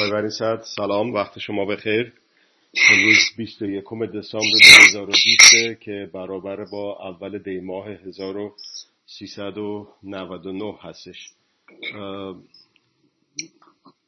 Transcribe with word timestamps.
آقای 0.00 0.30
سلام 0.76 1.12
وقت 1.12 1.38
شما 1.38 1.64
بخیر. 1.64 2.12
امروز 2.90 3.18
21 3.36 3.84
دسامبر 4.14 4.58
2020 4.94 5.80
که 5.80 6.10
برابر 6.12 6.64
با 6.72 7.08
اول 7.08 7.38
دی 7.38 7.60
ماه 7.60 7.88
1399 7.88 10.78
هستش. 10.82 11.30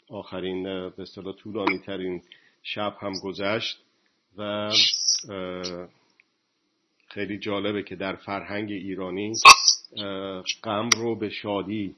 آخرین 0.09 0.63
به 0.63 1.03
اصطلاح 1.03 1.37
طولانی 1.37 1.79
ترین 1.79 2.23
شب 2.63 2.97
هم 3.01 3.13
گذشت 3.23 3.79
و 4.39 4.71
خیلی 7.09 7.39
جالبه 7.39 7.83
که 7.83 7.97
در 7.97 8.17
فرهنگ 8.17 8.71
ایرانی 8.71 9.33
غم 10.65 10.91
رو 10.97 11.17
به 11.17 11.29
شادی 11.29 11.97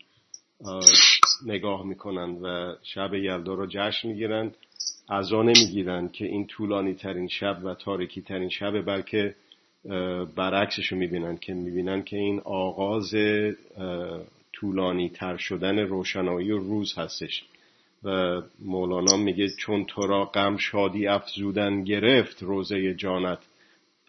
نگاه 1.46 1.86
می‌کنن 1.86 2.30
و 2.43 2.75
شب 2.82 3.14
یلدا 3.14 3.55
رو 3.55 3.66
جشن 3.66 4.09
می‌گیرن. 4.09 4.51
ازا 5.09 5.42
نمی‌گیرن 5.42 6.09
که 6.09 6.24
این 6.24 6.46
طولانی 6.46 6.95
ترین 6.95 7.29
شب 7.29 7.65
و 7.65 7.74
تاریکی 7.74 8.23
ترین 8.23 8.48
شب 8.48 8.80
بلکه 8.80 9.34
برعکسش 10.37 10.93
رو 10.93 10.98
می‌بینن 10.98 11.37
که 11.37 11.55
می‌بینن 11.55 12.02
که 12.02 12.16
این 12.16 12.41
آغاز 12.45 13.15
طولانی 14.52 15.09
تر 15.09 15.37
شدن 15.37 15.79
روشنایی 15.79 16.51
و 16.51 16.59
روز 16.59 16.98
هستش. 16.98 17.45
و 18.05 18.41
مولانا 18.59 19.16
میگه 19.16 19.48
چون 19.51 19.84
تو 19.84 20.07
را 20.07 20.24
غم 20.24 20.57
شادی 20.57 21.07
افزودن 21.07 21.84
گرفت 21.84 22.43
روزه 22.43 22.95
جانت 22.95 23.38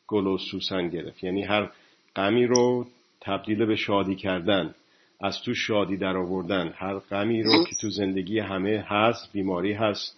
گل 0.08 0.28
و 0.28 0.38
سوسن 0.38 0.90
گرفت. 0.90 1.23
یعنی 1.23 1.44
هر 1.44 1.72
غمی 2.16 2.46
رو 2.46 2.88
تبدیل 3.22 3.66
به 3.66 3.76
شادی 3.76 4.16
کردن. 4.16 4.76
از 5.22 5.41
تو 5.41 5.54
شادی 5.54 5.98
در 5.98 6.18
آوردن. 6.18 6.73
هر 6.76 7.00
غمی 7.00 7.44
رو 7.44 7.64
که 7.64 7.76
تو 7.82 7.90
زندگی 7.90 8.40
همه 8.40 8.86
هست 8.88 9.34
بیماری 9.34 9.73
هست 9.73 10.18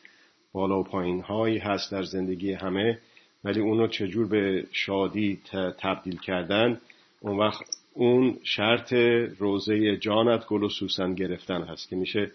بالا 0.54 0.80
و 0.80 0.84
پایین 0.84 1.22
هایی 1.22 1.58
هست 1.58 1.92
در 1.92 2.04
زندگی 2.04 2.54
همه 2.54 3.00
ولی 3.44 3.60
اونو 3.60 3.88
چجور 3.88 4.28
به 4.28 4.66
شادی 4.72 5.40
تبدیل 5.80 6.20
کردن؟ 6.20 6.82
اون 7.22 7.38
وقت 7.38 7.64
اون 7.94 8.38
شرط 8.44 8.94
روزه 9.40 9.98
جانت 9.98 10.46
گل 10.48 10.64
و 10.64 10.70
سوسن 10.70 11.16
گرفتن 11.16 11.62
هست 11.62 11.90
که 11.90 11.96
میشه 11.96 12.32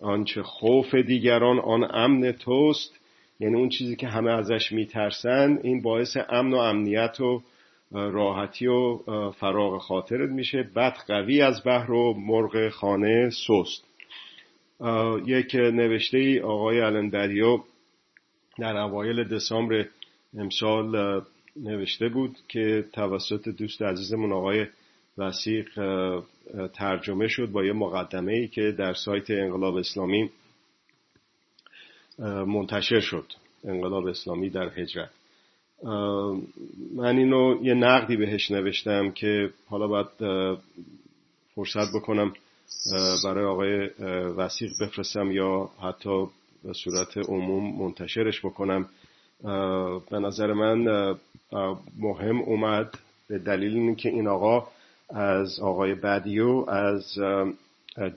آنچه 0.00 0.42
خوف 0.42 0.94
دیگران 0.94 1.58
آن 1.58 1.96
امن 1.96 2.32
توست. 2.32 2.98
یعنی 3.40 3.54
اون 3.54 3.68
چیزی 3.68 3.96
که 3.96 4.08
همه 4.08 4.30
ازش 4.30 4.72
میترسن 4.72 5.58
این 5.62 5.82
باعث 5.82 6.16
امن 6.28 6.52
و 6.52 6.56
امنیت 6.56 7.20
و 7.20 7.42
راحتی 7.92 8.66
و 8.66 8.98
فراغ 9.30 9.78
خاطرت 9.78 10.30
میشه. 10.30 10.62
بد 10.62 10.96
قوی 11.06 11.42
از 11.42 11.62
بحر 11.66 11.90
و 11.90 12.14
مرغ 12.14 12.68
خانه 12.68 13.30
سست. 13.30 13.84
یک 15.26 15.54
نوشته 15.54 16.18
ای 16.18 16.40
آقای 16.40 16.80
الندریو 16.80 17.60
در 18.58 18.76
اوایل 18.76 19.24
دسامبر 19.24 19.86
امسال 20.36 21.22
نوشته 21.56 22.08
بود 22.08 22.38
که 22.48 22.84
توسط 22.92 23.48
دوست 23.48 23.82
عزیزمون 23.82 24.32
آقای 24.32 24.66
وسیق 25.18 25.68
ترجمه 26.74 27.28
شد 27.28 27.46
با 27.46 27.64
یه 27.64 27.72
مقدمه 27.72 28.32
ای 28.32 28.48
که 28.48 28.74
در 28.78 28.94
سایت 28.94 29.30
انقلاب 29.30 29.76
اسلامی 29.76 30.30
منتشر 32.46 33.00
شد. 33.00 33.32
انقلاب 33.64 34.06
اسلامی 34.06 34.50
در 34.50 34.80
هجرت. 34.80 35.10
من 36.94 37.18
اینو 37.18 37.58
یه 37.62 37.74
نقدی 37.74 38.16
بهش 38.16 38.50
نوشتم 38.50 39.10
که 39.10 39.50
حالا 39.68 39.88
باید 39.88 40.06
فرصت 41.54 41.92
بکنم 41.94 42.32
برای 43.24 43.44
آقای 43.44 43.86
وسیق 44.36 44.70
بفرستم 44.80 45.32
یا 45.32 45.70
حتی 45.82 46.26
به 46.64 46.72
صورت 46.72 47.18
عموم 47.18 47.82
منتشرش 47.82 48.40
بکنم. 48.40 48.88
به 50.10 50.18
نظر 50.18 50.52
من 50.52 50.78
مهم 51.98 52.40
اومد 52.40 52.98
به 53.28 53.38
دلیل 53.38 53.74
اینکه 53.76 54.08
این 54.08 54.28
آقا 54.28 54.68
از 55.10 55.60
آقای 55.60 55.94
بدیو 55.94 56.70
از 56.70 57.18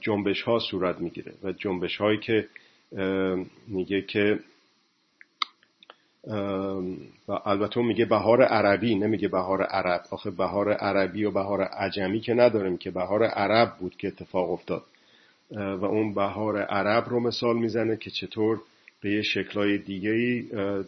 جنبش 0.01 0.41
ها 0.41 0.59
صورت 0.59 0.99
می‌گیره 0.99 1.33
و 1.43 1.51
جنبش 1.51 1.97
هایی 1.97 2.17
که 2.17 2.47
میگه 3.67 4.01
که 4.01 4.39
و 7.27 7.31
البته 7.45 7.81
میگه 7.81 8.05
بهار 8.05 8.43
عربی 8.43 8.95
نمیگه 8.95 9.27
بهار 9.27 9.63
عرب. 9.63 10.01
آخه 10.11 10.31
بهار 10.31 10.73
عربی 10.73 11.23
و 11.23 11.31
بهار 11.31 11.61
عجمی 11.61 12.19
که 12.19 12.33
نداریم 12.33 12.77
که 12.77 12.91
بهار 12.91 13.23
عرب 13.23 13.73
بود 13.79 13.97
که 13.97 14.07
اتفاق 14.07 14.51
افتاد. 14.51 14.83
و 15.51 15.85
اون 15.85 16.13
بهار 16.13 16.61
عرب 16.61 17.09
رو 17.09 17.19
مثال 17.19 17.57
می‌زنه 17.57 17.97
که 17.97 18.09
چطور 18.09 18.61
به 19.01 19.11
یه 19.11 19.21
شکلای 19.21 19.77
دیگه 19.77 20.09
ای 20.09 20.41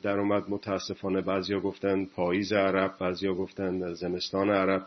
در 0.03 0.19
اومد. 0.19 0.43
متاسفانه 0.49 1.21
بعضیا 1.21 1.59
گفتن 1.59 2.05
پاییز 2.05 2.53
عرب 2.53 2.93
بعضیا 2.99 3.33
گفتن 3.33 3.93
زمستان 3.93 4.49
عرب. 4.49 4.85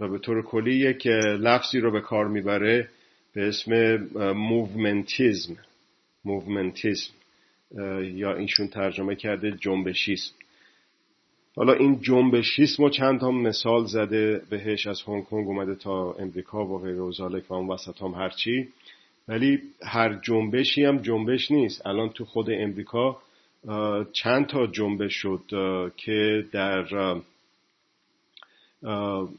و 0.00 0.08
به 0.08 0.18
طور 0.18 0.42
کلی 0.42 0.74
یک 0.74 1.06
لفظی 1.06 1.80
رو 1.80 1.90
به 1.90 2.00
کار 2.00 2.28
می‌بره 2.28 2.88
به 3.34 3.48
اسم 3.48 3.96
movementism. 4.32 5.56
movementism. 6.24 7.10
یا 8.02 8.34
ایشون 8.34 8.68
ترجمه 8.68 9.14
کرده 9.14 9.52
جنبشیسم. 9.52 10.34
حالا 11.56 11.72
این 11.72 12.00
جنبشیسم 12.00 12.82
و 12.82 12.90
چند 12.90 13.20
تا 13.20 13.30
مثال 13.30 13.84
زده 13.84 14.42
بهش 14.50 14.86
از 14.86 15.02
هنگ 15.02 15.24
کنگ 15.24 15.46
اومده 15.46 15.74
تا 15.74 16.12
امریکا 16.12 16.66
و 16.66 16.78
غیر 16.78 17.00
و 17.00 17.12
و 17.48 17.52
اون 17.54 17.68
وسط 17.68 18.02
هم 18.02 18.14
هرچی 18.14 18.68
ولی 19.28 19.58
هر 19.82 20.14
جنبشی 20.14 20.84
هم 20.84 20.98
جنبش 20.98 21.50
نیست. 21.50 21.86
الان 21.86 22.08
تو 22.08 22.24
خود 22.24 22.50
امریکا 22.50 23.18
چند 24.12 24.46
تا 24.46 24.66
جنبش 24.66 25.14
شد 25.14 25.42
که 25.96 26.44
در 26.52 26.84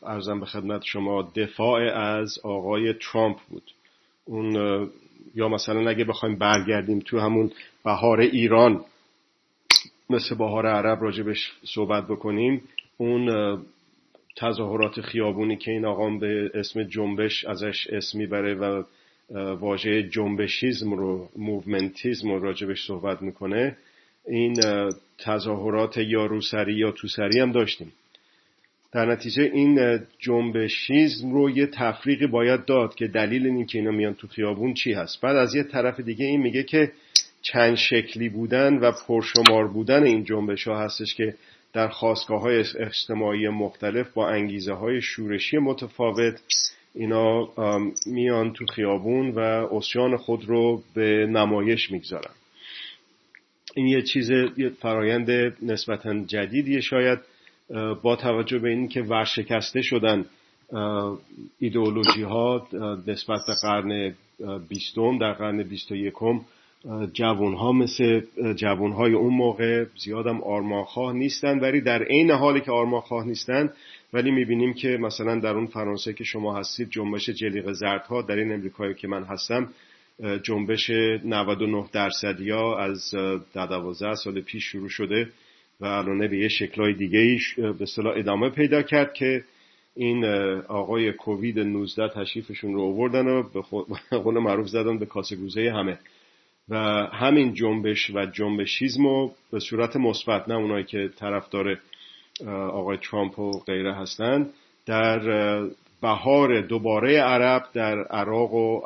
عرضم 0.03 0.39
به 0.39 0.45
خدمت 0.45 0.83
شما 0.83 1.31
دفاع 1.35 1.81
از 1.81 2.39
آقای 2.43 2.93
ترامپ 2.93 3.37
بود. 3.49 3.71
اون 4.25 4.89
یا 5.35 5.49
مثلا 5.49 5.89
اگه 5.89 6.03
بخوایم 6.03 6.35
برگردیم 6.35 6.99
تو 6.99 7.19
همون 7.19 7.51
بهار 7.85 8.19
ایران 8.19 8.85
مثل 10.09 10.35
بهار 10.35 10.67
عرب 10.67 11.03
راجبش 11.03 11.53
صحبت 11.63 12.07
بکنیم 12.07 12.61
اون 12.97 13.57
تظاهرات 14.37 15.01
خیابونی 15.01 15.57
که 15.57 15.71
این 15.71 15.85
آقام 15.85 16.19
به 16.19 16.51
اسم 16.53 16.83
جنبش 16.83 17.45
ازش 17.45 17.87
اسم 17.87 18.17
می‌بره 18.17 18.55
و 18.55 18.83
واژه 19.59 20.03
جنبشیزم 20.03 20.93
رو 20.93 21.29
movementism 21.35 22.31
رو 22.31 22.39
راجبش 22.39 22.87
صحبت 22.87 23.21
می‌کنه 23.21 23.77
این 24.27 24.61
تظاهرات 25.17 25.97
یا 25.97 26.25
روسری 26.25 26.73
یا 26.73 26.91
توسری 26.91 27.39
هم 27.39 27.51
داشتیم. 27.51 27.93
در 28.91 29.05
نتیجه 29.05 29.43
این 29.43 29.99
جنبشیزم 30.19 31.33
رو 31.33 31.49
یه 31.49 31.65
تفریقی 31.67 32.27
باید 32.27 32.65
داد 32.65 32.95
که 32.95 33.07
دلیل 33.07 33.45
این 33.45 33.65
که 33.65 33.77
اینا 33.77 33.91
میان 33.91 34.13
تو 34.13 34.27
خیابون 34.27 34.73
چی 34.73 34.93
هست. 34.93 35.21
بعد 35.21 35.35
از 35.35 35.55
یه 35.55 35.63
طرف 35.63 35.99
دیگه 35.99 36.25
این 36.25 36.41
میگه 36.41 36.63
که 36.63 36.91
چند 37.41 37.75
شکلی 37.75 38.29
بودن 38.29 38.77
و 38.77 38.91
پرشمار 39.07 39.67
بودن 39.67 40.03
این 40.03 40.23
جنبش 40.23 40.67
ها 40.67 40.79
هستش 40.79 41.15
که 41.15 41.35
در 41.73 41.87
خواستگاه 41.87 42.41
های 42.41 42.63
اجتماعی 42.79 43.47
مختلف 43.47 44.09
با 44.13 44.29
انگیزه 44.29 44.73
های 44.73 45.01
شورشی 45.01 45.57
متفاوت 45.57 46.41
اینا 46.95 47.49
میان 48.05 48.53
تو 48.53 48.65
خیابون 48.65 49.29
و 49.29 49.39
اسیان 49.39 50.17
خود 50.17 50.45
رو 50.45 50.83
به 50.93 51.25
نمایش 51.29 51.91
می‌گذارن. 51.91 52.31
این 53.75 53.87
یه 53.87 54.01
چیز 54.01 54.29
یه 54.57 54.69
فرایند 54.69 55.29
نسبتا 55.61 56.23
جدیدیه 56.25 56.81
شاید. 56.81 57.19
با 58.03 58.15
توجه 58.15 58.59
به 58.59 58.69
اینکه 58.69 59.01
ورشکسته 59.01 59.81
شدن 59.81 60.25
ایدئولوژی 61.59 62.21
ها 62.21 62.67
نسبت 63.07 63.39
به 63.47 63.53
قرن 63.61 64.13
بیستم 64.69 65.17
در 65.17 65.33
قرن 65.33 65.63
بیست 65.63 65.91
و 65.91 65.95
یکم 65.95 66.41
جوون 67.13 67.53
ها 67.53 67.71
مثل 67.71 68.21
جوون 68.55 68.91
های 68.91 69.13
اون 69.13 69.33
موقع 69.33 69.85
زیادم 69.95 70.41
آرمانخواه 70.41 71.13
نیستن 71.13 71.59
ولی 71.59 71.81
در 71.81 72.03
عین 72.03 72.31
حالی 72.31 72.61
که 72.61 72.71
آرمانخواه 72.71 73.27
نیستن 73.27 73.69
ولی 74.13 74.31
می‌بینیم 74.31 74.73
که 74.73 74.87
مثلا 74.87 75.39
در 75.39 75.55
اون 75.55 75.65
فرانسه 75.65 76.13
که 76.13 76.23
شما 76.23 76.59
هستید 76.59 76.89
جنبش 76.89 77.29
جلیق 77.29 77.71
زردها 77.71 78.21
در 78.21 78.35
این 78.35 78.53
امریکایی 78.53 78.93
که 78.93 79.07
من 79.07 79.23
هستم 79.23 79.69
جنبش 80.43 80.89
99 80.89 81.85
درصدی 81.93 82.49
ها 82.49 82.79
از 82.79 83.15
12 83.53 84.15
سال 84.15 84.41
پیش 84.41 84.63
شروع 84.63 84.89
شده. 84.89 85.29
و 85.79 85.85
الان 85.85 86.27
به 86.27 86.37
یه 86.37 86.47
شکلهای 86.47 86.93
دیگه 86.93 87.19
ایش 87.19 87.59
به 87.59 87.85
صلاح 87.85 88.13
ادامه 88.17 88.49
پیدا 88.49 88.81
کرد 88.81 89.13
که 89.13 89.43
این 89.95 90.25
آقای 90.67 91.11
کووید 91.11 91.59
19 91.59 92.07
تشریفشون 92.07 92.73
رو 92.73 92.81
آوردن 92.81 93.27
و 93.27 93.43
به 93.43 93.61
قول 94.23 94.39
معروف 94.39 94.67
زدن 94.67 94.97
به 94.97 95.05
کاسه 95.05 95.35
گوزه 95.35 95.71
همه. 95.71 95.99
و 96.69 96.77
همین 97.13 97.53
جنبش 97.53 98.09
و 98.09 98.25
جنبشیزم 98.25 99.03
رو 99.03 99.31
به 99.51 99.59
صورت 99.59 99.95
مثبت 99.95 100.49
نه 100.49 100.55
اونایی 100.55 100.85
که 100.85 101.09
طرفدار 101.17 101.77
آقای 102.71 102.97
ترامپ 102.97 103.39
و 103.39 103.51
غیره 103.59 103.93
هستن 103.93 104.49
در 104.85 105.19
بهار 106.01 106.61
دوباره 106.61 107.21
عرب 107.21 107.63
در 107.73 108.03
عراق 108.03 108.53
و, 108.53 108.81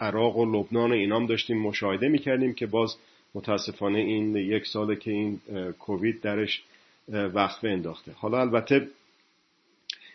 عراق 0.00 0.36
و 0.36 0.44
لبنان 0.44 0.92
اینام 0.92 1.26
داشتیم 1.26 1.58
مشاهده 1.58 2.08
می‌کردیم 2.08 2.54
که 2.54 2.66
باز 2.66 2.96
متاسفانه 3.34 3.98
این 3.98 4.36
یک 4.36 4.66
ساله 4.66 4.96
که 4.96 5.10
این 5.10 5.40
کووید 5.78 6.20
درش 6.20 6.62
وقفه 7.08 7.68
انداخته 7.68 8.12
حالا 8.12 8.40
البته 8.40 8.88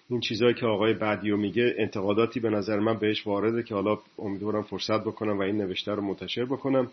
این 0.10 0.20
چیزهایی 0.20 0.54
که 0.54 0.66
آقای 0.66 0.94
بعدیو 0.94 1.38
میگه 1.38 1.76
انتقاداتی 1.78 2.40
به 2.40 2.50
نظر 2.50 2.80
من 2.80 2.98
بهش 2.98 3.28
وارده 3.28 3.64
که 3.64 3.76
حالا 3.76 3.98
امیدوارم 4.20 4.64
فرصت 4.64 5.02
بکنم 5.02 5.40
و 5.40 5.42
این 5.42 5.58
نوشته 5.58 5.92
رو 5.92 6.02
منتشر 6.02 6.46
بکنم 6.46 6.92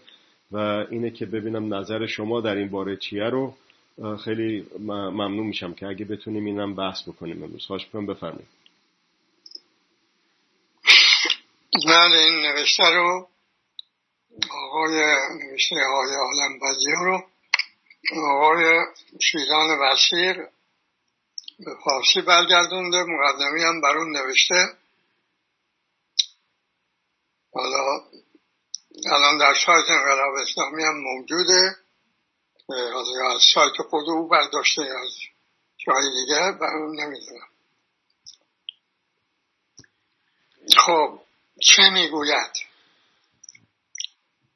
و 0.53 0.57
اینه 0.91 1.11
که 1.11 1.27
ببینم 1.27 1.75
نظر 1.75 2.07
شما 2.07 2.41
در 2.41 2.55
این 2.55 2.69
باره 2.69 2.97
چیه 2.97 3.25
رو. 3.25 3.55
خیلی 4.25 4.67
ممنون 4.79 5.47
میشم 5.47 5.75
که 5.75 5.87
اگه 5.87 6.05
بتونیم 6.05 6.45
اینم 6.45 6.75
بحث 6.75 7.09
بکنیم 7.09 7.43
امروز. 7.43 7.67
خواهش 7.67 7.87
کنم 7.87 8.07
بفرمایید. 8.07 8.49
من 11.87 12.13
این 12.13 12.47
نوشته 12.47 12.85
رو 12.95 13.29
آقای 14.51 15.03
نوشته 15.43 15.75
های 15.75 16.15
عالم 16.15 16.59
رو 17.05 17.23
آقای 18.29 18.79
شیران 19.23 19.79
وسیر 19.79 20.37
به 21.59 21.75
فارسی 21.85 22.21
برگردونده 22.21 23.03
مقدمی 23.03 23.63
هم 23.63 23.81
بر 23.81 23.99
اون 23.99 24.17
نوشته. 24.17 24.67
حالا 27.53 28.01
الان 29.13 29.39
در 29.39 29.55
سایت 29.67 29.91
انقلاب 29.91 30.35
اسلامی 30.35 30.83
هم 30.83 30.97
موجوده. 30.97 31.77
از 33.31 33.43
سایت 33.55 33.73
خود 33.91 34.09
او 34.09 34.29
برداشته 34.29 34.83
از 34.83 35.19
جای 35.77 36.11
دیگه 36.21 36.53
نمی‌دونم 36.95 37.49
خب 40.79 41.21
چه 41.63 41.91
می‌گوید؟ 41.91 42.53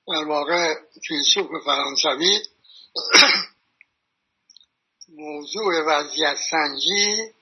در 0.08 0.25
واقع 0.25 0.75
فیلسوف 1.08 1.64
فرانسوی 1.64 2.38
موضوع 5.08 5.82
وضعیت 5.87 6.37
سنجی 6.50 7.32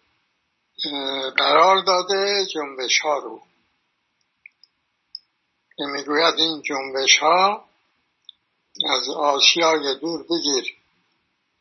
قرار 1.36 1.82
داده 1.84 2.46
جنبش 2.54 2.98
ها 2.98 3.18
رو. 3.18 3.42
که 5.76 5.84
می‌گوید 5.84 6.34
این 6.34 6.62
جنبش 6.62 7.18
ها 7.20 7.68
از 8.90 9.08
آسیای 9.08 9.94
دور 10.00 10.22
بگیر 10.22 10.76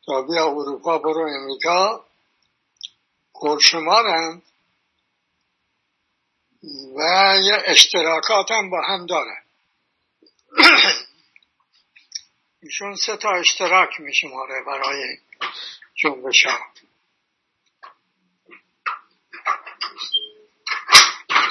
تا 0.05 0.21
بیا 0.21 0.47
اروپا 0.47 0.97
برو 0.97 1.29
امریکا. 1.41 2.05
پرشمارند 3.41 4.43
و 6.95 7.35
یه 7.43 7.63
اشتراکات 7.65 8.51
هم 8.51 8.69
با 8.69 8.81
هم 8.81 9.05
دارن. 9.05 9.46
ایشون 12.63 12.95
سه 12.95 13.17
تا 13.17 13.31
اشتراک 13.31 13.99
میشماره 13.99 14.63
برای 14.67 15.17
جنبش 15.95 16.45
ها. 16.45 16.59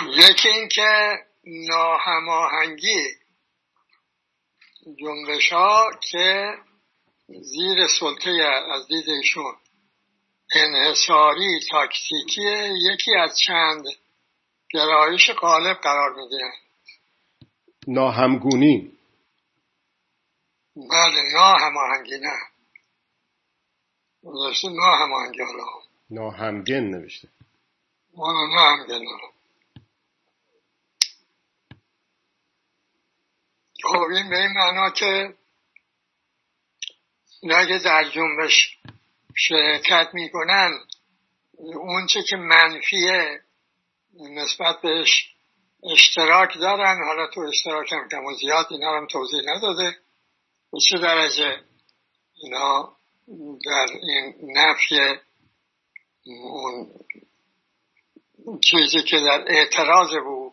یکی 0.08 0.48
اینکه 0.48 1.18
ناهماهنگی 1.44 3.04
جنبش 5.00 5.52
ها 5.52 5.90
که 6.10 6.54
زیر 7.28 7.86
سلطه 8.00 8.30
از 8.74 8.88
دید 8.88 9.08
ایشون 9.08 9.54
انحصاری 10.54 11.60
تاکتیکی 11.70 12.42
یکی 12.92 13.14
از 13.14 13.38
چند 13.38 13.84
گرایش 14.70 15.30
غالب 15.30 15.76
قرار 15.76 16.14
می‌گیرن 16.14 16.52
ناهمگونی. 17.88 18.95
بله 20.76 21.22
ناهماهنگی 21.32 22.18
نه. 22.18 22.38
نوشته 24.22 24.68
ناهماهنگی 24.68 25.42
حالا. 25.42 25.64
ناهمگن 26.10 26.80
نوشته. 26.80 27.28
والا 28.14 28.54
ناهمگن 28.54 29.04
خب 33.84 33.98
این 34.10 34.30
به 34.30 34.36
این 34.40 34.52
معنا 34.52 34.90
که 34.90 35.34
اگه 37.42 37.78
در 37.78 38.10
جنبش 38.10 38.78
شرکت 39.34 40.08
می‌کنن 40.12 40.80
اون 41.58 42.06
چه 42.06 42.22
که 42.22 42.36
منفیه 42.36 43.40
نسبت 44.14 44.80
بهش 44.80 45.34
اشتراک 45.92 46.58
دارن. 46.58 47.04
حالا 47.06 47.26
تو 47.26 47.40
اشتراک 47.40 47.92
هم 47.92 48.08
کم 48.08 48.24
و 48.24 48.34
زیاد 48.34 48.66
اینا 48.70 48.96
هم 48.96 49.06
توضیح 49.06 49.40
نداده. 49.44 49.96
به 50.72 50.78
چه 50.90 50.98
درجه 50.98 51.60
اینا 52.42 52.96
در 53.66 53.86
این 54.02 54.34
نفی 54.56 55.00
اون 56.24 56.90
چیزی 58.60 59.02
که 59.02 59.16
در 59.16 59.44
اعتراض 59.46 60.14
بود 60.24 60.52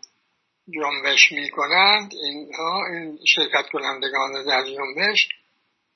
جنبش 0.73 1.31
می‌کنند 1.31 2.13
اینها 2.13 2.85
این 2.85 3.19
شرکت 3.27 3.69
کنندگان 3.73 4.45
در 4.45 4.63
جنبش 4.63 5.29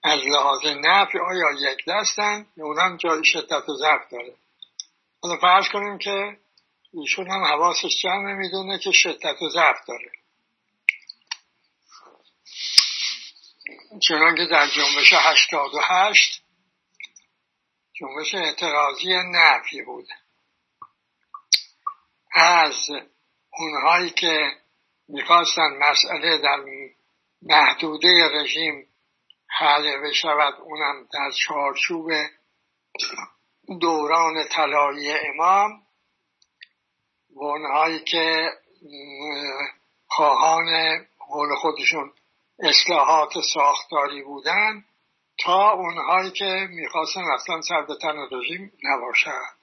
از 0.04 0.20
لحاظ 0.26 0.66
نفی 0.66 1.20
آیا 1.20 1.72
یک 1.72 1.78
دستن؟ 1.88 2.48
یا 2.58 2.66
اونم 2.66 2.98
جای 2.98 3.22
شدت 3.26 3.70
و 3.70 3.76
ضعف 3.76 4.12
داره. 4.12 4.34
حالا 5.22 5.38
فرض 5.38 5.66
کنیم 5.74 5.98
که 5.98 6.38
ایشون 6.94 7.28
هم 7.32 7.44
حواسش 7.44 8.02
جمع 8.04 8.34
می‌دونه 8.34 8.80
که 8.80 8.92
شدت 8.92 9.42
و 9.42 9.50
ضعف 9.50 9.78
داره. 9.88 10.12
چنانکه 14.08 14.46
در 14.46 14.68
جنبش 14.68 15.14
هشتاد 15.14 15.74
و 15.74 15.80
هشت 15.84 16.44
جنبش 17.94 18.36
اعتراضی 18.36 19.14
نفی 19.14 19.82
بود. 19.82 20.08
از 22.34 22.76
اونهایی 23.50 24.10
که 24.10 24.52
می‌خواستن 25.08 25.78
مسئله 25.80 26.38
در 26.38 26.58
محدوده 27.42 28.28
رژیم 28.34 28.88
حل 29.48 29.98
بشود 29.98 30.54
اونم 30.54 31.08
در 31.14 31.32
چارچوب 31.48 32.12
دوران 33.82 34.48
طلایی 34.48 35.12
امام 35.12 35.72
و 37.36 37.44
اونهایی 37.44 38.00
که 38.00 38.52
خواهان 40.08 40.98
قول 41.20 41.56
خودشون 41.56 42.14
اصلاحات 42.60 43.34
ساختاری 43.54 44.24
بودن 44.24 44.86
تا 45.40 45.72
اونهایی 45.72 46.32
که 46.32 46.68
می‌خواستن 46.70 47.24
اصلا 47.34 47.62
سر 47.62 47.82
به 47.82 47.96
تن 48.02 48.16
رژیم 48.32 48.72
نباشد 48.84 49.58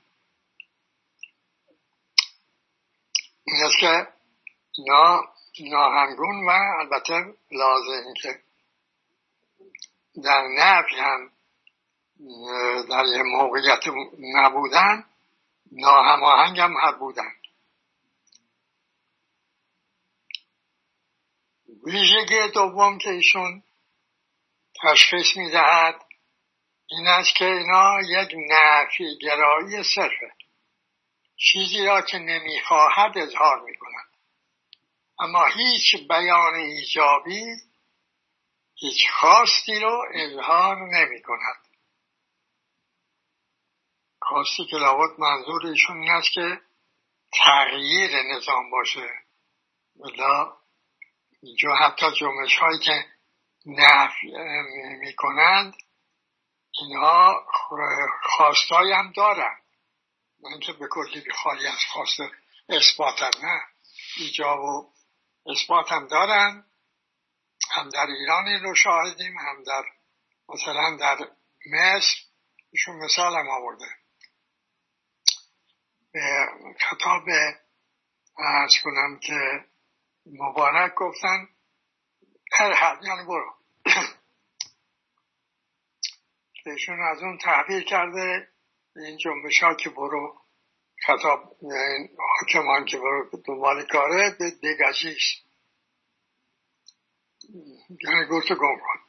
این 3.45 3.71
که 3.81 4.09
نا 4.89 5.23
ناهنگون 5.61 6.47
و 6.47 6.51
البته 6.81 7.35
لازم 7.53 8.15
که 8.23 8.29
در 10.25 10.43
نفی 10.59 10.97
هم 10.97 11.31
در 12.91 13.05
یه 13.05 13.23
موقعیت 13.23 13.85
نبودن 14.37 15.05
ناهماهنگ 15.73 16.61
هم 16.61 16.99
بودن. 16.99 17.33
ویژگی 21.87 22.49
دوم 22.55 22.99
که 22.99 23.11
ایشون 23.11 23.63
تشخیص 24.83 25.37
می‌دهد 25.37 26.05
این 26.91 27.07
است 27.07 27.35
که 27.37 27.45
اینا 27.45 28.01
یک 28.01 28.35
نفی 28.51 29.19
گرایی 29.23 29.83
صرفه. 29.83 30.33
چیزی 31.37 31.87
را 31.87 32.03
که 32.03 32.19
نمی‌خواهد 32.19 33.19
اظهار 33.19 33.61
می‌کند 33.61 34.09
اما 35.19 35.47
هیچ 35.47 36.09
بیان 36.09 36.55
ایجابی 36.55 37.45
هیچ 38.75 39.11
خواستی 39.21 39.81
رو 39.81 40.05
اظهار 40.15 40.77
نمی 40.77 41.23
کند 41.23 41.69
خواستی 44.21 44.65
که 44.71 44.77
لابد 44.77 45.21
منظور 45.21 45.67
ایشون 45.67 46.03
این 46.03 46.11
است 46.11 46.33
که 46.33 46.61
تغییر 47.33 48.23
نظام 48.23 48.71
باشه. 48.71 49.09
ولی 49.97 50.23
اینجا 51.45 51.75
حتی 51.75 52.07
جمعش 52.21 52.57
هایی 52.57 52.79
که 52.79 53.07
نفی 53.67 54.33
می 55.01 55.15
کنند 55.15 55.75
اینها 56.81 57.47
خواستایی 58.23 58.93
هم 58.93 59.13
دارن. 59.13 59.57
من 60.43 60.61
که 60.61 60.73
به 60.73 60.89
کلی 60.91 61.25
خالی 61.43 61.67
از 61.67 61.85
خواست 61.93 62.21
اثبات 62.69 63.23
نه. 63.23 63.63
ایجاب 64.17 64.61
و 64.61 64.93
اثبات 65.47 65.93
هم 65.93 66.07
دارن. 66.07 66.65
هم 67.71 67.89
در 67.89 68.07
ایران 68.07 68.47
این 68.47 68.63
رو 68.63 68.75
شاهدیم 68.75 69.39
هم 69.39 69.63
در 69.63 69.85
مثلا 70.49 70.97
در 70.97 71.19
مصر 71.73 72.17
ایشون 72.71 72.97
مثال 72.97 73.37
هم 73.37 73.49
آورده. 73.49 73.87
به 76.13 76.47
خطاب 76.81 77.23
ارز 78.39 78.73
کنم 78.85 79.19
که 79.19 79.65
مبارک 80.27 80.95
گفتن 80.95 81.49
هر 82.53 82.73
حد 82.73 83.05
یعنی 83.05 83.27
برو. 83.27 83.55
ایشون 86.67 87.01
از 87.03 87.23
اون 87.23 87.39
تحبیر 87.39 87.85
کرده 87.85 88.49
این 88.97 89.17
جنبش 89.19 89.63
ها 89.63 89.75
که 89.75 89.91
برو 89.91 90.41
خطاب 91.07 91.57
این 91.63 92.09
حاکمان 92.19 92.85
که 92.85 92.99
برو 92.99 93.31
دنبال 93.47 93.87
کاره 93.87 94.37
به 94.39 94.51
دگشیش 94.51 95.43
یعنی 98.05 98.25
گوشت 98.29 98.53
گم 98.53 98.77
کن. 98.77 99.01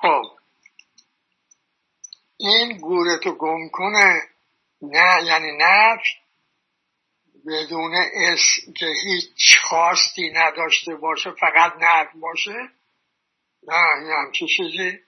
خب. 0.00 0.22
این 2.36 2.78
گورتو 2.78 3.32
گم 3.32 3.68
کنه 3.68 4.22
نه 4.82 5.24
یعنی 5.24 5.56
نفی 5.60 6.27
بدون 7.48 7.94
اس 8.14 8.40
که 8.76 8.86
هیچ 9.04 9.58
خواستی 9.62 10.30
نداشته 10.30 10.94
باشه 10.94 11.30
فقط 11.30 11.72
نفی 11.80 12.18
باشه. 12.18 12.68
نه 13.62 13.96
این 14.00 14.10
همچی 14.10 14.46
چیزی 14.56 14.98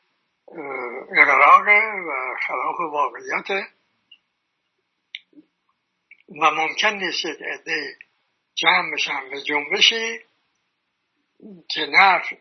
اقراقه 1.18 1.80
و 2.09 2.37
خلاف 2.47 2.80
واقعیت 2.80 3.66
و 6.40 6.50
ممکن 6.50 6.94
نیست 6.94 7.26
عده 7.26 7.97
جمع 8.54 8.94
بشن 8.94 9.30
به 9.30 9.42
جنبشی 9.42 10.20
که 11.70 11.87
نف 11.90 12.32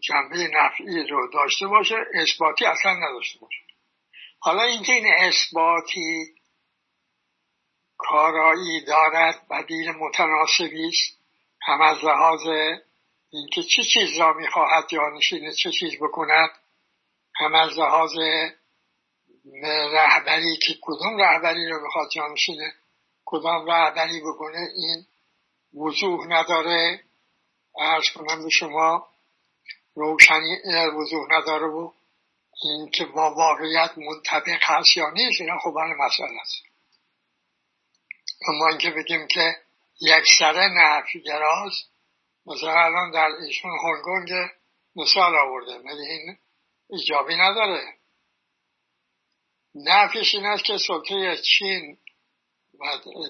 جنبه 0.00 0.48
نفعی 0.52 1.06
رو 1.10 1.30
داشته 1.32 1.66
باشه 1.66 1.96
اثباتی 2.14 2.64
اصلا 2.64 2.92
نداشته 2.92 3.38
باشه. 3.38 3.60
حالا 4.38 4.62
اینکه 4.62 4.92
این 4.92 5.06
اثباتی 5.16 6.34
کارایی 8.10 8.84
دارد 8.84 9.48
بدیل 9.50 9.90
متناسبی 9.90 10.88
است. 10.88 11.18
هم 11.62 11.80
از 11.80 12.04
لحاظ 12.04 12.46
اینکه 13.30 13.62
چه 13.62 13.82
چیز 13.82 14.18
را 14.18 14.32
می‌خواهد 14.32 14.88
جانشین 14.88 15.52
چه 15.62 15.70
چیز 15.70 15.92
بکند 16.00 16.50
هم 17.34 17.54
از 17.54 17.78
لحاظ 17.78 18.12
رهبری 19.92 20.56
که 20.66 20.74
کدوم 20.82 21.16
رهبری 21.18 21.68
رو 21.68 21.82
می‌خواد 21.82 22.08
جانشینه 22.10 22.72
کدام 23.24 23.66
رهبری 23.66 24.20
بکنه 24.20 24.68
این 24.76 25.06
وضوح 25.84 26.26
نداره. 26.26 27.00
ارز 27.78 28.04
کنم 28.14 28.42
به 28.42 28.50
شما 28.50 29.06
روشنی 29.94 30.56
وضوح 31.00 31.26
نداره 31.30 31.66
و 31.66 31.92
این 32.62 32.90
که 32.90 33.04
با 33.04 33.34
واقعیت 33.34 33.90
منطبق 33.98 34.60
هست 34.62 34.96
یا 34.96 35.10
نیست 35.10 35.40
اینا 35.40 35.58
خب 35.58 35.74
مسئله 35.98 36.40
است. 36.42 36.73
اما 38.48 38.68
اینکه 38.68 38.90
بگیم 38.90 39.26
که 39.26 39.56
یک 40.00 40.24
سره 40.38 40.68
نفیگراست 40.68 41.90
مثلا 42.46 42.84
الان 42.84 43.10
در 43.10 43.28
ایشون 43.46 43.70
هنگونگ 43.70 44.50
مثال 44.96 45.36
آورده 45.36 45.78
ولی 45.78 46.06
این 46.06 46.38
ایجابی 46.90 47.36
نداره. 47.36 47.94
نفیش 49.74 50.34
این 50.34 50.46
است 50.46 50.64
که 50.64 50.78
سلطه 50.78 51.36
چین 51.36 51.98
و 52.80 52.86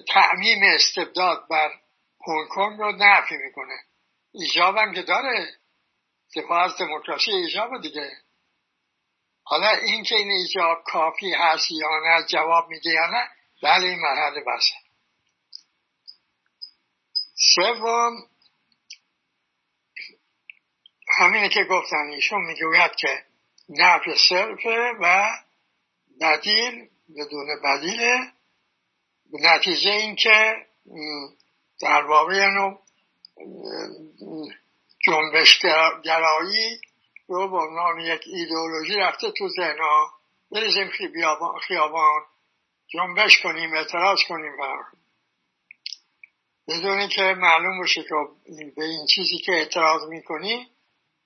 تعمیم 0.07 0.59
استبداد 0.63 1.47
بر 1.49 1.71
هنگ 2.27 2.47
کنگ 2.49 2.79
رو 2.79 2.91
نفی 2.91 3.35
می‌کنه. 3.37 3.75
ایجاب 4.33 4.77
هم 4.77 4.93
که 4.93 5.01
داره. 5.01 5.55
دفاع 6.35 6.63
از 6.63 6.77
دموکراسی 6.77 7.31
ایجاب 7.31 7.81
دیگه. 7.81 8.11
حالا 9.43 9.69
این 9.69 10.03
که 10.03 10.15
این 10.15 10.31
ایجاب 10.31 10.83
کافی 10.85 11.33
هست 11.33 11.71
یا 11.71 11.99
نه 12.05 12.25
جواب 12.27 12.69
میده 12.69 12.89
یا 12.89 13.07
نه؟ 13.07 13.29
بله 13.63 13.85
این 13.85 13.99
مرحله 13.99 14.39
بسه 14.39 14.84
سوم 17.53 18.27
همینه 21.19 21.49
که 21.49 21.63
گفتن 21.63 22.07
ایشون 22.13 22.41
می‌گوید 22.41 22.91
که 22.95 23.23
نفی 23.69 24.11
صرفه 24.29 24.91
و 25.01 25.29
بدیل 26.21 26.89
بدون 27.17 27.47
بدیله 27.63 28.31
به 29.31 29.37
نتیجه 29.41 29.91
این 29.91 30.15
که 30.15 30.65
در 31.81 32.01
واقع 32.01 32.45
نوع 32.45 32.81
جنبش 35.05 35.59
گرایی 36.03 36.81
رو 37.27 37.49
به 37.49 37.57
عنوان 37.57 37.99
یک 37.99 38.21
ایدئولوژی 38.25 38.95
رفته 38.95 39.31
تو 39.31 39.49
ذهنها. 39.49 40.11
بریزیم 40.51 40.89
خیابان 41.67 42.21
جنبش 42.87 43.41
کنیم 43.43 43.73
اعتراض 43.73 44.17
کنیم 44.29 44.57
بدون 46.67 47.07
که 47.07 47.21
معلوم 47.21 47.79
باشه 47.79 48.03
که 48.03 48.15
به 48.75 48.85
این 48.85 49.05
چیزی 49.15 49.37
که 49.37 49.51
اعتراض 49.51 50.09
می‌کنی 50.09 50.71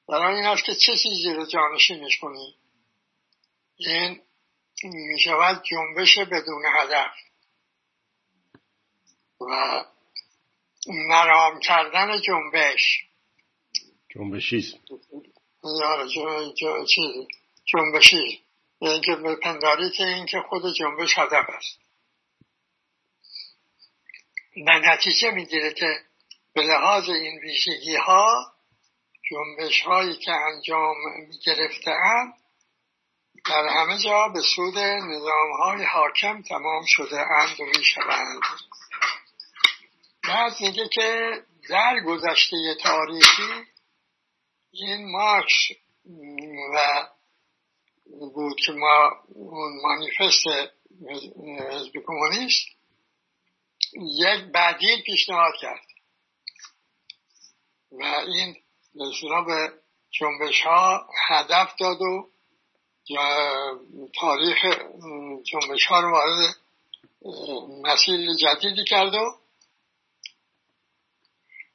برای 0.07 0.35
این 0.35 0.45
است 0.45 0.63
که 0.63 0.75
چه 0.75 0.97
چیزی 0.97 1.33
رو 1.33 1.45
جانشینش 1.45 2.17
کنی؟ 2.17 2.55
این 3.77 4.21
می‌شود 4.83 5.63
جنبش 5.63 6.17
بدون 6.17 6.63
هدف. 6.65 7.11
و 9.41 9.85
مرام 10.87 11.59
کردن 11.59 12.21
جنبش. 12.21 13.05
جنبشیست 14.09 14.75
جنبشی. 17.65 18.43
یعنی 18.81 19.01
که 19.01 19.15
پنداری 19.43 19.89
که 19.91 20.03
این 20.03 20.25
که 20.25 20.37
خود 20.49 20.73
جنبش 20.73 21.17
هدف 21.17 21.45
است. 21.49 21.79
نتیجه 24.67 25.31
می‌گیره 25.31 25.73
که 25.73 25.99
به 26.53 26.61
لحاظ 26.61 27.09
این 27.09 27.39
ویژگی 27.39 27.95
ها 27.95 28.53
جنبش 29.29 29.81
هایی 29.81 30.17
که 30.17 30.31
انجام 30.31 30.95
گرفته 31.45 31.91
در 33.45 33.67
همه 33.67 33.97
جا 33.97 34.27
به 34.27 34.41
سود 34.55 34.77
نظام 34.77 35.51
های 35.63 35.83
حاکم 35.83 36.41
تمام 36.41 36.83
شده 36.87 37.19
اند 37.19 37.59
و 37.59 37.65
می 37.65 37.85
شوند 37.85 38.41
بعد 40.27 40.53
میگه 40.61 40.87
که 40.87 41.41
در 41.69 41.99
گذشته 42.05 42.75
تاریخی 42.83 43.65
این 44.71 45.11
مارکس 45.11 45.69
و 46.73 47.07
بود 48.33 48.57
که 48.65 48.71
ما 48.71 49.09
اون 49.27 49.81
مانیفست 49.83 50.43
حزب 51.71 51.91
کمونیست 52.07 52.78
یک 53.93 54.51
بدیل 54.53 55.01
پیشنهاد 55.01 55.53
کرد. 55.61 55.85
و 57.91 58.03
این 58.03 58.55
نشونا 58.95 59.41
به 59.41 59.73
جنبش 60.11 60.61
ها 60.61 61.07
هدف 61.27 61.75
داد 61.79 62.01
و 62.01 62.29
تاریخ 64.19 64.57
جنبش 65.43 65.85
ها 65.85 65.99
رو 65.99 66.11
وارد 66.11 66.55
مسیر 67.83 68.35
جدیدی 68.35 68.83
کرد 68.83 69.15
و 69.15 69.39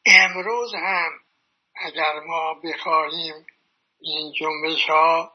امروز 0.06 0.74
هم 0.74 1.12
اگر 1.76 2.20
ما 2.20 2.54
بخواهیم 2.54 3.46
این 4.00 4.32
جنبش 4.32 4.84
ها 4.88 5.32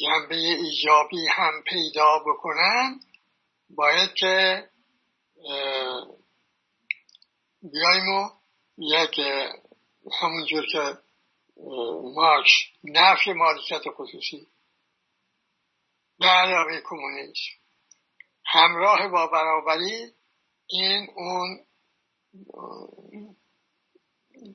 جنبه 0.00 0.36
ایجابی 0.36 1.26
هم 1.26 1.62
پیدا 1.62 2.18
بکنن 2.26 3.00
باید 3.70 4.14
که 4.14 4.68
بیاییم 7.62 8.08
و 8.08 8.30
یک 8.78 9.20
همونجور 10.20 10.64
که 10.72 10.98
مارکس 12.14 12.50
نفی 12.84 13.32
مالکیت 13.32 13.82
خصوصی. 13.96 14.46
به 16.18 16.26
علاوه 16.26 16.80
کمونیسم 16.84 17.50
همراه 18.46 19.08
با 19.08 19.26
برابری 19.26 20.12
این 20.66 21.08
اون 21.16 21.66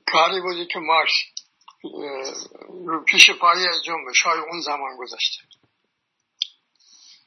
کاری 0.06 0.40
بودی 0.40 0.66
که 0.66 0.78
مارکس 0.78 1.12
رو 2.86 3.04
پیش 3.04 3.30
پای 3.30 3.66
جنبش 3.86 4.22
های 4.22 4.38
اون 4.38 4.60
زمان 4.60 4.96
گذاشته. 4.96 5.49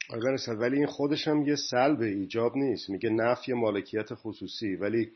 آقای 0.09 0.55
ولی 0.59 0.77
این 0.77 0.87
خودش 0.87 1.27
هم 1.27 1.47
یه 1.47 1.55
سلب 1.55 2.01
ایجاب 2.01 2.55
نیست. 2.55 2.89
میگه 2.89 3.09
نفی 3.09 3.53
مالکیت 3.53 4.13
خصوصی. 4.13 4.75
ولی 4.75 5.11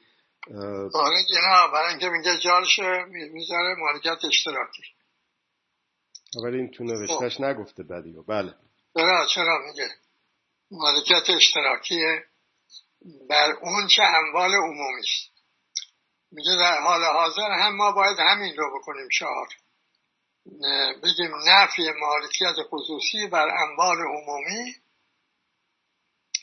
آره 0.94 1.16
نه 1.48 1.72
برای 1.74 1.90
اینکه 1.90 2.10
میگه 2.10 2.38
جارش 2.38 2.80
می‌ذاره 3.32 3.76
مالکیت 3.78 4.26
اشتراکی. 4.26 4.84
ولی 6.44 6.58
این 6.58 6.72
تو 6.72 6.84
نوشتش 6.84 7.38
خب. 7.38 7.44
نگفته 7.44 7.84
بدیو 7.84 8.24
بله. 8.24 8.54
چرا؟ 8.94 9.26
چرا 9.36 9.60
میگه؟ 9.68 9.88
مالکیت 10.72 11.30
اشتراکی 11.36 12.02
بر 13.30 13.52
اون 13.62 13.88
چه 13.88 14.04
اموال 14.04 14.52
عمومی 14.52 15.00
است. 15.00 15.32
میگه 16.32 16.52
در 16.60 16.82
حال 16.82 17.04
حاضر 17.04 17.52
هم 17.52 17.76
ما 17.76 17.92
باید 17.92 18.18
همین 18.20 18.56
رو 18.58 18.80
بکنیم 18.80 19.08
چهار. 19.20 19.48
بگیم 21.04 21.36
نفی 21.48 21.92
مالکیت 21.92 22.68
خصوصی 22.70 23.28
بر 23.28 23.48
اموال 23.50 23.98
عمومی 23.98 24.76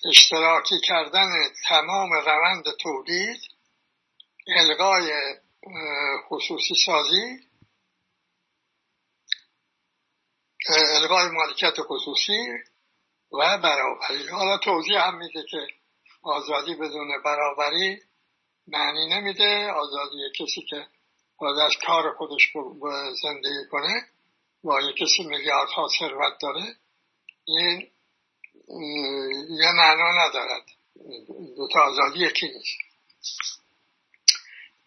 اشتراکی 0.08 0.80
کردن 0.80 1.28
تمام 1.68 2.12
روند 2.12 2.64
تولید 2.80 3.40
الغای 4.46 5.12
خصوصی 6.28 6.75
سازی 6.87 7.38
الغای 10.68 11.28
مالکیت 11.28 11.75
خصوصی 11.80 12.46
و 13.32 13.58
برابری. 13.58 14.28
حالا 14.28 14.58
توضیح 14.58 15.06
هم 15.06 15.18
میده 15.18 15.44
که 15.50 15.66
آزادی 16.23 16.75
بدون 16.75 17.23
برابری 17.25 18.02
معنی 18.66 19.08
نمیده. 19.08 19.70
آزادی 19.70 20.16
کسی 20.38 20.62
که 20.70 20.87
باید 21.38 21.58
از 21.58 21.72
کار 21.86 22.12
خودش 22.12 22.52
زندگی 23.22 23.68
کنه 23.70 24.06
با 24.64 24.80
یه 24.80 24.92
کسی 24.92 25.22
میلیاردها 25.24 25.88
ثروت 25.98 26.32
داره. 26.40 26.76
این 27.44 27.90
یه 29.58 29.72
معنا 29.72 30.26
ندارد. 30.26 30.62
دوتا 31.56 31.80
آزادی 31.80 32.20
یکی 32.20 32.48
نیست. 32.48 32.78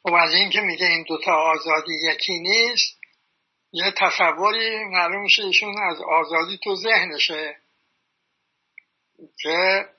و 0.05 0.09
خب 0.09 0.15
از 0.15 0.33
این 0.33 0.49
که 0.49 0.61
میگه 0.61 0.85
این 0.85 1.05
دوتا 1.07 1.31
آزادی 1.31 1.93
یکی 2.11 2.39
نیست 2.39 2.97
یه 3.71 3.93
تصوری 3.97 4.83
معلوم 4.83 5.21
میشه 5.21 5.43
ایشون 5.43 5.81
از 5.81 6.01
آزادی 6.01 6.59
تو 6.63 6.75
ذهنشه 6.75 7.57
که 9.41 9.89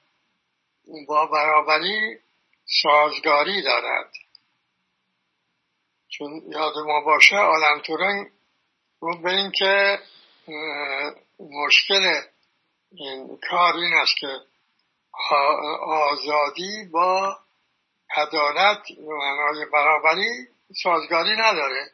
با 1.08 1.26
برابری 1.26 2.18
سازگاری 2.82 3.62
دارد. 3.62 4.12
چون 6.08 6.42
یاد 6.52 6.74
ما 6.86 7.00
باشه 7.00 7.36
آلن 7.36 7.80
تورنگ 7.80 8.26
رو 9.00 9.22
به 9.22 9.30
این 9.30 9.52
که 9.58 9.98
مشکل 11.40 12.20
این 12.92 13.38
کار 13.50 13.76
این 13.76 13.94
است 13.94 14.16
که 14.20 14.36
آزادی 15.86 16.88
با 16.92 17.38
عدالت 18.16 18.90
و 18.90 19.10
معنای 19.10 19.66
برابری 19.72 20.48
سازگاری 20.82 21.36
نداره. 21.36 21.90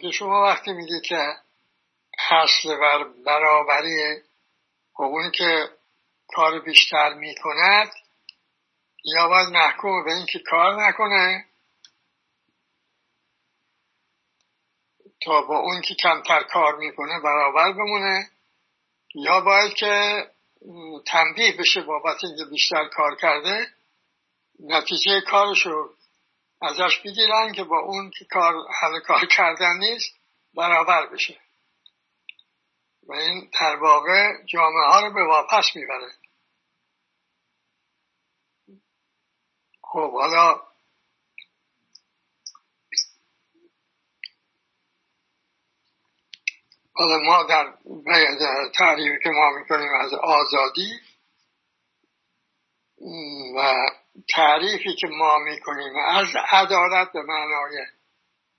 که 0.00 0.10
شما 0.10 0.42
وقتی 0.42 0.72
میگی 0.72 1.00
که 1.00 1.34
حصل 2.28 2.76
بر 2.76 3.04
برابری 3.26 4.22
خب 4.92 5.02
اون 5.02 5.30
که 5.30 5.68
کار 6.34 6.60
بیشتر 6.60 7.14
می‌کند 7.14 7.90
یا 9.04 9.28
باید 9.28 9.48
محکوم 9.48 10.04
به 10.04 10.12
اینکه 10.12 10.38
کار 10.38 10.88
نکنه 10.88 11.49
تا 15.22 15.42
با 15.42 15.58
اون 15.58 15.80
که 15.80 15.94
کمتر 15.94 16.42
کار 16.42 16.76
می‌کنه 16.76 17.20
برابر 17.20 17.72
بمونه. 17.72 18.30
یا 19.14 19.40
باید 19.40 19.74
که 19.74 20.24
تنبیه 21.06 21.56
بشه 21.58 21.80
بابت 21.80 22.24
اینکه 22.24 22.44
بیشتر 22.50 22.88
کار 22.88 23.16
کرده 23.16 23.74
نتیجه 24.60 25.20
کارشو 25.20 25.88
ازش 26.62 26.98
بگیرن 27.04 27.52
که 27.52 27.64
با 27.64 27.78
اون 27.78 28.10
که 28.10 28.24
کار 28.24 28.54
حل 28.80 29.00
کار 29.00 29.26
کردن 29.26 29.76
نیست 29.78 30.14
برابر 30.54 31.06
بشه. 31.06 31.40
و 33.08 33.12
این 33.12 33.50
در 33.60 33.76
واقع 33.76 34.44
جامعه 34.46 34.86
ها 34.86 35.00
رو 35.00 35.14
به 35.14 35.24
واپس 35.24 35.76
می‌بره. 35.76 36.12
خب 39.82 40.12
حالا 40.12 40.69
حالا 47.00 47.18
ما 47.18 47.42
در 47.42 47.74
تعریفی 48.74 49.18
که 49.22 49.30
ما 49.30 49.50
می‌کنیم 49.50 49.94
از 49.94 50.14
آزادی 50.14 51.00
و 53.56 53.74
تعریفی 54.28 54.94
که 54.94 55.06
ما 55.06 55.38
می‌کنیم 55.38 55.92
از 55.96 56.26
عدالت 56.48 57.12
به 57.12 57.22
معنای 57.22 57.86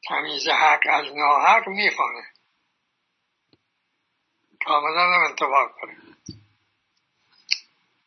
تمیز 0.08 0.48
حق 0.48 0.80
از 0.90 1.06
ناحق 1.16 1.68
می‌خوانه. 1.68 2.24
کاملا 4.66 5.02
هم 5.02 5.24
انتباه 5.30 5.72
کنیم. 5.82 6.18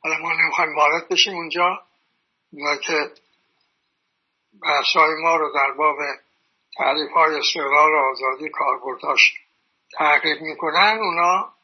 حالا 0.01 0.17
ما 0.19 0.33
نمی‌خوایم 0.33 0.77
وارد 0.77 1.09
بشیم 1.09 1.35
اونجا 1.35 1.87
و 2.53 2.77
که 2.77 3.11
بحثای 4.63 5.15
ما 5.23 5.37
رو 5.37 5.53
در 5.55 5.71
باب 5.71 5.97
تعریف 6.77 7.13
های 7.13 7.35
استقلال 7.35 7.93
آزادی 8.11 8.51
کاربرداش 8.51 9.44
تحقیق 9.99 10.43
می‌کنن 10.43 10.99
اونا 11.01 11.55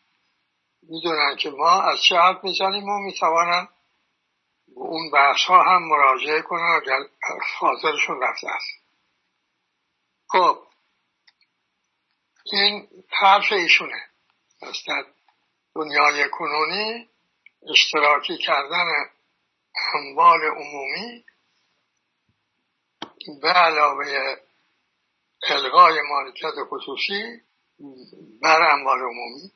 می‌دونن 0.83 1.37
که 1.37 1.51
ما 1.51 1.83
از 1.83 1.99
چه 2.09 2.17
حرف 2.17 2.45
می‌زنیم 2.45 2.89
و 2.89 2.99
می‌توانن 2.99 3.69
اون 4.75 5.11
بحث 5.11 5.45
ها 5.45 5.63
هم 5.63 5.83
مراجعه 5.83 6.43
کنن 6.43 6.81
اگر 6.83 6.99
حاضرشون 7.59 8.23
رفته 8.23 8.49
است. 8.49 8.81
خب 10.29 10.63
این 12.53 12.89
حرف 13.11 13.53
ایشونه. 13.53 14.09
پس 14.63 14.77
در 14.87 15.05
دنیای 15.75 16.29
کنونی 16.29 17.09
اشتراکی 17.71 18.39
کردن 18.39 18.87
اموال 19.95 20.41
عمومی 20.45 21.25
به 23.43 23.49
علاوه 23.49 24.37
الغای 25.51 26.01
مالکیت 26.03 26.55
خصوصی 26.71 27.41
بر 28.43 28.71
اموال 28.71 28.99
عمومی 28.99 29.51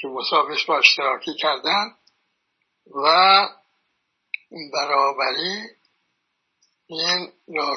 که 0.00 0.08
مسابقش 0.08 0.66
با 0.66 0.78
اشتراکی 0.78 1.34
کردن 1.34 1.96
و 3.04 3.48
برابری 4.72 5.62
این 6.86 7.32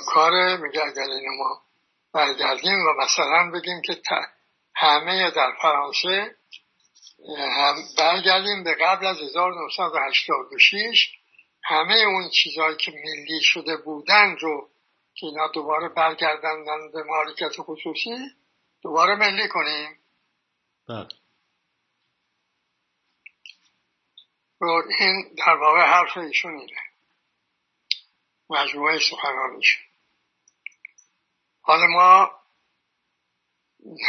کار 0.05 0.57
میگه 0.57 0.83
اگر 0.83 1.01
اینو 1.01 1.33
ما 1.37 1.61
برگردیم 2.13 2.79
و 2.79 3.03
مثلا 3.03 3.51
بگیم 3.51 3.81
که 3.81 4.01
همه 4.75 5.31
در 5.31 5.51
فرانسه 5.61 6.35
هم 7.57 7.75
برگردیم 7.97 8.63
به 8.63 8.75
قبل 8.81 9.05
از 9.05 9.17
1986 9.17 11.11
همه 11.63 11.95
اون 11.95 12.29
چیزهایی 12.29 12.77
که 12.77 12.91
ملی 12.91 13.41
شده 13.41 13.77
بودن 13.77 14.35
رو 14.41 14.69
که 15.13 15.25
اینا 15.25 15.47
دوباره 15.47 15.89
برگردندن 15.89 16.91
به 16.93 17.03
مالکیت 17.03 17.51
خصوصی 17.59 18.15
دوباره 18.85 19.15
ملی 19.15 19.47
کنیم. 19.47 19.99
بله. 20.89 21.07
این 24.99 25.35
در 25.37 25.55
واقع 25.55 25.81
حرف 25.81 26.17
ایشون 26.17 26.59
اینه 26.59 26.81
مجموعه 28.49 28.99
سخنانیش 28.99 29.77
حالا 31.61 31.87
ما 31.87 32.31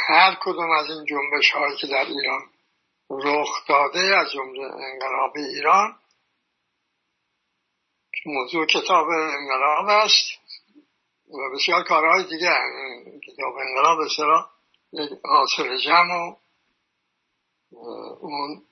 هر 0.08 0.36
کدوم 0.40 0.70
از 0.70 0.86
این 0.90 1.04
جنبش 1.04 1.50
هایی 1.50 1.76
که 1.76 1.86
در 1.86 2.04
ایران 2.06 2.50
رخ 3.10 3.68
داده 3.68 4.16
از 4.16 4.32
جمله 4.32 4.62
انقلاب 4.62 5.36
ایران 5.36 6.00
موضوع 8.26 8.66
کتاب 8.66 9.06
انقلاب 9.08 9.88
است 9.88 10.26
و 11.28 11.54
بسیار 11.54 11.84
کارهای 11.84 12.24
دیگه 12.24 12.50
کتاب 13.26 13.54
انقلاب 13.56 14.04
بسیار 14.04 14.55
حاصل 15.24 15.76
جمع 15.78 16.14
و 16.14 16.36
اون 18.20 18.62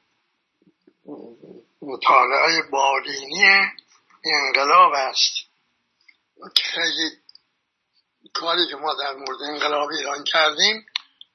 مطالعه 1.83 2.63
بالینی 2.71 3.45
انقلاب 4.25 4.93
است. 4.93 5.35
خیلی 6.57 7.11
کاری 8.33 8.67
که 8.71 8.77
ما 8.77 8.95
در 8.95 9.15
مورد 9.15 9.43
انقلاب 9.43 9.89
ایران 9.99 10.25
کردیم 10.25 10.87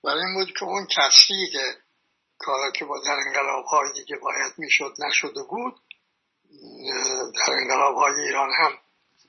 برای 0.03 0.19
این 0.25 0.33
بود 0.33 0.53
که 0.59 0.63
اون 0.63 0.87
تصدیق 0.97 1.57
کاری 2.37 2.71
که 2.71 2.85
با 2.85 2.99
در 3.05 3.17
انقلاب 3.27 3.65
های 3.65 3.93
دیگه 3.93 4.17
باید 4.17 4.53
می‌شد 4.57 4.93
نشده 4.99 5.43
بود 5.43 5.75
در 7.35 7.53
انقلاب 7.53 7.95
های 7.95 8.21
ایران 8.21 8.49
هم 8.59 8.71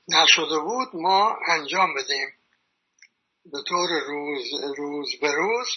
نشده 0.07 0.59
بود 0.59 0.89
ما 0.93 1.37
انجام 1.47 1.93
بدیم. 1.93 2.33
به 3.45 3.57
طور 3.67 3.89
روز, 4.07 4.45
روز 4.77 5.07
به 5.21 5.31
روز 5.31 5.67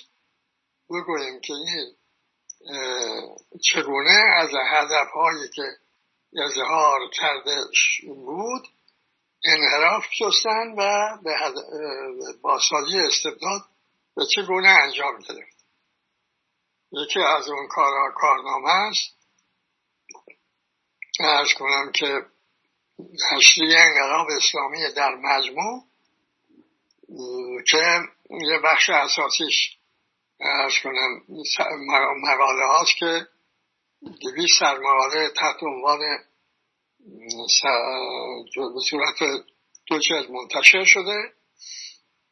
بگوییم 0.91 1.41
که 1.41 1.53
این 1.53 1.97
چگونه 3.73 4.23
از 4.37 4.51
هدف 4.71 5.11
هایی 5.15 5.49
که 5.55 5.63
اظهار 6.43 7.01
کرده 7.13 7.57
بود 8.07 8.63
انحراف 9.45 10.05
شستن 10.19 10.75
و 10.79 11.19
به 11.23 11.35
بازسازی 12.43 12.99
استبداد 12.99 13.61
به 14.17 14.23
چگونه 14.37 14.69
انجام 14.69 15.19
گرفت 15.19 15.65
یکی 16.93 17.21
از 17.21 17.49
اون 17.49 17.69
کارها 17.69 18.11
کارنامه 18.15 18.71
است. 18.71 19.15
ارز 21.21 21.49
کنم 21.59 21.93
که 21.93 22.27
هشتی 23.33 23.77
انقلاب 23.77 24.27
اسلامی 24.31 24.79
در 24.97 25.15
مجموع 25.15 25.85
که 27.71 28.01
یه 28.31 28.59
بخش 28.65 28.91
اساسیش 28.91 29.79
ارز 30.41 30.73
کنم 30.83 31.25
مقاله 32.23 32.67
هاست 32.67 32.97
که 32.99 33.27
دویست 34.21 34.61
سر 34.61 34.79
مقاله 34.79 35.29
تحت 35.29 35.63
عنوان 35.63 35.99
به 38.57 38.81
صورت 38.91 39.45
دو 39.87 39.99
جلد 39.99 40.31
منتشر 40.31 40.85
شده. 40.85 41.33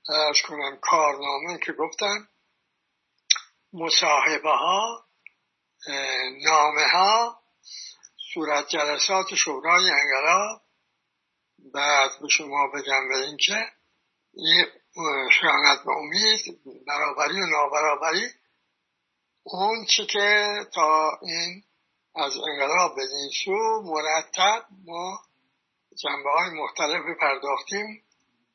ارز 0.08 0.36
کنم 0.48 0.78
کارنامه 0.82 1.58
که 1.66 1.72
گفتن 1.72 2.28
مصاحبه 3.72 4.50
ها 4.50 5.04
نامه 6.44 6.86
ها 6.92 7.42
صورت 8.34 8.68
جلسات 8.68 9.34
شورای 9.34 9.90
انقلاب. 9.90 10.62
بعد 11.74 12.10
به 12.22 12.28
شما 12.28 12.66
بگم 12.74 13.08
به 13.08 13.16
اینکه 13.26 13.72
این 14.34 14.66
خیانت 15.40 15.84
به 15.84 15.92
امید 15.92 16.40
برابری 16.86 17.40
و 17.40 17.46
نابرابری 17.46 18.28
اون 19.42 19.84
چی 19.84 20.06
که 20.06 20.54
تا 20.74 21.18
این 21.22 21.62
از 22.14 22.32
انقلاب 22.48 22.96
به 22.96 23.02
سو 23.44 23.82
مرتب 23.84 24.66
ما 24.84 25.18
جنبه 26.02 26.30
های 26.30 26.50
مختلف 26.50 27.18
پرداختیم 27.20 28.02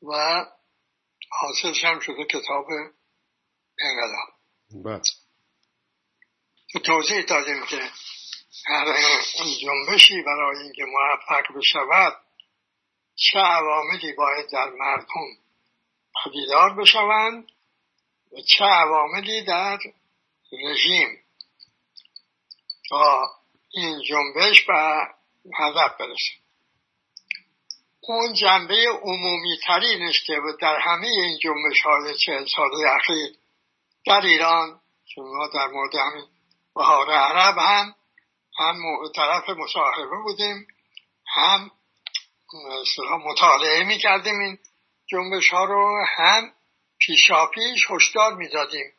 و 0.02 0.44
حاصلش 1.30 1.84
هم 1.84 2.00
شده 2.00 2.24
کتاب 2.24 2.66
انقلاب. 3.78 4.28
بله. 4.84 5.02
توضیح 6.84 7.22
دادیم 7.22 7.66
که 7.66 7.90
هر 8.66 8.84
جنبشی 9.60 10.22
برای 10.22 10.62
اینکه 10.62 10.84
موفق 10.84 11.56
بشود 11.56 12.12
چه 13.14 13.38
عواملی 13.38 14.12
باید 14.12 14.50
در 14.52 14.70
مردم 14.70 15.47
پدیدار 16.24 16.74
بشوند 16.74 17.44
و 18.32 18.36
چه 18.40 18.64
عواملی 18.64 19.44
در 19.44 19.78
رژیم 20.52 21.08
تا 22.88 23.30
این 23.70 24.02
جنبش 24.02 24.64
به 24.64 24.74
هدف 25.58 25.96
برسه. 26.00 26.32
اون 28.00 28.32
جنبه 28.32 28.86
عمومی 29.02 29.58
ترینش 29.66 30.24
که 30.24 30.40
در 30.60 30.78
همه 30.80 31.06
این 31.06 31.38
جنبش 31.38 31.80
های 31.82 32.14
چهل 32.18 32.46
ساله 32.56 32.94
اخیر 32.94 33.36
در 34.06 34.20
ایران 34.20 34.80
شما 35.14 35.48
در 35.54 35.66
مورد 35.66 35.94
همین 35.94 36.26
بهار 36.74 37.10
عرب 37.10 37.58
هم 37.58 37.94
هم 38.58 38.76
طرف 39.14 39.48
مصاحبه 39.48 40.16
بودیم 40.24 40.66
هم 41.26 41.70
مطالعه 43.24 43.84
می 43.84 43.98
کردیم 43.98 44.40
این 44.40 44.58
جنبش 45.10 45.48
ها 45.48 45.64
رو 45.64 46.04
هم 46.16 46.52
پیشا 46.98 47.46
پیش 47.46 47.90
هشدار 47.90 48.34
می 48.34 48.48
دادیم 48.48 48.92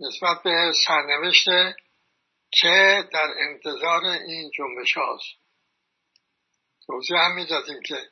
نسبت 0.00 0.42
به 0.42 0.72
سرنوشت 0.86 1.48
که 2.50 3.08
در 3.12 3.34
انتظار 3.38 4.04
این 4.04 4.50
جنبش 4.54 4.96
هاست 4.96 5.24
توضیح 6.86 7.18
هم 7.18 7.34
می 7.34 7.46
دادیم 7.46 7.80
که 7.86 8.10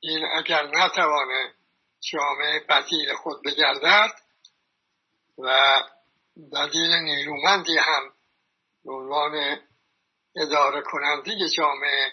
این 0.00 0.24
اگر 0.36 0.66
نتوانه 0.66 1.54
جامعه 2.12 2.60
بدیل 2.68 3.14
خود 3.14 3.42
بگردد 3.44 4.12
و 5.38 5.80
بدیل 6.52 6.90
نیرومندی 6.90 7.78
هم 7.78 8.12
به 8.84 8.92
عنوان 8.92 9.60
اداره 10.36 10.82
کننده 10.82 11.48
جامعه 11.56 12.12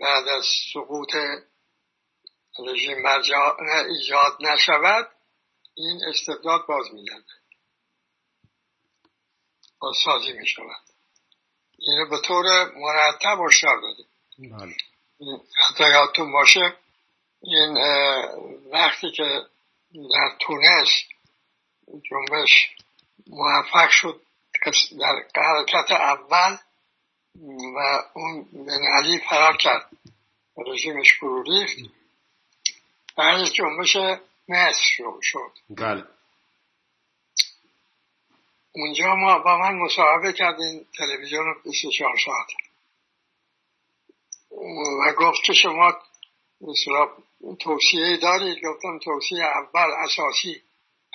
بعد 0.00 0.28
از 0.28 0.44
سقوط 0.72 1.16
رژیم 2.58 3.06
ایجاد 3.88 4.36
نشود 4.40 5.08
این 5.74 6.00
استبداد 6.08 6.66
باز 6.66 6.86
میگرده 6.92 7.32
بازسازی 9.78 10.32
می 10.32 10.46
شود 10.46 10.82
اینو 11.78 12.08
به 12.10 12.20
طور 12.20 12.44
مرتب 12.74 13.38
هشدار 13.46 13.80
دادیم. 13.80 14.06
بله. 14.38 14.74
حتی 15.68 15.84
یادتون 15.84 16.32
باشه 16.32 16.76
این 17.42 17.78
وقتی 18.72 19.10
که 19.10 19.42
در 19.92 20.36
تونس 20.40 20.88
جنبش 22.10 22.70
موفق 23.26 23.90
شد 23.90 24.20
در 25.00 25.42
حرکت 25.42 25.90
اول 25.90 26.56
و 27.76 28.02
اون 28.14 28.44
بن 28.52 28.86
علی 28.96 29.18
فرار 29.18 29.56
کرد. 29.56 29.90
رژیمش 30.66 31.18
فرو 31.20 31.42
ریخت. 31.42 31.76
بعدش 33.16 33.52
جنبش 33.52 33.96
مصر 34.48 34.80
شد. 35.22 35.52
بله. 35.70 36.04
اونجا 38.72 39.14
ما 39.14 39.38
با 39.38 39.58
من 39.58 39.74
مصاحبه 39.74 40.32
کردیم 40.32 40.86
تلویزیون 40.98 41.54
24 41.64 42.16
ساعت. 42.24 42.48
و 45.06 45.12
گفت 45.18 45.42
که 45.44 45.52
شما 45.52 45.94
مثلا 46.60 47.08
توصیه 47.60 48.16
دارید؟ 48.16 48.64
گفتم 48.64 48.98
توصیه 48.98 49.44
اول 49.44 49.90
اساسی 50.04 50.62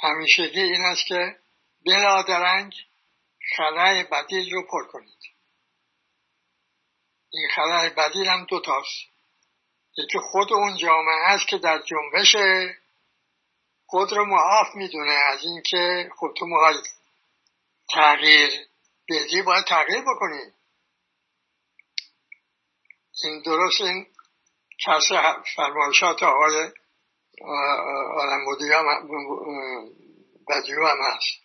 همیشگی 0.03 0.61
این 0.61 0.81
است 0.81 1.05
که 1.07 1.35
بلا 1.85 2.21
درنگ 2.21 2.73
خلای 3.57 4.03
بدیل 4.03 4.53
رو 4.53 4.63
پر 4.71 4.87
کنید. 4.91 5.17
این 7.33 7.47
خلای 7.55 7.89
بدیل 7.89 8.27
هم 8.27 8.45
دو 8.45 8.59
تاست. 8.59 9.16
یکی 9.97 10.19
خود 10.19 10.53
اون 10.53 10.77
جامعه 10.77 11.23
است 11.25 11.47
که 11.47 11.57
در 11.57 11.81
جنبش 11.81 12.35
خود 13.85 14.13
رو 14.13 14.25
معاف 14.25 14.75
می‌دونه. 14.75 15.11
از 15.13 15.39
اینکه 15.43 16.09
خود 16.15 16.35
تو 16.35 16.45
تغییر 17.89 18.49
بدی 19.09 19.41
باید 19.41 19.65
تغییر 19.65 20.01
بکنید 20.01 20.53
این 23.23 23.41
درست 23.41 23.81
این 23.81 24.07
کس 24.85 25.03
فرمایشات 25.55 26.23
آقای 26.23 26.71
آلمبودی 28.17 28.71
هم 28.73 28.85
بدیو 30.49 30.87
هم 30.87 30.97
هست. 31.03 31.43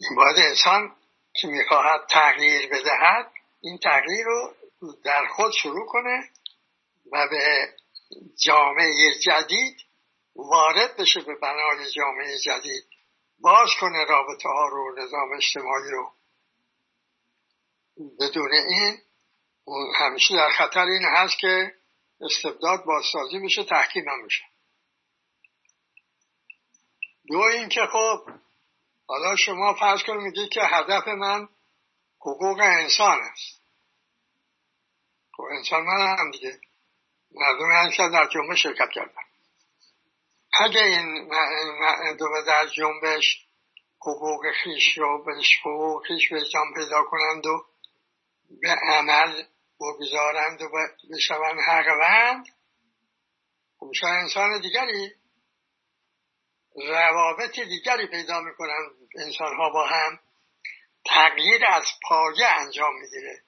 این 0.00 0.16
باید 0.16 0.38
انسان 0.38 0.96
که 1.32 1.48
می‌خواهد 1.48 2.06
تغییر 2.10 2.68
بدهد 2.68 3.32
این 3.60 3.78
تغییر 3.78 4.26
رو 4.26 4.54
در 5.04 5.26
خود 5.26 5.52
شروع 5.52 5.86
کنه 5.86 6.30
و 7.12 7.28
به 7.30 7.68
جامعه 8.44 9.14
جدید 9.24 9.76
وارد 10.36 10.96
بشه 10.96 11.20
به 11.20 11.34
بنای 11.42 11.90
جامعه 11.90 12.38
جدید. 12.38 12.84
باز 13.40 13.68
کنه 13.80 14.04
رابطه 14.04 14.48
ها 14.48 14.68
رو 14.68 14.94
نظام 14.98 15.36
اجتماعی 15.36 15.90
رو. 15.90 16.12
بدون 18.20 18.52
این 18.52 18.98
همیشه 19.94 20.34
در 20.34 20.50
خطر 20.50 20.84
این 20.84 21.04
هست 21.04 21.38
که 21.38 21.74
استبداد 22.20 22.84
بازسازی 22.84 23.38
بشه 23.38 23.64
تحکیم 23.64 24.08
هم 24.08 24.26
بشه 24.26 24.44
دو 27.26 27.38
اینکه 27.38 27.80
خب 27.92 28.30
حالا 29.06 29.36
شما 29.36 29.74
فرض 29.74 30.02
کنید 30.02 30.20
میگید 30.20 30.48
که 30.48 30.60
هدف 30.62 31.08
من 31.08 31.48
حقوق 32.20 32.60
انسان 32.60 33.20
است. 33.20 33.62
خب 35.32 35.42
انسان 35.42 35.82
من 35.82 36.16
هم 36.18 36.30
دیگه. 36.30 36.60
مردم 37.30 37.72
هم 37.72 38.12
در 38.12 38.28
جنبه 38.28 38.56
شرکت 38.56 38.90
کردن. 38.94 39.22
اگه 40.64 40.82
این 40.82 41.28
مردم 41.80 42.44
در 42.46 42.66
جنبش 42.66 43.46
حقوق 44.00 44.46
خیش 44.64 44.98
رو 44.98 45.24
به 45.24 45.32
حقوق 45.60 46.06
خیش 46.06 46.32
به 46.32 46.40
پیدا 46.74 47.04
کنند 47.04 47.46
و 47.46 47.66
به 48.62 48.70
عمل 48.70 49.44
بگذارند 49.80 50.62
و 50.62 50.68
بشوند 51.16 51.60
حقوند 51.66 52.46
خب 53.78 53.90
انسان 54.02 54.60
دیگری 54.60 55.14
روابط 56.76 57.60
دیگری 57.60 58.06
پیدا 58.06 58.40
می‌کنن 58.40 58.90
انسان 59.16 59.56
ها 59.56 59.70
با 59.70 59.86
هم. 59.86 60.20
تغییر 61.08 61.66
از 61.66 61.84
پایه 62.08 62.46
انجام 62.60 62.94
می‌گیره 62.94 63.42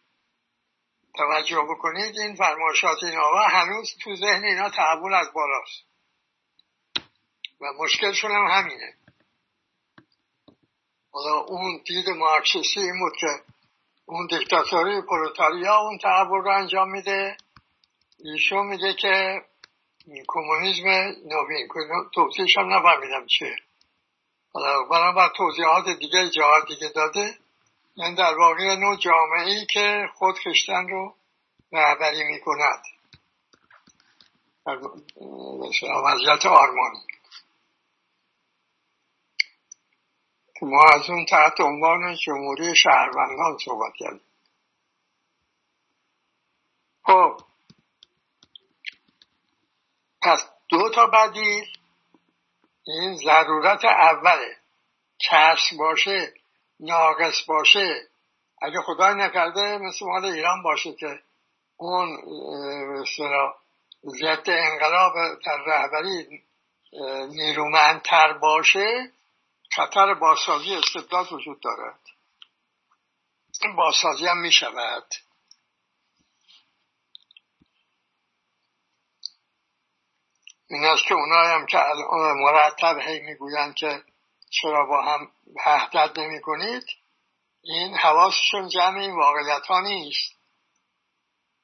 توجه 1.16 1.62
بکنید 1.70 2.18
این 2.18 2.37
فرمایشات 2.37 3.03
این 3.03 3.18
آقا 3.18 3.40
هنوز 3.40 3.96
تو 4.03 4.16
ذهن 4.16 4.44
اینا 4.44 4.70
تحول 4.70 5.14
از 5.14 5.33
بالاست. 5.33 5.85
و 7.61 7.73
مشکلشون 7.79 8.31
هم 8.31 8.46
همینه. 8.46 8.94
حالا 11.12 11.38
اون 11.38 11.83
دید 11.87 12.09
مارکسیستی 12.09 12.81
این 12.81 12.99
بود 12.99 13.16
که 13.20 13.27
اون 14.07 14.27
دیکتاتوری 14.27 15.03
پروتالیا 15.03 15.77
اون 15.77 15.99
تحول 15.99 16.40
رو 16.40 16.51
انجام 16.51 16.90
میده. 16.90 17.37
ایشون 18.25 18.66
میگه 18.66 18.94
که 18.94 19.42
کمونیسم 20.29 20.87
نوین 21.25 21.68
توضیحش 22.14 22.59
هم 22.59 22.75
نفهمیدم 22.75 23.27
چیه. 23.27 23.57
حالا 24.53 25.12
بر 25.12 25.29
توضیحات 25.37 25.88
دیگه 25.99 26.31
جاها 26.31 26.61
دیگه 26.61 26.88
داده. 26.88 27.38
یعنی 28.00 28.14
در 28.14 28.38
واقع 28.38 28.74
نوع 28.74 28.96
جامعه 28.96 29.46
ای 29.46 29.66
که 29.66 30.06
خود 30.14 30.38
خشتن 30.38 30.88
رو 30.88 31.14
رهبری 31.72 32.24
می‌کند. 32.24 32.82
وضعیت 36.04 36.46
آرمانی 36.46 37.06
ما 40.62 40.82
از 40.94 41.10
اون 41.10 41.26
تحت 41.26 41.60
عنوان 41.60 42.16
جمهوری 42.16 42.76
شهروندان 42.76 43.58
صحبت 43.64 43.92
کردیم. 43.98 44.26
خب. 47.04 47.40
پس 50.22 50.50
دو 50.68 50.90
تا 50.90 51.06
بدیل. 51.06 51.64
این 52.86 53.16
ضرورت 53.16 53.84
اوله. 53.84 54.56
کسب 55.30 55.76
باشه. 55.78 56.39
ناقص 56.80 57.44
باشه 57.46 58.08
اگه 58.62 58.78
خدای 58.86 59.14
نکرده 59.14 59.78
مثل 59.78 60.06
مال 60.06 60.24
ایران 60.24 60.62
باشه 60.62 60.92
که 60.92 61.20
اون 61.76 62.08
مثلا 63.00 63.54
ضد 64.04 64.50
انقلاب 64.50 65.12
در 65.46 65.58
رهبری 65.66 66.42
نیرومندتر 67.28 68.32
باشه 68.32 69.12
خطر 69.76 70.14
بازسازی 70.14 70.74
استبداد 70.74 71.32
وجود 71.32 71.60
دارد. 71.60 72.00
بازسازی 73.76 74.26
هم 74.26 74.38
می 74.38 74.52
شود 74.52 75.14
این 80.70 80.84
است 80.84 81.04
که 81.04 81.14
اونایی 81.14 81.50
هم 81.50 81.66
که 81.66 81.78
مرتب 82.36 82.98
هی 82.98 83.20
می‌گویند 83.20 83.74
که 83.74 84.02
چرا 84.50 84.86
با 84.86 85.02
هم 85.02 85.32
وحدت 85.66 86.18
نمی 86.18 86.40
کنید 86.40 86.84
این 87.62 87.94
حواسشون 87.94 88.68
جمع 88.68 88.98
این 89.00 89.16
واقعیت 89.16 89.66
ها 89.66 89.80
نیست 89.80 90.32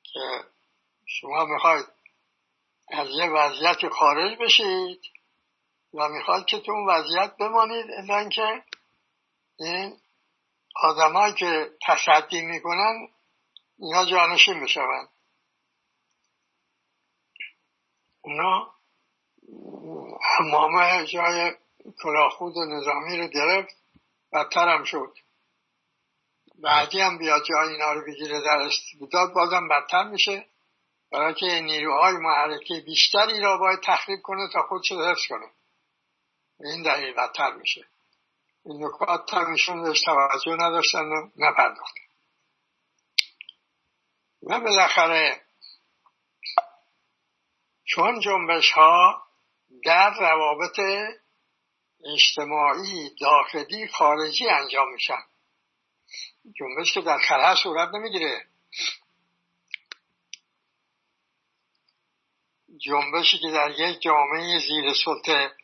که 0.03 0.45
شما 1.07 1.45
می‌خواید 1.45 1.87
از 2.89 3.09
یه 3.11 3.31
وضعیت 3.31 3.89
خارج 3.89 4.39
بشید 4.39 5.01
و 5.95 6.09
می‌خواد 6.09 6.47
که 6.47 6.61
تو 6.61 6.73
اون 6.73 6.89
وضعیت 6.89 7.37
بمانید 7.37 7.87
الا 7.91 8.19
اینکه 8.19 8.63
این 9.59 10.01
آدمایی 10.83 11.35
که 11.35 11.71
تصدی 11.87 12.43
می‌کنن 12.43 13.09
اینا 13.79 14.05
جانشین 14.05 14.65
بشوند. 14.65 15.09
اونا 18.23 18.75
همامه 20.23 21.07
جای 21.07 21.55
کلاخود 22.03 22.57
و 22.57 22.65
نظامی 22.65 23.17
رو 23.17 23.27
گرفت 23.27 23.77
بدتر 24.33 24.69
هم 24.69 24.85
شد. 24.85 25.15
بعدی 26.63 27.01
هم 27.01 27.19
بیاد 27.19 27.43
جای 27.45 27.69
اینا 27.69 27.93
رو 27.93 28.07
بگیره 28.07 28.41
در 28.41 28.59
استبداد 28.59 29.33
بازم 29.33 29.69
بدتر 29.69 30.05
میشه. 30.05 30.47
برای 31.13 31.35
که 31.35 31.47
نیروهای 31.47 32.17
محرکه 32.17 32.83
بیشتری 32.87 33.41
را 33.41 33.57
باید 33.57 33.81
تخریب 33.81 34.23
کنه 34.23 34.49
تا 34.53 34.63
خودش 34.63 34.93
رو 34.93 35.05
حفظ 35.05 35.27
کنه. 35.29 35.51
این 36.61 36.83
دلیل 36.83 37.15
بدتر 37.15 37.53
میشه. 37.55 37.87
این 38.65 38.85
نکات 38.85 39.31
تمیشون 39.31 39.83
بهش 39.83 40.01
توجه 40.01 40.57
نداشتن 40.61 41.05
و 41.05 41.31
نپرداختن. 41.37 42.01
و 44.43 44.61
بالاخره 44.61 45.41
چون 47.85 48.21
جنبش 48.21 48.73
ها 48.73 49.23
در 49.85 50.11
روابط 50.21 50.81
اجتماعی 52.05 53.11
داخلی 53.21 53.89
خارجی 53.89 54.49
انجام 54.49 54.93
میشن. 54.93 55.23
جنبش 56.59 56.95
که 56.95 57.01
در 57.01 57.19
خلا 57.19 57.55
صورت 57.55 57.95
نمی‌گیره. 57.95 58.47
جنبشی 62.79 63.39
که 63.39 63.51
در 63.51 63.71
یک 63.79 64.01
جامعه 64.01 64.59
زیر 64.59 64.95
سلطه 65.05 65.57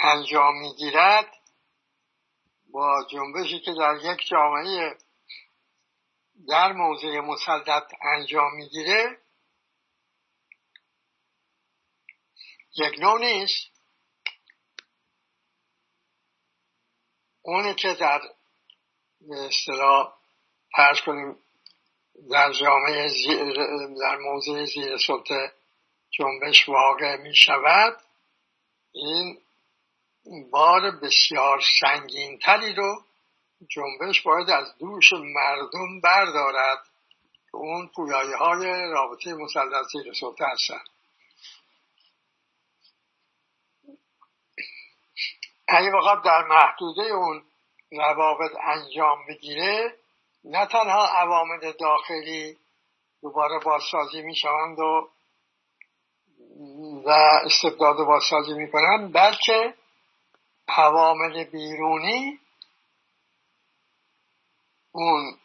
انجام 0.00 0.60
می‌گیرد 0.60 1.34
با 2.70 3.06
جنبشی 3.10 3.60
که 3.60 3.72
در 3.78 3.98
یک 4.02 4.26
جامعه 4.28 4.98
در 6.48 6.72
موضع 6.72 7.20
مسلط 7.20 7.92
انجام 8.02 8.54
می‌گیره 8.54 9.18
یک 12.76 12.98
نوع 12.98 13.20
نیست. 13.20 13.77
اونی 17.48 17.74
که 17.74 17.94
در 17.94 18.20
اصطلاح 19.30 20.12
فرض 20.76 21.00
کنیم 21.00 21.36
در 22.30 22.52
جامعه 22.52 23.08
در 24.00 24.16
موضع 24.16 24.64
زیر 24.64 24.96
سلطه 25.06 25.52
جنبش 26.10 26.68
واقع 26.68 27.16
می 27.16 27.36
شود 27.36 27.96
این 28.92 29.38
بار 30.50 30.90
بسیار 30.90 31.62
سنگین 31.80 32.38
تری 32.38 32.74
رو 32.74 33.02
جنبش 33.68 34.22
باید 34.22 34.50
از 34.50 34.78
دوش 34.78 35.12
مردم 35.12 36.00
بردارد 36.00 36.82
که 37.50 37.56
اون 37.56 37.90
پویایی 37.94 38.32
های 38.32 38.92
رابطه 38.92 39.34
مسلط 39.34 39.86
زیر 39.92 40.12
سلطه 40.12 40.44
هستند 40.52 40.88
اگه 45.68 45.90
بخواد 45.90 46.24
در 46.24 46.44
محدوده 46.44 47.02
اون 47.02 47.42
روابط 47.92 48.52
انجام 48.64 49.26
بگیره 49.28 49.94
نه 50.44 50.66
تنها 50.66 51.06
عوامل 51.06 51.72
داخلی 51.72 52.58
دوباره 53.22 53.58
بازسازی 53.58 54.22
می‌شوند 54.22 54.78
و 54.78 55.08
و 57.04 57.10
استبداد 57.44 57.96
بازسازی 57.96 58.52
می‌کنن 58.52 59.12
بلکه 59.12 59.74
عوامل 60.68 61.44
بیرونی 61.44 62.40
اون 64.92 65.38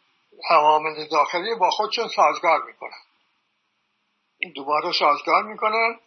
عوامل 0.50 1.08
داخلی 1.08 1.54
با 1.54 1.70
خودشون 1.70 2.08
سازگار 2.08 2.62
می‌کنن 2.62 3.00
دوباره 4.54 4.92
سازگار 4.92 5.42
می‌کنن 5.42 5.98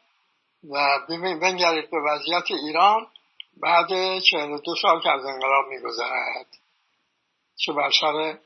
و 0.72 1.00
بنگرید 1.42 1.90
به 1.90 1.98
وضعیت 2.00 2.52
ایران. 2.52 3.08
بعد 3.62 3.88
دو 4.66 4.76
سال 4.82 5.02
که 5.02 5.12
از 5.12 5.26
انقلاب 5.26 5.66
میگذرد 5.68 6.58
چه 7.56 7.74
بر 7.74 7.92
سر 8.02 8.40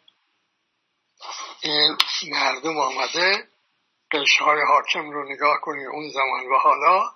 این 1.63 1.97
مردم 2.31 2.77
آمده 2.77 3.47
قشهای 4.11 4.61
حاکم 4.67 5.09
رو 5.09 5.33
نگاه 5.33 5.57
کنید 5.61 5.87
اون 5.87 6.09
زمان 6.09 6.47
و 6.51 6.57
حالا 6.57 7.11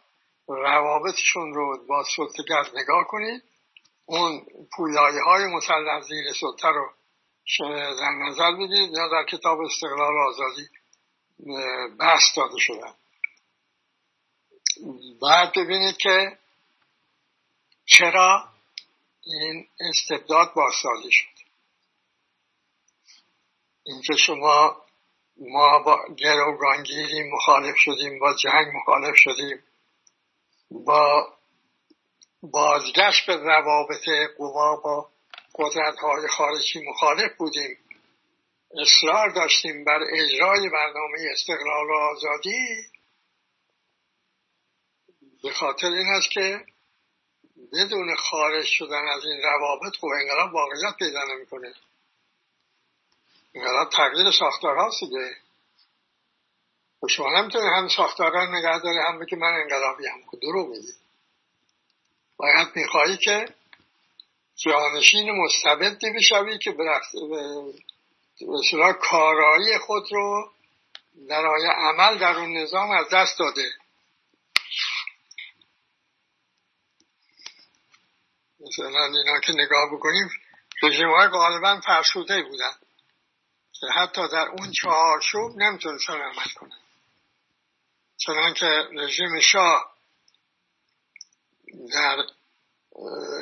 روابطشون 0.47 1.53
رو 1.53 1.85
با 1.87 2.03
سلطگرد 2.15 2.77
نگاه 2.77 3.03
کنید 3.07 3.43
اون 4.05 4.45
پویایی 4.75 5.19
های 5.19 5.45
مسلح 5.45 6.01
زیر 6.01 6.33
سلطه 6.39 6.67
رو 6.67 6.91
در 7.99 8.11
نظر 8.27 8.51
بگیرید 8.51 8.91
یا 8.91 9.07
در 9.07 9.25
کتاب 9.29 9.59
استقلال 9.59 10.13
آزادی 10.27 10.67
بحث 11.99 12.37
داده 12.37 12.57
شدن 12.57 12.93
بعد 15.21 15.51
ببینید 15.55 15.97
که 15.97 16.37
چرا 17.85 18.49
این 19.23 19.67
استبداد 19.79 20.53
بازسازی 20.53 21.11
شد؟ 21.11 21.35
اینکه 23.83 24.15
شما 24.15 24.85
ما 25.37 25.79
با 25.79 25.99
گروگانگیری 26.17 27.23
مخالف 27.31 27.75
شدیم 27.77 28.19
با 28.19 28.33
جنگ 28.33 28.67
مخالف 28.75 29.15
شدیم 29.15 29.63
با 30.71 31.33
بازگشت 32.43 33.27
به 33.27 33.35
روابط 33.35 34.09
قوا 34.37 34.75
با 34.75 35.09
قدرت 35.55 35.99
های 35.99 36.27
خارجی 36.27 36.89
مخالف 36.89 37.31
بودیم. 37.37 37.77
اصرار 38.81 39.29
داشتیم 39.29 39.83
بر 39.83 39.99
اجرای 40.13 40.69
برنامه 40.69 41.17
استقلال 41.31 41.87
و 41.89 41.93
آزادی. 42.11 42.67
به 45.43 45.53
خاطر 45.53 45.87
این 45.87 46.07
است 46.07 46.31
که 46.31 46.65
بدون 47.75 48.15
خارج 48.15 48.65
شدن 48.65 49.07
از 49.07 49.25
این 49.25 49.41
روابط 49.41 49.95
خب 50.01 50.07
انقلاب 50.21 50.53
واقعیت 50.53 50.95
پیدا 50.99 51.19
نمی‌کنه. 51.33 51.73
انقلاب 53.55 53.89
تغییر 53.89 54.31
ساختار 54.31 54.77
هاست 54.77 54.99
دیگه. 54.99 55.35
و 57.03 57.07
شما 57.07 57.41
نمی‌تونی 57.41 57.67
هم 57.77 57.87
ساختارها 57.87 58.45
نگه 58.45 58.79
داری 58.79 58.97
هم 58.97 59.19
بگی 59.19 59.35
من 59.35 59.53
انقلابی 59.53 60.07
هم 60.07 60.21
خود 60.29 60.41
درو 60.41 60.67
میگی 60.67 60.93
باید 62.37 62.67
می‌خواهی 62.75 63.17
که 63.17 63.45
جانشین 64.55 65.31
مستبدی 65.31 66.11
بشوی 66.11 66.57
که 66.57 66.71
به 66.71 66.83
کارایی 69.01 69.77
خود 69.77 70.11
رو 70.11 70.51
در 71.29 71.45
عمل 71.77 72.17
در 72.17 72.37
اون 72.37 72.57
نظام 72.57 72.91
از 72.91 73.09
دست 73.09 73.39
داده. 73.39 73.71
مثلا 78.67 79.05
اینا 79.05 79.39
که 79.39 79.53
نگاه 79.53 79.91
بکنیم 79.93 80.29
رژیم 80.83 81.09
های 81.09 81.27
غالبا 81.27 81.81
فرسوده 81.85 82.43
بودن. 82.43 82.73
که 83.79 83.87
حتی 83.87 84.27
در 84.27 84.47
اون 84.47 84.71
چهارچوب 84.71 85.57
نمی‌تونستن 85.57 86.13
عمل 86.13 86.49
کنن. 86.55 86.79
چنان 88.17 88.53
که 88.53 88.87
رژیم 88.93 89.39
شاه 89.39 89.95
در 91.93 92.17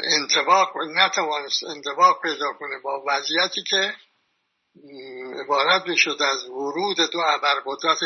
انتباق 0.03 0.77
نتوانست 0.77 1.63
انتباق 1.63 2.21
پیدا 2.21 2.53
کنه 2.53 2.79
با 2.79 3.03
وضعیتی 3.07 3.63
که 3.63 3.95
عبارت 5.39 5.87
می‌شد 5.87 6.21
از 6.21 6.45
ورود 6.45 6.97
دو 6.97 7.19
ابرقدرت 7.19 7.99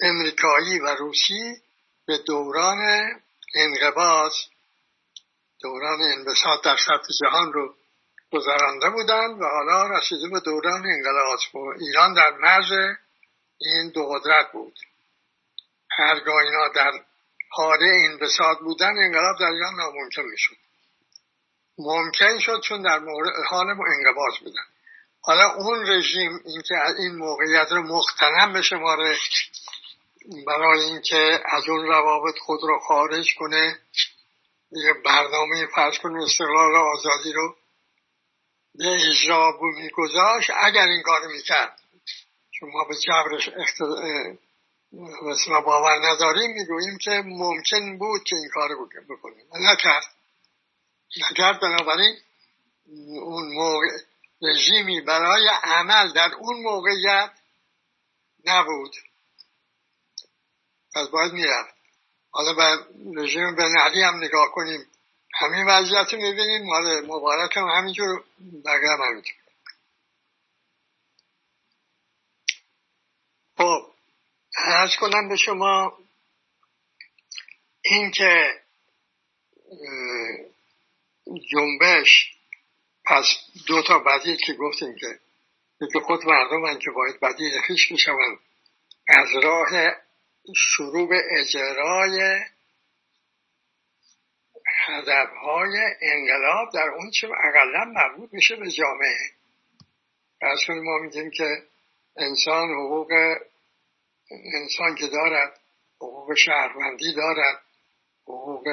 امریکایی 0.00 0.78
و 0.78 0.86
روسی 0.86 1.62
به 2.06 2.18
دوران 2.18 2.78
انقباض. 3.54 4.32
دوران 5.62 6.00
انبساط 6.02 6.64
در 6.64 6.76
سطح 6.76 7.08
جهان 7.20 7.52
رو 7.52 7.74
گذرانده 8.32 8.90
بودند 8.90 9.42
و 9.42 9.44
حالا 9.44 9.98
رسیده 9.98 10.28
به 10.28 10.40
دوران 10.40 10.86
انقلاب. 10.86 11.38
ایران 11.80 12.14
در 12.14 12.30
مرز 12.30 12.96
این 13.58 13.90
دو 13.94 14.08
قدرت 14.08 14.52
بود. 14.52 14.74
هرگاه 15.90 16.36
اینا 16.36 16.68
در 16.68 16.92
حاله 17.50 18.08
انبساط 18.10 18.58
بودن 18.58 18.92
انقلاب 19.04 19.38
در 19.40 19.46
ایران 19.46 19.74
ناممکن 19.74 20.22
می‌شد. 20.22 20.56
ممکن 21.78 22.38
شد 22.38 22.60
چون 22.60 22.82
در 22.82 23.00
حال 23.50 23.66
انقباض 23.70 24.38
بودن. 24.40 24.62
حالا 25.22 25.54
اون 25.54 25.86
رژیم 25.86 26.40
اینکه 26.44 26.74
این 26.98 27.14
موقعیت 27.14 27.72
رو 27.72 27.82
مختنم 27.82 28.52
به 28.52 28.62
شماره 28.62 29.16
برای 30.46 30.80
اینکه 30.80 31.40
از 31.44 31.68
اون 31.68 31.86
روابط 31.86 32.38
خود 32.38 32.60
رو 32.62 32.78
خارج 32.78 33.34
کنه 33.38 33.78
یه 34.72 34.92
برنامه 35.04 35.66
فرض 35.74 35.98
کنه 35.98 36.22
استقلال 36.22 36.76
آزادی 36.76 37.32
رو 37.32 37.56
به 38.74 39.10
اجرا 39.10 39.58
میگذاشت 39.60 40.50
اگر 40.56 40.86
این 40.86 41.02
کار 41.02 41.26
می‌کرد. 41.26 41.80
چون 42.50 42.70
ما 42.72 42.84
به 42.84 42.96
جبرش 42.96 43.48
مثلا 45.22 45.60
باور 45.60 45.98
نداریم 46.12 46.50
می‌گوییم 46.50 46.98
که 46.98 47.22
ممکن 47.24 47.98
بود 47.98 48.24
که 48.24 48.36
این 48.36 48.48
کار 48.54 48.68
بکنیم. 49.10 49.46
نکرد. 49.54 50.04
نکرد 51.30 51.60
بنابراین 51.60 52.16
اون 53.22 53.54
موقع 53.54 53.86
رژیمی 54.42 55.00
برای 55.00 55.48
عمل 55.62 56.12
در 56.12 56.34
اون 56.34 56.62
موقعیت 56.62 57.30
نبود. 58.44 58.92
پس 60.94 61.08
باید 61.08 61.32
می‌رفت. 61.32 61.79
حالا 62.30 62.52
به 62.52 62.84
رژیم 63.16 63.54
بن 63.54 63.78
علی 63.78 64.02
هم 64.02 64.24
نگاه 64.24 64.52
کنیم. 64.52 64.86
همین 65.34 65.66
وضعیت 65.66 66.14
رو 66.14 66.20
می‌بینیم. 66.20 66.66
مال 66.66 67.06
مبارک 67.06 67.56
هم 67.56 67.64
همینجور 67.64 68.24
بقیه 68.64 68.90
هم 68.90 69.00
همینجور 69.02 69.34
خب 73.56 73.92
ارز 74.56 74.96
کنم 74.96 75.28
به 75.28 75.36
شما 75.36 75.98
اینکه 77.82 78.60
جنبش 81.50 82.36
پس 83.04 83.24
دو 83.66 83.82
تا 83.82 83.98
بدیل 83.98 84.36
که 84.46 84.52
گفتیم 84.52 84.94
که 85.00 85.20
یکی 85.80 86.00
خود 86.00 86.26
مردم 86.26 86.78
که 86.78 86.90
باید 86.90 87.20
بدیل 87.20 87.60
خیش 87.60 87.90
می‌شوند. 87.90 88.38
از 89.08 89.28
راه 89.42 89.68
شروع 90.56 91.08
به 91.08 91.22
اجرای 91.30 92.40
هدفهای 94.86 95.78
انقلاب 96.02 96.72
در 96.74 96.88
اون 96.88 97.10
چه 97.10 97.28
اقلا 97.44 97.84
مربوط 97.84 98.32
میشه 98.32 98.56
به 98.56 98.70
جامعه. 98.70 99.30
از 100.42 100.58
ما 100.68 100.98
میگیم 100.98 101.30
که 101.30 101.62
انسان 102.16 102.68
حقوق 102.68 103.12
انسان 104.54 104.94
که 104.94 105.06
دارد 105.06 105.60
حقوق 105.96 106.34
شهروندی 106.34 107.14
دارد 107.14 107.62
حقوق 108.22 108.64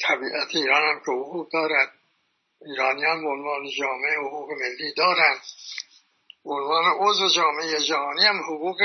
طبیعت 0.00 0.48
ایران 0.54 0.82
هم 0.82 1.00
که 1.00 1.12
حقوق 1.12 1.52
دارد 1.52 1.92
ایرانیان 2.62 3.22
به 3.22 3.28
عنوان 3.28 3.68
جامعه 3.78 4.16
حقوق 4.18 4.50
ملی 4.50 4.94
دارند 4.96 5.40
عنوان 6.44 6.84
عضو 6.98 7.28
جامعه 7.36 7.80
جهانی 7.88 8.24
هم 8.24 8.40
حقوق 8.42 8.82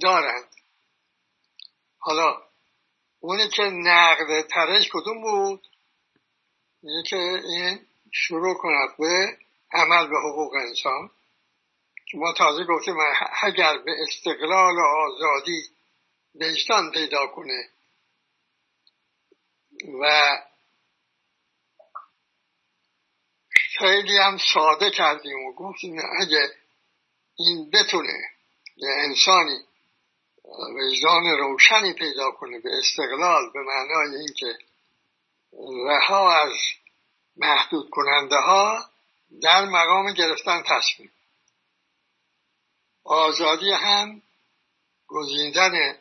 دارند 0.00 0.48
حالا 1.98 2.42
اونی 3.20 3.48
که 3.48 3.62
نقد 3.62 4.46
ترش 4.46 4.88
کدوم 4.92 5.22
بود؟ 5.22 5.66
اینه 6.82 7.02
که 7.02 7.16
این 7.16 7.86
شروع 8.12 8.54
کند 8.54 8.96
به 8.98 9.38
عمل 9.72 10.06
به 10.06 10.16
حقوق 10.18 10.54
انسان. 10.54 11.10
که 12.10 12.18
ما 12.18 12.32
تازه 12.32 12.64
گفتیم 12.64 12.96
اگر 13.42 13.78
به 13.78 13.92
استقلال 14.02 14.74
و 14.74 14.84
آزادی 15.06 15.62
وجدان 16.34 16.90
پیدا 16.90 17.26
کنه 17.26 17.68
و 20.02 20.36
خیلی 23.78 24.16
هم 24.16 24.38
ساده 24.54 24.90
کردیم 24.90 25.46
و 25.46 25.52
گفتیم 25.52 25.98
اگه 26.20 26.50
این 27.36 27.70
بتونه 27.70 28.37
یه 28.78 28.90
انسانی 28.90 29.58
وجدان 30.44 31.24
روشنی 31.38 31.92
پیدا 31.92 32.30
کنه 32.30 32.58
به 32.58 32.70
استقلال 32.78 33.50
به 33.52 33.60
معنای 33.60 34.16
اینکه 34.16 34.58
رها 35.86 36.32
از 36.32 36.52
محدود 37.36 37.90
کننده 37.90 38.36
ها 38.36 38.90
در 39.42 39.64
مقام 39.64 40.12
گرفتن 40.12 40.62
تصمیم. 40.62 41.12
آزادی 43.04 43.72
هم 43.72 44.22
گزیندن 45.06 45.98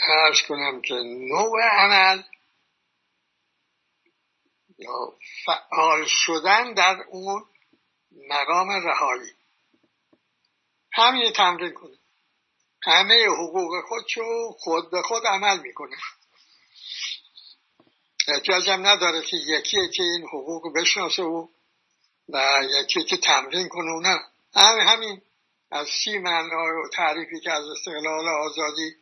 ارز 0.00 0.42
کنم 0.48 0.80
که 0.80 0.94
نوع 1.04 1.62
عمل 1.62 2.22
یا 4.78 5.12
فعال 5.44 6.04
شدن 6.08 6.74
در 6.74 7.04
اون 7.08 7.44
مقام 8.30 8.70
رهایی. 8.70 9.32
همین 10.94 11.32
تمرین 11.32 11.72
کنه. 11.72 11.98
همه 12.82 13.26
حقوق 13.26 13.84
خودشو 13.88 14.52
خود 14.58 14.90
به 14.90 15.02
خود 15.02 15.26
عمل 15.26 15.60
می‌کنه. 15.60 15.96
احتیاج 18.28 18.68
هم 18.68 18.86
نداره 18.86 19.22
که 19.22 19.36
یکی 19.36 19.88
که 19.96 20.02
این 20.02 20.22
حقوق 20.22 20.76
بشناسه 20.76 21.22
و 21.22 21.48
و 22.28 22.62
یکی 22.80 23.04
که 23.04 23.16
تمرین 23.16 23.68
کنه 23.68 24.00
نه. 24.02 24.20
همین 24.54 24.86
همین 24.86 25.22
از 25.70 25.88
سی 26.04 26.18
معنای 26.18 26.70
و 26.84 26.88
تعریفی 26.92 27.40
که 27.40 27.52
از 27.52 27.64
استقلال 27.64 28.28
آزادی 28.28 28.94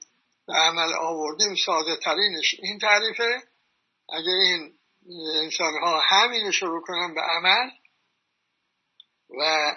به 0.46 0.52
عمل 0.52 0.92
آوردیم 0.92 1.54
ساده 1.66 1.96
ترینش 1.96 2.54
این 2.62 2.78
تعریفه. 2.78 3.42
اگر 4.08 4.38
این 4.42 4.78
انسان 5.42 5.74
ها 5.82 6.00
همین 6.00 6.50
شروع 6.50 6.82
کنن 6.82 7.14
به 7.14 7.20
عمل 7.20 7.70
و 9.38 9.72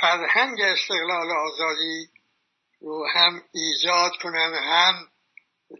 فرهنگ 0.00 0.60
استقلال 0.60 1.30
آزادی 1.30 2.10
رو 2.80 3.06
هم 3.14 3.42
ایجاد 3.54 4.12
کنن 4.22 4.54
هم 4.54 5.08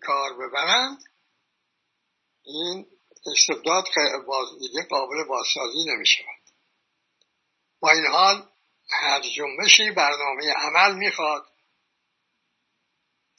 کار 0.03 0.35
ببرند 0.35 0.99
این 2.45 2.87
استبداد 3.27 3.85
دیگه 4.59 4.87
قابل 4.91 5.25
بازسازی 5.29 5.85
نمی 5.89 6.07
شود 6.07 6.43
با 7.81 7.91
این 7.91 8.07
حال 8.07 8.49
هر 8.91 9.21
جنبشی 9.21 9.91
برنامه 9.91 10.53
عمل 10.53 10.95
می‌خواد. 10.95 11.47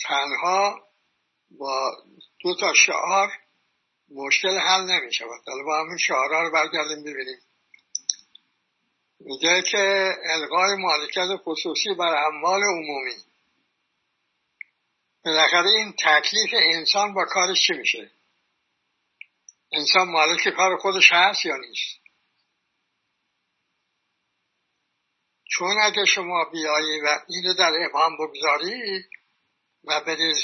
تنها 0.02 0.88
با 1.52 1.91
دو 2.39 2.56
تا 2.56 2.74
شعار 2.74 3.32
مشکل 4.10 4.58
حل 4.58 4.82
نمی 4.82 5.13
شود 5.13 5.41
حالا 5.48 5.63
با 5.63 5.80
همین 5.80 5.98
شعارها 5.98 6.41
رو 6.41 6.52
برگردیم 6.52 7.04
ببینیم. 7.04 7.39
میگه 9.19 9.62
که 9.62 10.15
القای 10.23 10.75
مالکیت 10.75 11.27
خصوصی 11.45 11.93
بر 11.93 12.25
اموال 12.27 12.62
عمومی. 12.63 13.15
بالاخره 15.25 15.69
این 15.69 15.91
تکلیف 15.91 16.49
انسان 16.53 17.13
با 17.13 17.25
کارش 17.25 17.67
چی 17.67 17.73
میشه؟ 17.73 18.12
انسان 19.71 20.10
مالک 20.10 20.49
کار 20.49 20.77
خودش 20.77 21.10
هست 21.12 21.45
یا 21.45 21.55
نیست؟ 21.58 21.99
چون 25.51 25.82
اگه 25.82 26.06
شما 26.06 26.46
بیایی 26.52 27.00
و 27.00 27.19
اینو 27.27 27.54
در 27.54 27.71
ابهام 27.85 28.17
بگذارید 28.17 29.06
و 29.83 30.02
برید 30.02 30.35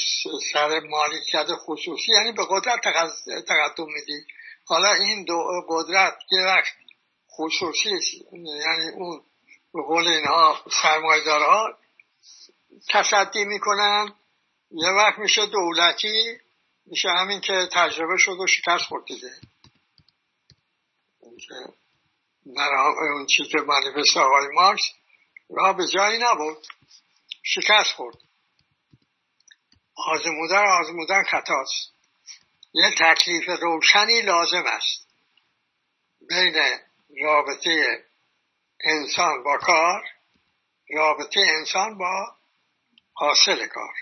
سر 0.54 0.80
مالکیت 0.80 1.48
خصوصی 1.66 2.12
یعنی 2.12 2.32
به 2.32 2.46
قدرت 2.50 2.82
تقدم 3.48 3.86
میدی. 3.94 4.26
حالا 4.66 4.94
این 4.94 5.26
دو 5.26 5.66
قدرت 5.70 6.18
یه 6.32 6.46
وقت 6.46 6.74
خصوصی 7.38 7.90
یعنی 8.32 8.90
اون 8.96 9.22
به 9.74 9.82
قول 9.88 10.08
اینها 10.08 10.64
سرمایدارها 10.84 11.78
تصدی 12.90 13.46
می‌کنن. 13.46 14.14
یه 14.72 14.90
وقت 14.90 15.20
میشه 15.20 15.46
دولتی 15.46 16.38
میشه 16.86 17.10
همین 17.10 17.42
که 17.42 17.70
تجربه 17.74 18.18
شد 18.18 18.32
و 18.32 18.48
شکست 18.48 18.84
خورد 18.84 19.06
دیگه. 19.06 19.32
اون 21.20 21.38
چیز 23.26 23.48
که 23.48 23.58
منیفست 23.58 24.18
آقای 24.18 24.48
مارکس 24.54 24.84
راه 25.50 25.78
به 25.78 25.84
جایی 25.94 26.20
نبود. 26.22 26.68
شکست 27.44 27.92
خورد. 27.92 28.16
آزمودن 29.96 30.68
آزمودن 30.68 31.24
خطاست. 31.24 31.94
یه 32.74 32.96
تکلیف 33.00 33.50
روشنی 33.62 34.22
لازم 34.22 34.64
است. 34.66 35.08
بین 36.30 36.56
رابطه 37.22 38.04
انسان 38.80 39.44
با 39.44 39.58
کار 39.58 40.04
رابطه 40.90 41.40
انسان 41.40 41.98
با 41.98 42.36
حاصل 43.14 43.68
کار. 43.68 43.94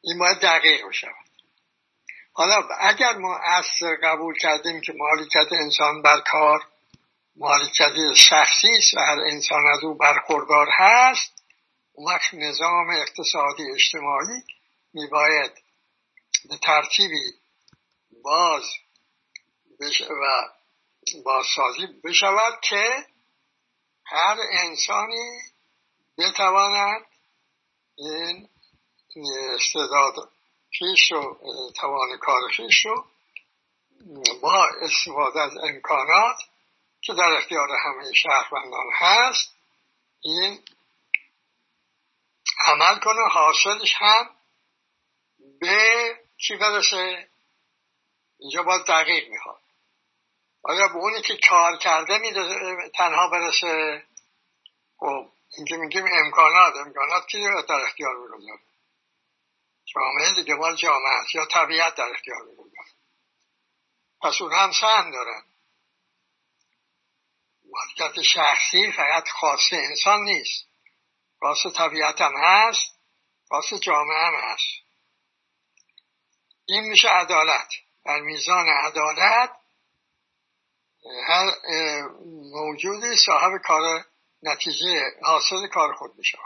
این 0.00 0.18
باید 0.18 0.38
دقیق 0.38 0.88
بشود. 0.88 1.28
حالا 2.32 2.68
اگر 2.80 3.16
ما 3.16 3.38
اصل 3.44 3.96
قبول 4.02 4.38
کردیم 4.38 4.80
که 4.80 4.92
مالکیت 4.92 5.52
انسان 5.52 6.02
بر 6.02 6.20
کار 6.20 6.60
مالکیت 7.36 8.14
شخصی 8.14 8.76
است 8.78 8.94
و 8.94 9.00
هر 9.00 9.20
انسان 9.20 9.62
از 9.72 9.84
او 9.84 9.94
برخوردار 9.94 10.66
هست 10.72 11.44
وقت 12.06 12.34
نظام 12.34 12.90
اقتصادی 12.90 13.62
اجتماعی 13.74 14.42
میباید 14.94 15.52
به 16.48 16.56
ترتیبی 16.56 17.32
باز 18.24 18.62
و 19.80 20.48
بازسازی 21.24 21.86
بشود 22.04 22.60
که 22.60 23.06
هر 24.06 24.36
انسانی 24.52 25.40
بتواند 26.18 27.06
این 27.96 28.48
استعداد 29.54 30.14
خیش 30.78 31.12
و 31.12 31.38
توان 31.76 32.18
کار 32.18 32.40
خیش 32.50 32.86
رو 32.86 33.06
با 34.42 34.68
استفاده 34.80 35.40
از 35.40 35.52
امکانات 35.62 36.36
که 37.00 37.14
در 37.14 37.32
اختیار 37.36 37.68
همه 37.84 38.12
شهروندان 38.12 38.86
هست 38.98 39.56
این 40.20 40.62
عمل 42.66 42.98
کنه 42.98 43.28
حاصلش 43.30 43.94
هم 43.96 44.30
به 45.60 46.16
چی 46.36 46.56
برسه؟ 46.56 47.28
اینجا 48.38 48.62
باید 48.62 48.84
دقیق 48.86 49.28
می‌خواد. 49.28 49.60
آیا 50.68 50.88
به 50.88 50.96
اونی 50.96 51.22
که 51.22 51.38
کار 51.48 51.76
کرده 51.76 52.18
میده 52.18 52.90
تنها 52.94 53.28
برسه. 53.28 54.04
خب 54.98 55.32
اینکه 55.56 55.76
میگیم 55.76 56.04
امکانات 56.12 56.76
امکانات 56.76 57.26
کی 57.26 57.38
در 57.68 57.74
اختیار 57.74 58.16
می‌گذاره 58.16 58.60
جامعه 59.84 60.34
دیگه 60.34 60.54
مال 60.54 60.76
جامعه 60.76 61.12
است 61.22 61.34
یا 61.34 61.46
طبیعت 61.46 61.94
در 61.94 62.10
اختیار 62.14 62.42
می‌گذاره 62.42 62.88
پس 64.22 64.40
اون 64.40 64.52
هم 64.52 64.72
سهم 64.72 65.10
دارن 65.10 65.42
مالکیت 67.70 68.22
شخصی 68.22 68.92
فقط 68.92 69.28
خاص 69.28 69.72
انسان 69.72 70.20
نیست. 70.20 70.68
خاص 71.40 71.66
طبیعت 71.76 72.20
هم 72.20 72.32
هست 72.36 72.98
خاص 73.48 73.74
جامعه 73.82 74.26
هم 74.26 74.34
هست. 74.34 74.68
این 76.66 76.84
میشه 76.84 77.08
عدالت. 77.08 77.68
در 78.04 78.20
میزان 78.20 78.68
عدالت 78.68 79.50
هر 81.28 81.50
موجودی 82.52 83.16
صاحب 83.26 83.58
کار 83.64 84.04
نتیجه 84.42 85.00
حاصل 85.22 85.66
کار 85.66 85.92
خود 85.94 86.14
میشه. 86.18 86.38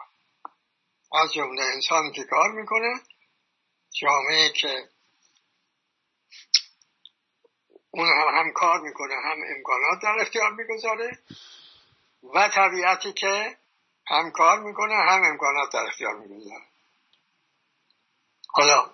از 1.22 1.32
جمله 1.32 1.62
انسانی 1.62 2.12
که 2.12 2.24
کار 2.24 2.50
می‌کنه 2.50 3.00
جامعه 4.00 4.48
که 4.48 4.88
اون 7.90 8.08
هم, 8.08 8.38
هم 8.38 8.52
کار 8.52 8.80
می‌کنه 8.80 9.14
هم 9.14 9.38
امکانات 9.56 10.02
در 10.02 10.20
اختیار 10.20 10.52
می‌گذاره 10.52 11.18
و 12.34 12.48
طبیعتی 12.48 13.12
که 13.12 13.56
هم 14.06 14.30
کار 14.30 14.60
می‌کنه 14.60 14.94
هم 14.94 15.22
امکانات 15.24 15.72
در 15.72 15.84
اختیار 15.86 16.14
می‌گذاره. 16.14 16.64
حالا 18.48 18.90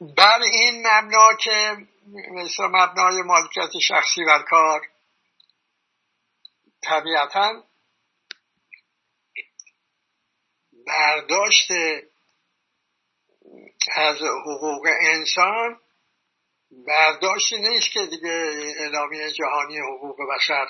بر 0.00 0.42
این 0.42 0.86
مبنا 0.86 1.34
که 1.34 1.76
مثل 2.06 2.62
مبنای 2.62 3.22
مالکیت 3.22 3.78
شخصی 3.88 4.24
و 4.24 4.38
کار. 4.38 4.80
طبیعتا 6.82 7.64
برداشت 10.86 11.70
از 13.96 14.16
حقوق 14.22 14.86
انسان 15.00 15.80
برداشتی 16.70 17.56
نیست 17.58 17.90
که 17.92 18.06
دیگه 18.06 18.30
اعلامیه 18.78 19.30
جهانی 19.32 19.78
حقوق 19.78 20.16
بشر 20.36 20.66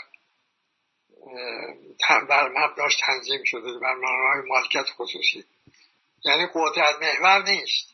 بر 2.29 2.49
مبناش 2.49 2.97
تنظیم 3.07 3.45
شده 3.45 3.79
بر 3.79 3.95
معنای 3.95 4.49
مالکیت 4.49 4.87
خصوصی. 4.97 5.45
یعنی 6.25 6.47
قدرت 6.55 7.03
محور 7.03 7.43
نیست. 7.43 7.92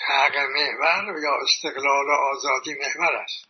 حق 0.00 0.36
محور 0.36 1.22
یا 1.22 1.34
استقلال 1.42 2.06
و 2.06 2.12
آزادی 2.12 2.74
محور 2.74 3.16
است. 3.16 3.46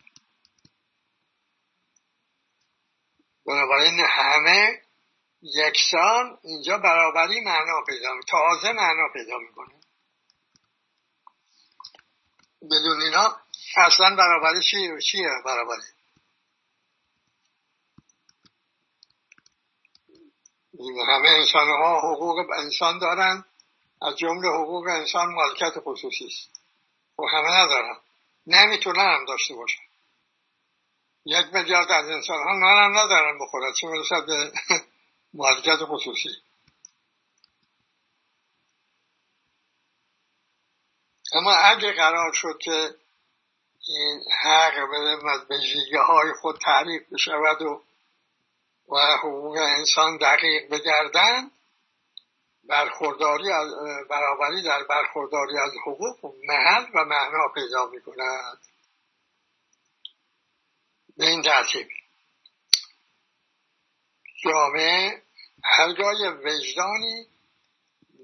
بنابراین 3.45 3.99
همه 3.99 4.81
یکسان 5.41 6.39
اینجا 6.43 6.77
برابری 6.77 7.39
معنا 7.39 7.81
پیدا 7.87 8.09
تازه 8.27 8.71
معنا 8.71 9.07
پیدا 9.13 9.37
می‌کنه. 9.37 9.79
بدون 12.61 13.01
اینا 13.01 13.37
اصلا 13.77 14.15
برابری 14.15 14.63
چیه 14.63 14.99
چیه 15.11 15.29
برابری؟ 15.45 15.81
همه 21.07 21.29
انسان 21.29 21.67
ها 21.67 21.99
حقوق 21.99 22.45
انسان 22.57 22.99
دارن. 22.99 23.45
از 24.01 24.15
جمله 24.15 24.47
حقوق 24.49 24.87
انسان 24.87 25.33
مالکت 25.33 25.73
خصوصی 25.79 26.25
است. 26.25 26.49
و 27.19 27.21
خب 27.21 27.27
همه 27.33 27.51
ندارن. 27.51 27.97
نمی‌تونن 28.47 29.17
هم 29.17 29.25
داشته 29.25 29.55
باشن. 29.55 29.83
یک 31.25 31.45
میلیارد 31.53 31.91
از 31.91 32.09
انسان 32.09 32.37
ها 32.37 32.53
نان 32.53 32.83
هم 32.83 32.97
ندارن 32.97 33.39
بخورن. 33.39 33.73
چه 33.73 33.87
می‌رسد 33.87 34.25
به 34.25 34.51
مالکت 35.33 35.79
خصوصی؟ 35.83 36.29
اما 41.33 41.51
اگه 41.55 41.93
قرار 41.93 42.33
شد 42.33 42.57
که 42.61 42.95
این 43.87 44.21
حق 44.43 44.73
به 44.75 45.45
ویژگی 45.49 45.97
های 46.07 46.33
خود 46.41 46.57
تعریف 46.57 47.01
بشود 47.13 47.61
و 47.61 47.83
و 48.89 49.17
حقوق 49.17 49.57
انسان 49.57 50.17
دقیق 50.17 50.69
بگردن 50.69 51.51
برخورداری 52.69 53.51
از 53.51 53.67
برابری 54.09 54.61
در 54.63 54.83
برخورداری 54.83 55.57
از 55.57 55.71
حقوق 55.85 56.35
محل 56.43 56.85
و 56.95 57.05
معنا 57.05 57.47
پیدا 57.55 57.85
می 57.85 58.01
کند 58.01 58.59
به 61.17 61.25
این 61.25 61.41
ترتیب. 61.41 61.87
جامعه 64.43 65.23
هرگاه 65.63 66.15
وجدانی 66.27 67.27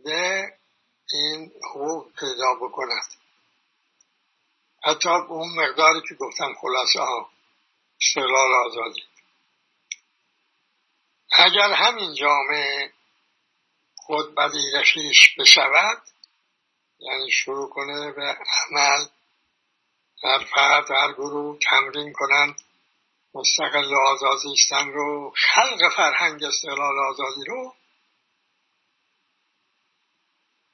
به 0.04 0.54
این 1.14 1.52
حقوق 1.70 2.12
پیدا 2.20 2.54
بکند. 2.62 3.14
حتی 4.84 5.10
اون 5.10 5.50
مقداری 5.56 6.02
که 6.10 6.16
گفتم 6.16 6.54
خلاصه 6.62 7.00
ها 7.00 7.30
استقلال 8.02 8.54
آزادی. 8.66 9.04
اگر 11.32 11.74
همین 11.74 12.14
جامعه 12.14 12.94
خود 14.06 14.36
بدیل 14.36 14.84
بشود 15.40 16.02
یعنی 17.00 17.32
شروع 17.32 17.70
کنه 17.70 18.12
به 18.12 18.38
عمل 18.72 19.06
در 20.24 20.40
فرد 20.56 20.90
در 20.90 21.14
گروه 21.18 21.60
تمرین 21.70 22.14
کنند 22.14 22.56
مستقل 23.36 23.96
آزاد 23.96 24.38
زیستن 24.38 24.88
رو 24.88 25.34
خلق 25.38 25.96
فرهنگ 25.96 26.44
استقلال 26.44 27.00
آزادی 27.10 27.46
رو. 27.48 27.76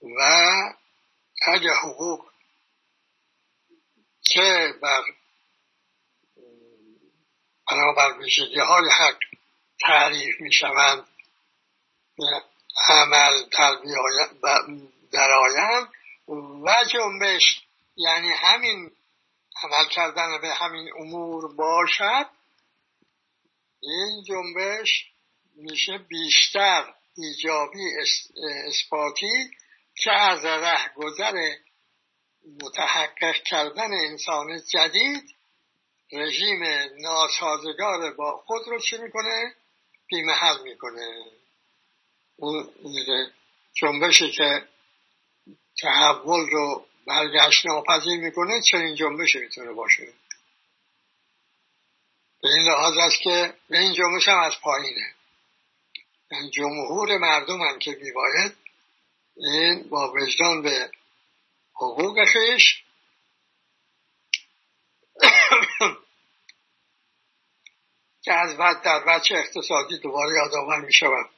و 0.02 0.22
اگه 1.48 1.74
حقوق 1.74 2.30
که 4.22 4.74
بر 4.82 5.04
بنابر 7.72 8.18
ویژگی 8.18 8.60
های 8.60 8.90
حق 8.90 9.20
تعریف 9.82 10.42
می 10.42 10.54
شوند 10.54 11.08
عمل 12.88 13.44
در 15.12 15.32
آیم 15.32 15.90
و 16.66 16.84
جنبش 16.94 17.62
یعنی 17.96 18.30
همین 18.30 18.92
عمل 19.64 19.88
کردن 19.90 20.42
به 20.42 20.54
همین 20.54 20.90
امور 21.00 21.56
باشد 21.56 22.26
این 23.82 24.24
جنبش 24.24 25.06
میشه 25.56 25.98
بیشتر 25.98 26.94
ایجابی 27.18 27.84
اثباتی 28.68 29.52
که 29.96 30.12
از 30.12 30.46
گذر 30.96 31.34
متحقق 32.64 33.36
کردن 33.46 33.94
انسان 33.94 34.62
جدید 34.70 35.36
رژیم 36.12 36.64
ناسازگار 37.00 38.14
با 38.14 38.44
خود 38.46 38.68
رو 38.68 38.80
چی 38.80 38.98
می‌کنه؟ 38.98 39.56
بیمحل 40.08 40.64
می‌کنه 40.64 41.39
اون 42.40 42.70
جنبشی 43.74 44.32
که 44.32 44.68
تحول 45.82 46.50
رو 46.50 46.86
برگشت 47.08 47.66
ناپذیر 47.66 48.20
می‌کنه 48.20 48.62
چنین 48.72 48.96
جنبش 48.96 49.36
می‌تونه 49.36 49.74
باشه؟ 49.74 50.14
به 52.42 52.50
این 52.50 52.68
لحاظ 52.68 52.98
است 52.98 53.22
که 53.22 53.54
به 53.70 53.80
این 53.80 53.94
جنبش 53.94 54.28
هم 54.28 54.40
از 54.40 54.54
پایینه. 54.62 55.14
یعنی 56.32 56.50
جمهور 56.50 57.18
مردم 57.18 57.62
هم 57.62 57.80
که 57.80 57.98
میباید 58.02 58.58
این 59.38 59.90
با 59.90 60.14
وجدان 60.14 60.62
به 60.62 60.92
حقوق 61.76 62.26
خیش 62.26 62.84
که 68.24 68.34
از 68.34 68.58
بعد 68.58 68.82
در 68.82 69.00
بچه 69.00 69.36
اقتصادی 69.36 69.98
دوباره 69.98 70.36
یادآور 70.36 70.80
می 70.80 70.94
شود 70.94 71.30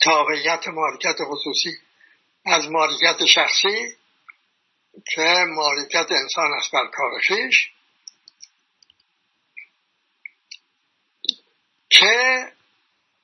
تابعیت 0.00 0.68
مالکیت 0.68 1.16
خصوصی 1.24 1.78
از 2.44 2.68
مالکیت 2.70 3.26
شخصی 3.26 3.96
که 5.14 5.44
مالکیت 5.48 6.12
انسان 6.12 6.52
است 6.52 6.72
بر 6.72 6.86
کار 6.86 7.20
که 11.90 12.44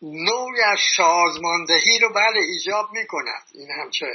نوعی 0.03 0.63
از 0.63 0.79
سازماندهی 0.97 1.99
رو 1.99 2.13
بله 2.13 2.41
ایجاب 2.41 2.93
می 2.93 3.07
کند 3.07 3.45
این 3.55 3.71
همچه 3.71 4.07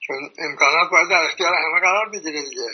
چون 0.00 0.30
امکانات 0.38 0.90
باید 0.90 1.08
در 1.08 1.24
اختیار 1.24 1.54
همه 1.54 1.80
قرار 1.80 2.08
بگیره 2.08 2.42
دیگه. 2.42 2.68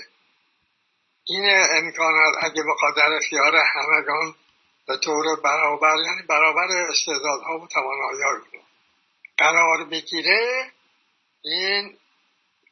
این 1.25 1.45
امکانات 1.71 2.35
اگه 2.41 2.63
بخواد 2.75 2.97
در 2.97 3.13
اختیار 3.13 3.57
همگان 3.57 4.35
به 4.87 4.97
طور 4.97 5.41
برابر 5.45 5.97
یعنی 6.07 6.23
برابر 6.29 6.67
استعدادها 6.89 7.59
و 7.59 7.67
توانایی 7.67 8.64
قرار 9.39 9.85
بگیره 9.85 10.73
این 11.43 11.99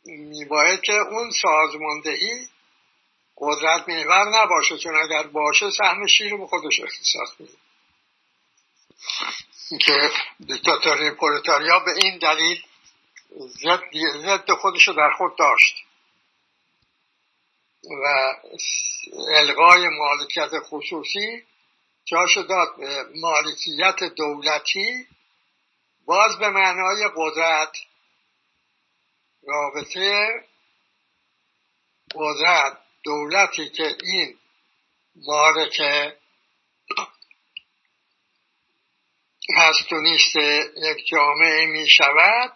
میباید 0.04 0.80
که 0.80 0.92
اون 0.92 1.30
سازماندهی 1.42 2.48
قدرت 3.36 3.88
محور 3.88 4.42
نباشه 4.42 4.78
چون 4.78 4.96
اگر 4.96 5.22
باشه 5.22 5.70
سهم 5.70 6.06
شیر 6.06 6.36
به 6.36 6.46
خودش 6.46 6.80
اختصاص 6.80 7.40
میده. 7.40 7.52
که 9.80 10.10
دیکتاتوری 10.46 11.10
پولتاریا 11.10 11.78
به 11.78 11.90
این 11.96 12.18
دلیل 12.18 12.62
ضد 14.22 14.50
خودش 14.60 14.88
رو 14.88 14.94
در 14.94 15.10
خود 15.18 15.36
داشت. 15.38 15.84
و 17.84 18.34
الغای 19.28 19.88
مالکیت 19.88 20.50
خصوصی 20.62 21.42
جاش 22.04 22.38
داد 22.38 22.68
مالکیت 23.14 24.14
دولتی 24.14 25.06
باز 26.04 26.38
به 26.38 26.48
معنای 26.48 27.10
قدرت 27.16 27.76
رابطه 29.42 30.30
قدرت 32.14 32.78
دولتی 33.04 33.70
که 33.70 33.96
این 34.02 34.38
مالک 35.14 35.80
هست 39.56 39.92
و 39.92 40.00
نیست 40.00 40.36
یک 40.76 41.06
جامعه 41.06 41.66
می 41.66 41.88
شود 41.88 42.52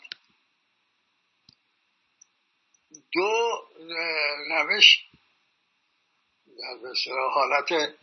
دو 3.12 3.62
روش 4.50 5.04
در 7.06 7.28
حالت 7.34 7.96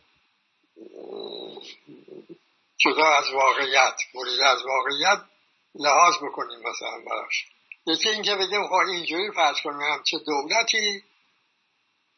جدا 2.76 3.06
از 3.06 3.30
واقعیت 3.32 3.96
مورد 4.14 4.40
از 4.40 4.62
واقعیت 4.64 5.33
لحاظ 5.74 6.14
بکنیم 6.22 6.58
مثلا 6.58 6.98
براش. 7.10 7.46
یکی 7.86 8.08
اینکه 8.08 8.34
بگیم 8.34 8.66
خب 8.66 8.74
اینجوری 8.74 9.30
فرض 9.32 9.56
کنیم 9.64 10.02
چه 10.04 10.18
دولتی 10.18 11.04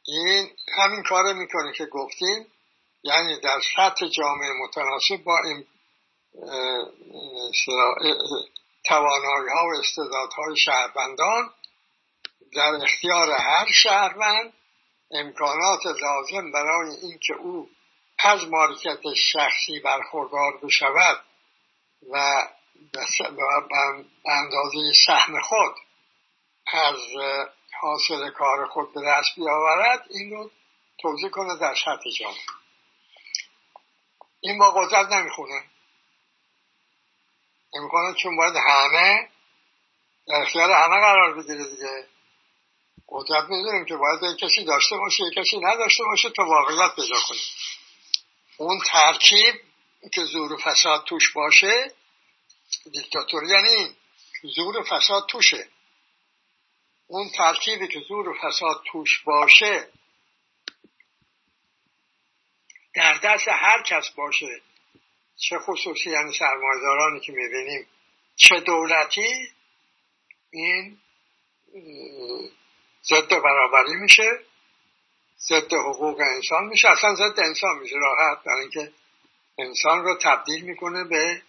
این 0.07 0.51
همین 0.79 1.03
کار 1.03 1.33
می‌کنه 1.33 1.73
که 1.73 1.87
گفتیم 1.87 2.47
یعنی 3.03 3.41
در 3.41 3.61
سطح 3.77 4.07
جامعه 4.09 4.53
متناسب 4.53 5.25
با 5.25 5.39
این 5.45 5.67
توانایی 8.85 9.51
ها 9.55 9.67
و 9.67 9.79
استعدادهای 9.79 10.57
شهروندان 10.57 11.51
در 12.53 12.75
اختیار 12.83 13.31
هر 13.31 13.67
شهروند 13.73 14.53
امکانات 15.11 15.87
لازم 15.87 16.53
برای 16.53 16.91
اینکه 17.03 17.35
او 17.35 17.71
از 18.19 18.45
مالکیت 18.49 19.01
شخصی 19.33 19.81
برخوردار 19.81 20.59
بشود 20.63 21.25
و 22.13 22.49
به 22.93 24.05
اندازه 24.25 24.93
سهم 25.07 25.41
خود 25.41 25.75
از 26.73 27.01
حاصل 27.81 28.31
کار 28.31 28.67
خود 28.67 28.95
به 28.95 29.01
دست 29.07 29.29
بیاورد 29.37 30.07
این 30.11 30.31
رو 30.31 30.51
توضیح 30.99 31.31
کنه 31.31 31.57
در 31.57 31.75
سطح 31.75 32.11
جامعه 32.19 32.37
این 34.41 34.59
با 34.59 34.71
قدرت 34.71 35.13
نمی‌خونه. 35.13 35.65
امکانه 37.75 38.15
چون 38.15 38.37
باید 38.37 38.55
همه 38.57 39.29
در 40.29 40.35
اختیار 40.35 40.71
همه 40.71 41.01
قرار 41.01 41.35
بگیره 41.35 41.65
دیگه. 41.65 42.07
قدرت 43.09 43.45
می‌دونیم 43.51 43.85
که 43.85 43.97
باید 43.97 44.37
کسی 44.37 44.65
داشته 44.65 44.97
باشه 44.97 45.25
کسی 45.37 45.59
نداشته 45.61 46.05
باشه 46.05 46.31
تا 46.31 46.45
واقعیت 46.47 46.95
پیدا 46.97 47.17
کنه. 47.29 47.39
اون 48.57 48.81
ترکیب 48.87 49.55
که 50.15 50.25
زور 50.25 50.53
و 50.53 50.57
فساد 50.57 51.05
توش 51.05 51.33
باشه 51.33 51.93
دیکتاتور 52.93 53.45
یعنی 53.45 53.97
زور 54.43 54.83
فساد 54.83 55.27
توشه. 55.29 55.69
اون 57.07 57.31
ترکیبی 57.37 57.89
که 57.89 58.01
زور 58.09 58.39
فساد 58.39 58.83
توش 58.93 59.23
باشه 59.25 59.89
در 62.95 63.15
دست 63.25 63.49
هر 63.49 63.83
کس 63.83 64.11
باشه. 64.11 64.63
چه 65.37 65.59
خصوصی 65.59 66.11
یعنی 66.11 66.33
سرمایدارانی 66.33 67.21
که 67.21 67.33
می‌بینیم 67.33 67.87
چه 68.37 68.61
دولتی 68.61 69.49
این 70.51 70.99
ضد 73.03 73.29
برابری 73.29 73.95
میشه 73.95 74.31
ضد 75.49 75.73
حقوق 75.75 76.21
انسان 76.21 76.65
میشه. 76.65 76.89
اصلا 76.89 77.15
ضد 77.15 77.41
انسان 77.41 77.79
میشه 77.79 77.97
راحت 77.97 78.45
برای 78.45 78.61
اینکه 78.61 78.93
انسان 79.59 80.05
رو 80.05 80.19
تبدیل 80.23 80.65
می‌کنه 80.65 81.05
به 81.05 81.43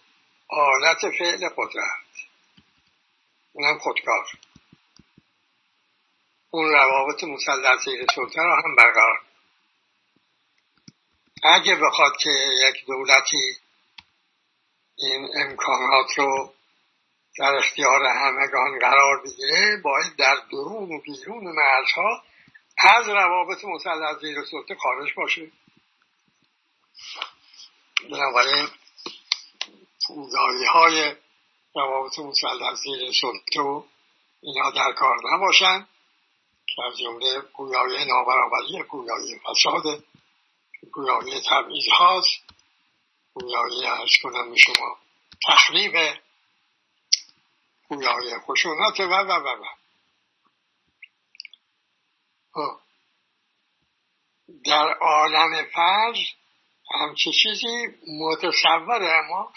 آلت 0.48 1.00
فعل 1.18 1.48
قدرت. 1.56 2.08
اونم 3.52 3.78
خودکار. 3.78 4.26
اون 6.50 6.70
روابط 6.72 7.24
مسلط 7.24 7.78
زیر 7.84 8.06
سلطه 8.14 8.42
رو 8.42 8.54
هم 8.54 8.76
برقرار. 8.76 9.20
اگه 11.42 11.74
بخواد 11.74 12.16
که 12.16 12.30
یک 12.68 12.86
دولتی 12.86 13.56
این 14.96 15.28
امکانات 15.34 16.18
رو 16.18 16.54
در 17.38 17.54
اختیار 17.54 18.04
همگان 18.04 18.78
قرار 18.80 19.22
بگیره 19.24 19.80
باید 19.84 20.16
در 20.16 20.36
درون 20.50 20.92
و 20.92 21.00
بیرون 21.00 21.44
مرزها 21.44 22.24
از 22.78 23.08
روابط 23.08 23.64
مسلط 23.64 24.20
زیر 24.20 24.44
سلطه 24.50 24.74
خارج 24.74 25.14
باشه. 25.16 25.50
بنابراین 28.10 28.68
پویایی 30.08 30.64
های 30.64 31.16
روابط 31.74 32.18
مسلط 32.18 32.74
زیر 32.74 33.12
سلطه 33.20 33.84
اینا 34.42 34.70
در 34.70 34.92
کار 34.92 35.16
نباشن. 35.32 35.88
که 36.66 36.82
از 36.86 36.98
جمله 36.98 37.40
پویایی 37.40 38.04
نابرابری 38.04 38.82
پویایی 38.82 39.38
فساد 39.38 40.04
پویایی 40.92 41.40
تبعیض 41.50 41.88
هاست 41.98 42.42
پویایی 43.34 43.86
ارز 43.86 44.10
کنم 44.22 44.54
شما 44.56 44.98
تخریب 45.48 45.92
پویایی 47.88 48.34
خشونت 48.38 49.00
و 49.00 49.02
و 49.02 49.32
و 49.32 49.48
و 49.48 49.64
خب. 52.52 52.80
در 54.64 54.92
عالم 54.92 55.64
فرض 55.74 56.18
همچه 56.90 57.30
چیزی؟ 57.42 57.86
متصوره 58.20 59.12
اما 59.12 59.52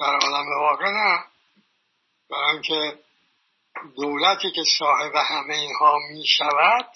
در 0.00 0.18
عالم 0.22 0.46
واقع 0.60 0.90
نه. 0.90 1.24
برای 2.30 2.50
اینکه 2.52 2.98
دولتی 3.96 4.50
که 4.50 4.62
صاحب 4.78 5.14
همه 5.14 5.54
اینها 5.54 5.98
می 6.10 6.26
شود 6.26 6.92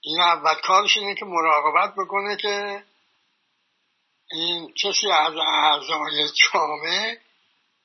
این 0.00 0.20
اول 0.20 0.54
کارش 0.54 0.96
اینه 0.96 1.14
که 1.14 1.24
مراقبت 1.24 1.94
بکنه 1.94 2.36
که 2.36 2.84
این 4.30 4.74
کسی 4.82 5.10
از 5.12 5.32
اعضای 5.36 6.28
جامعه 6.52 7.20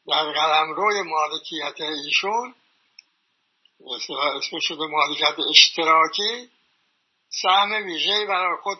در 0.08 0.32
قلم 0.32 0.74
روی 0.74 1.02
مالکیت 1.02 1.82
ایشون 1.82 2.56
اسم 4.38 4.60
شده 4.60 4.88
مالکیت 4.88 5.36
اشتراکی 5.50 6.50
سهم 7.30 7.72
ویژه 7.72 8.26
برای 8.26 8.58
خود 8.64 8.78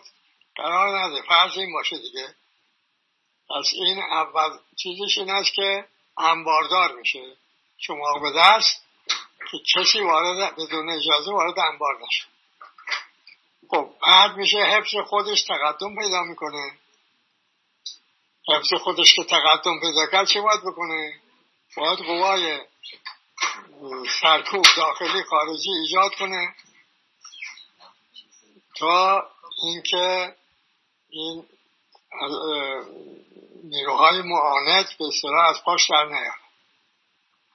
قرار 0.56 0.98
نده. 0.98 1.22
فرض 1.22 1.58
این 1.58 1.72
باشه 1.72 1.98
دیگه. 1.98 2.34
پس 3.52 3.70
این 3.72 3.98
اول 3.98 4.58
چیزش 4.76 5.18
این 5.18 5.30
است 5.30 5.54
که 5.54 5.84
انباردار 6.18 6.92
میشه. 6.92 7.36
شما 7.78 8.18
به 8.22 8.32
دست 8.36 8.84
که 9.50 9.58
کسی 9.74 10.00
وارد 10.00 10.56
بدون 10.56 10.90
اجازه 10.90 11.32
وارد 11.32 11.58
انبار 11.58 11.98
نشه. 12.02 12.24
خب 13.70 13.90
بعد 14.02 14.36
میشه 14.36 14.58
حفظ 14.58 14.96
خودش 15.06 15.42
تقدم 15.42 15.96
پیدا 15.96 16.22
می‌کنه. 16.22 16.78
حفظ 18.48 18.74
خودش 18.74 19.14
که 19.14 19.24
تقدم 19.24 19.80
پیدا 19.80 20.06
کرد 20.12 20.26
چه 20.26 20.40
باید 20.40 20.60
بکنه؟ 20.60 21.20
باید 21.76 21.98
قوای 21.98 22.60
سرکوب 24.20 24.66
داخلی 24.76 25.22
خارجی 25.22 25.70
ایجاد 25.70 26.14
کنه 26.14 26.54
تا 28.78 29.30
اینکه 29.62 30.34
این 31.10 31.46
نیروهای 33.64 34.22
معاند 34.22 34.86
به 34.98 35.04
اصطلاح 35.06 35.48
از 35.48 35.64
پاش 35.64 35.90
در 35.90 36.04
نیاد. 36.04 36.42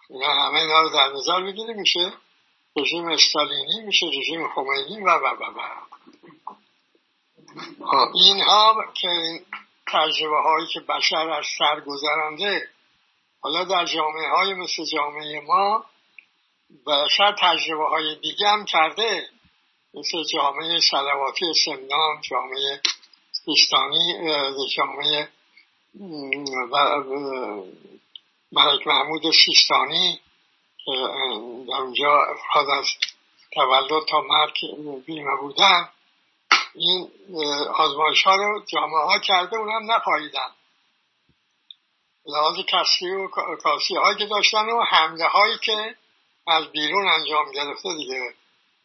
اینا 0.10 0.28
همه 0.28 0.60
اینا 0.60 0.82
رو 0.82 0.90
در 0.90 1.08
نظر 1.08 1.42
بگیره 1.42 1.74
میشه 1.74 2.14
رژیم 2.78 3.08
استالینی 3.08 3.82
میشه 3.86 4.06
رژیم 4.06 4.48
خمینی 4.56 5.04
و 5.04 5.10
و 5.10 5.28
و 5.40 5.44
و. 5.44 5.88
خب، 7.86 8.12
این 8.14 8.42
ها 8.42 8.76
که 8.94 9.10
تجربه 9.88 10.42
هایی 10.42 10.68
که 10.68 10.80
بشر 10.80 11.30
از 11.30 11.46
سر 11.58 11.80
گذرانده 11.80 12.70
حالا 13.42 13.64
در 13.64 13.86
جامعه 13.86 14.30
های 14.30 14.54
مثل 14.54 14.86
جامعه 14.94 15.42
ما 15.42 15.86
بشر 16.88 17.36
تجربه 17.40 17.90
های 17.90 18.16
دیگه 18.16 18.48
هم 18.50 18.66
کرده 18.66 19.30
مثل 19.94 20.24
جامعه 20.34 20.80
سلواتی 20.92 21.54
سمنان 21.66 22.22
جامعه 22.22 22.82
سیستانی 23.32 24.14
جامعه 24.76 25.30
ملک 28.52 28.88
محمود 28.88 29.22
سیستانی 29.46 30.20
در 31.68 31.82
اونجا 31.82 32.22
افراد 32.24 32.70
از 32.70 32.88
تولد 33.54 34.06
تا 34.10 34.22
مرگ 34.22 34.54
بیمه 35.06 35.36
بودن 35.42 35.90
این 36.76 37.12
آزمایش 37.76 38.24
ها 38.24 38.36
رو 38.36 38.64
جامعه 38.66 39.06
ها 39.06 39.20
کرده 39.20 39.58
اون 39.58 39.70
هم 39.70 39.92
نپاییدن. 39.92 40.52
لحاظ 42.26 42.56
کسی 42.68 43.12
و 43.12 43.28
کاسی 43.64 43.96
هایی 43.96 44.18
که 44.18 44.26
داشتن 44.26 44.70
و 44.70 44.84
حمله 44.84 45.26
هایی 45.26 45.58
که 45.58 45.96
از 46.48 46.72
بیرون 46.72 47.08
انجام 47.08 47.52
گرفته 47.52 47.90
دیگه. 47.98 48.34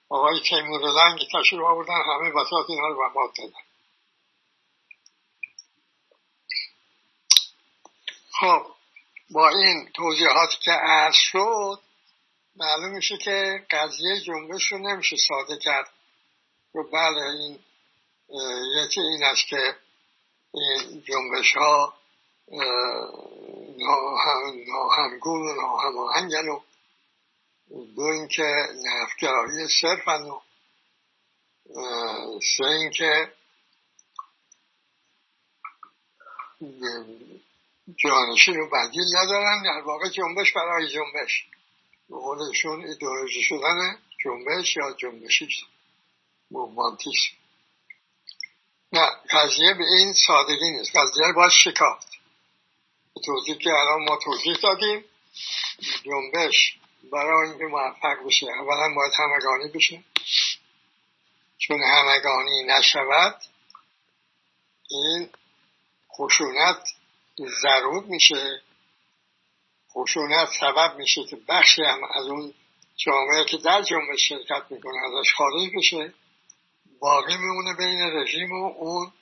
آقای 0.09 0.41
تیمور 0.41 0.81
لنگ 0.81 1.21
تشریف 1.35 1.63
آوردن 1.63 2.03
همه 2.07 2.31
بساط 2.31 2.71
اینها 2.71 2.89
رو 2.89 2.95
بمباد 2.95 3.31
دادن. 3.39 3.72
خب 8.43 8.67
با 9.31 9.49
این 9.49 9.91
توضیحات 9.95 10.51
که 10.61 10.71
عرض 10.71 11.15
شد 11.15 11.81
معلوم 12.57 12.91
میشه 12.91 13.17
که 13.17 13.67
قضیه 13.71 14.21
جنبش 14.21 14.73
رو 14.73 14.79
نمیشه 14.79 15.17
ساده 15.29 15.59
کرد. 15.59 15.91
و 16.75 16.83
بله 16.93 17.23
این 17.23 17.59
یکی 18.77 19.01
این 19.01 19.25
است 19.25 19.47
که 19.49 19.77
این 20.55 21.03
جنبش 21.03 21.57
ها 21.57 21.95
ناهمگون 24.67 25.49
و 25.49 25.55
ناهماهنگن 25.55 26.49
و 26.49 26.61
دو 27.97 28.03
اینکه 28.03 28.55
نفگرایی 28.85 29.69
صرفن 29.81 30.23
و 30.23 30.41
سه 32.57 32.65
اینکه 32.65 33.33
جانشین 38.05 38.61
و 38.61 38.69
بدیل 38.71 39.17
ندارن 39.17 39.63
در 39.63 39.83
واقع 39.87 40.09
جنبش 40.09 40.53
برای 40.53 40.89
جنبش. 40.89 41.45
به 42.09 42.17
قولشون 42.17 42.85
ایدئولوژی 42.85 43.43
شدن 43.43 43.99
جنبش 44.25 44.77
یا 44.77 44.93
جنبشی 44.93 45.49
مومانتیسم. 46.51 47.37
نه 48.93 49.11
قضیه 49.31 49.75
به 49.75 49.85
این 49.85 50.13
سادگی 50.13 50.71
نیست. 50.71 50.97
قضیه 50.97 51.33
باید 51.37 51.51
شکافت. 51.51 52.09
به 53.15 53.21
توضیح 53.25 53.55
که 53.59 53.71
الان 53.71 54.05
ما 54.09 54.19
توضیح 54.25 54.57
دادیم. 54.63 55.05
جنبش 56.05 56.79
برای 57.13 57.49
اینکه 57.49 57.65
موفق 57.65 58.27
بشه. 58.27 58.47
اولا 58.47 58.95
باید 58.97 59.13
همگانی 59.19 59.73
بشه. 59.75 60.05
چون 61.59 61.83
همگانی 61.83 62.63
نشود 62.63 63.41
این 64.91 65.31
خشونت 66.19 66.85
ضرور 67.63 68.05
میشه. 68.05 68.63
خشونت 69.95 70.49
سبب 70.61 70.97
میشه 70.97 71.25
که 71.25 71.37
بخشی 71.49 71.83
هم 71.83 72.01
از 72.15 72.27
اون 72.27 72.55
جامعه 72.97 73.45
که 73.45 73.57
در 73.57 73.83
جنبش 73.83 74.29
شرکت 74.29 74.63
می‌کنه 74.71 74.99
ازش 75.07 75.35
خارج 75.35 75.71
بشه. 75.77 76.15
باقی 77.01 77.37
میمونه 77.37 77.75
بین 77.77 78.01
رژیم 78.01 78.53
و 78.53 78.67
اون 78.67 79.13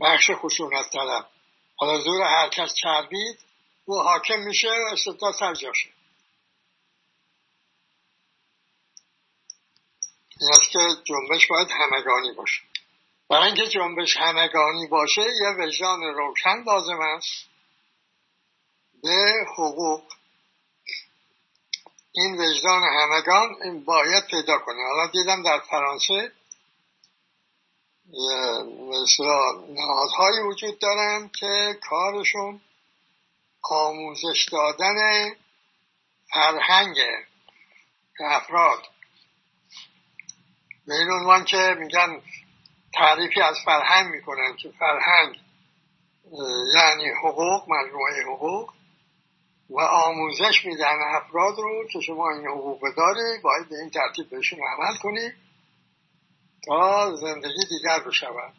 بخش 0.00 0.30
خشونت 0.30 0.90
طلب. 0.92 1.28
حالا 1.76 2.00
زور 2.00 2.22
هر 2.22 2.48
کس 2.48 2.74
چربید 2.74 3.38
او 3.84 3.98
حاکم 3.98 4.38
میشه 4.38 4.68
و 4.68 4.92
استبداد 4.92 5.34
سر 5.34 5.54
جاشه 5.54 5.90
این 10.40 10.50
است 10.50 10.70
که 10.70 10.78
جنبش 11.04 11.46
باید 11.46 11.68
همگانی 11.70 12.32
باشه. 12.32 12.62
برای 13.30 13.46
اینکه 13.46 13.66
جنبش 13.66 14.16
همگانی 14.16 14.86
باشه 14.86 15.22
یه 15.22 15.48
وجدان 15.58 16.00
روشن 16.00 16.62
لازم 16.66 17.00
است 17.00 17.46
به 19.02 19.44
حقوق. 19.56 20.02
این 22.12 22.34
وجدان 22.40 22.82
همگان 22.82 23.84
باید 23.84 24.26
پیدا 24.26 24.58
کنه. 24.58 24.82
حالا 24.88 25.10
دیدم 25.12 25.42
در 25.42 25.58
فرانسه 25.58 26.32
مثلا 28.92 29.52
نهادهایی 29.68 30.40
وجود 30.40 30.78
دارن 30.78 31.30
که 31.40 31.78
کارشون 31.88 32.60
آموزش 33.70 34.48
دادن 34.52 35.30
فرهنگ 36.32 36.96
افراد. 38.20 38.82
به 40.86 40.94
این 40.94 41.10
عنوان 41.10 41.44
که 41.44 41.76
میگن 41.78 42.22
تعریفی 42.94 43.40
از 43.40 43.56
فرهنگ 43.64 44.10
می‌کنن 44.10 44.56
که 44.56 44.72
فرهنگ 44.78 45.36
یعنی 46.74 47.08
حقوق 47.08 47.68
مجموعه 47.68 48.22
حقوق 48.26 48.72
و 49.70 49.80
آموزش 49.80 50.64
میدن 50.64 50.96
افراد 51.14 51.54
رو 51.58 51.88
که 51.92 52.00
شما 52.00 52.30
این 52.30 52.46
حقوق 52.46 52.80
داری 52.96 53.40
باید 53.42 53.68
به 53.68 53.76
این 53.80 53.90
ترتیب 53.90 54.30
بهشون 54.30 54.58
عمل 54.76 54.96
کنید 55.02 55.34
تا 56.66 57.16
زندگی 57.16 57.64
دیگر 57.70 58.00
بشود. 58.06 58.54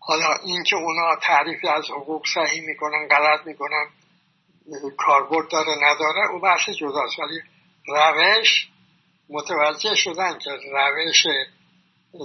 حالا 0.00 0.34
اینکه 0.44 0.76
اونا 0.76 1.16
تعریفی 1.22 1.68
از 1.68 1.84
حقوق 1.90 2.22
صحیح 2.34 2.62
می‌کنن 2.66 3.08
غلط 3.08 3.46
می‌کنن 3.46 3.86
کاربرد 4.98 5.50
داره 5.50 5.74
نداره 5.82 6.30
او 6.32 6.40
بحث 6.40 6.68
جداست 6.80 7.18
ولی 7.18 7.40
روش 7.86 8.68
متوجه 9.30 9.94
شدن 9.94 10.38
که 10.38 10.50
روش 10.50 11.26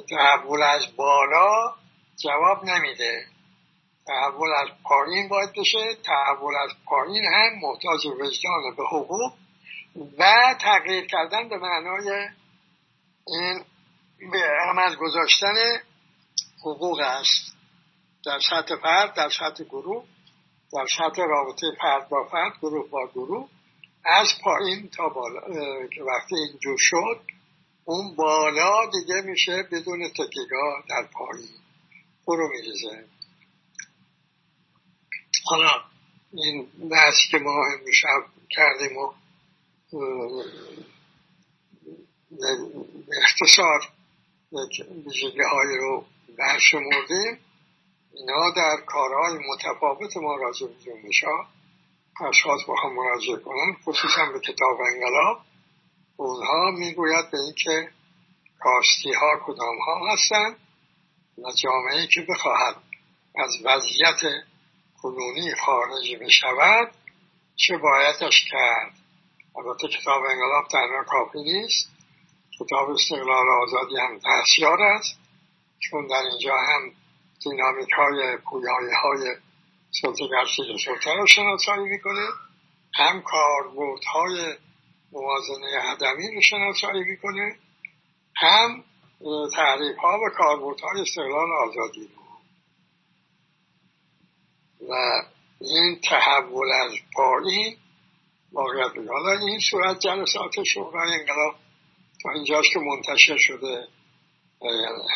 تحول 0.10 0.62
از 0.62 0.95
بالا 0.95 1.76
جواب 2.24 2.66
نمیده. 2.66 3.26
تحول 4.08 4.49
از 4.54 4.68
پایین 4.84 5.30
باید 5.30 5.49
بشه 5.58 5.95
تحول 6.04 6.56
از 6.56 6.72
پایین 6.86 7.24
هم 7.24 7.60
محتاج 7.62 8.06
وجدان 8.06 8.76
به 8.78 8.84
حقوق 8.84 9.34
و 10.18 10.56
تغییر 10.62 11.06
کردن 11.06 11.49
به 11.49 11.58
معنای 11.58 12.30
این 13.28 13.66
به 14.32 14.49
عمل 14.70 14.95
گذاشتن 14.95 15.56
حقوق 16.62 16.99
است. 16.99 17.56
در 18.26 18.39
سطح 18.39 18.76
فرد 18.76 19.14
در 19.14 19.30
سطح 19.30 19.64
گروه 19.64 20.04
در 20.74 20.86
سطح 20.97 21.22
رابطه 21.22 21.68
فرد 21.82 22.10
با 22.10 22.28
فرد 22.32 22.54
گروه 22.62 22.89
با 22.89 23.08
گروه. 23.08 23.49
از 24.06 24.28
پایین 24.43 24.89
تا 24.89 25.10
بالا 25.10 25.41
که 25.88 26.04
وقتی 26.04 26.36
اینجور 26.36 26.78
شد 26.80 27.22
اون 27.86 28.16
بالا 28.16 28.86
دیگه 28.86 29.22
میشه 29.22 29.64
بدون 29.72 30.10
تکیگاه 30.10 30.84
در 30.89 31.08
پایین. 31.14 31.49
برو 32.28 32.49
میریزه. 32.49 33.06
حالا 35.45 35.70
این 36.34 36.68
بحثی 36.91 37.28
که 37.32 37.38
ما 37.38 37.66
امشب 37.66 38.26
کردیم 38.49 38.97
و 38.97 39.14
اختصار 43.24 43.89
ویژگی 45.06 45.41
های 45.41 45.78
رو 45.78 46.06
برشمردیم 46.38 47.39
اینا 48.14 48.51
در 48.56 48.78
کارهای 48.86 49.39
متفاوت 49.49 50.18
ما 50.18 50.36
راجع 50.36 50.68
به 50.68 50.74
جنبش 50.74 51.24
ها 51.24 51.47
اشخاص 52.22 52.59
هم 52.84 52.93
مراجعه 52.93 53.38
کنن 53.38 53.76
خصوصا 53.86 54.26
به 54.26 54.39
کتاب 54.39 54.78
انگلاب 54.93 55.41
اونها 56.18 56.72
می‌گوید 56.72 57.32
به 57.32 57.38
اینکه 57.39 57.89
کاستی 58.59 59.14
ها 59.14 59.39
کدام 59.45 59.78
ها 59.78 60.14
هستند 60.14 60.55
و 61.38 61.51
جامعه 61.64 62.07
که 62.14 62.26
بخواهد 62.30 62.76
از 63.36 63.51
وضعیت 63.66 64.43
کنونی 65.01 65.55
خارجی 65.55 66.16
بشود 66.16 66.91
چه 67.55 67.78
بایدش 67.78 68.45
کرد. 68.51 68.93
البته 69.57 69.88
کتاب 69.88 70.24
انقلاب 70.24 70.68
تنها 70.72 71.03
کافی 71.03 71.39
نیست. 71.43 71.89
کتاب 72.59 72.89
استقلال 72.89 73.49
آزادی 73.49 73.97
هم 73.97 74.18
دستیار 74.18 74.82
است 74.82 75.20
چون 75.80 76.07
در 76.07 76.24
اینجا 76.32 76.57
هم 76.57 76.91
دینامیک 77.43 77.89
های 77.91 78.38
پویایی 78.38 78.93
های 79.03 79.36
سلطه 80.02 80.28
گرسید 80.28 80.78
سلطه 80.86 81.14
رو 81.14 81.28
شناسایی 81.28 81.89
می‌کنه. 81.89 82.28
هم 82.94 83.22
کاربرد 83.22 84.04
های 84.14 84.56
موازنه 85.12 85.78
عدمی 85.78 86.36
رو 86.36 86.41
شناسایی 86.41 87.04
می‌کنه. 87.04 87.56
هم 88.36 88.84
تعریف 89.56 89.98
ها 89.98 90.20
و 90.20 90.30
کاربرد 90.38 90.80
های 90.80 91.02
استقلال 91.02 91.50
آزادی 91.52 92.10
رو. 92.16 92.24
و 94.89 94.94
این 95.62 96.00
تحول 96.10 96.72
از 96.72 96.91
پایین 97.16 97.78
واقعیت 98.52 99.10
حالا 99.10 99.48
این 99.48 99.60
صورت 99.72 100.00
جلسات 100.00 100.64
شورای 100.74 101.14
انقلاب 101.20 101.56
تا 102.24 102.30
اینجاش 102.36 102.66
که 102.74 102.80
منتشر 102.80 103.38
شده 103.38 103.88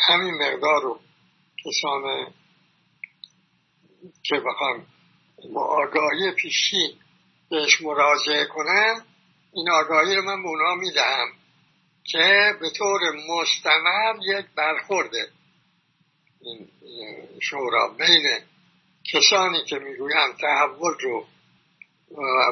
همین 0.08 0.34
مقدار 0.34 0.82
رو 0.82 1.00
کسان 1.64 2.26
که 4.22 4.36
بخوام 4.40 4.86
با 5.54 5.64
آگاهی 5.64 6.30
پیشی 6.36 6.98
بهش 7.50 7.80
مراجعه 7.82 8.46
کنم 8.46 9.04
این 9.52 9.70
آگاهی 9.70 10.14
رو 10.14 10.22
من 10.22 10.42
به 10.42 10.48
اونا 10.48 10.74
می‌دهم 10.74 11.28
که 12.04 12.54
به 12.60 12.70
طور 12.70 13.00
مستمر 13.28 14.14
یک 14.26 14.46
برخورده. 14.56 15.28
این 16.40 16.68
شورا 17.40 17.88
بین 17.88 18.38
کسانی 19.12 19.64
که 19.64 19.78
می‌گویند 19.78 20.36
تحول 20.40 20.94
رو 21.00 21.26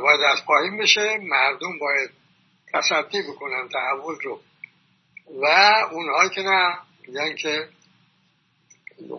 باید 0.03 0.21
از 0.21 0.45
پایین 0.45 0.79
بشه 0.79 1.19
مردم 1.23 1.79
باید 1.79 2.11
تصدی 2.75 3.23
بکنن 3.23 3.69
تحول 3.69 4.17
رو. 4.23 4.41
و 5.43 5.47
اونهایی 5.93 6.31
که 6.31 6.43
نه 6.43 6.79
میگن 7.07 7.37
که 7.37 7.69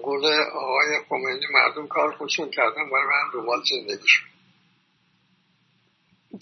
قول 0.03 0.25
آقای 0.53 1.03
خمینی 1.09 1.45
مردم 1.53 1.88
کار 1.88 2.15
خودشون 2.15 2.49
کردن 2.49 2.89
برای 2.89 3.05
من 3.05 3.32
دنبال 3.34 3.63
زندگیشون 3.69 4.28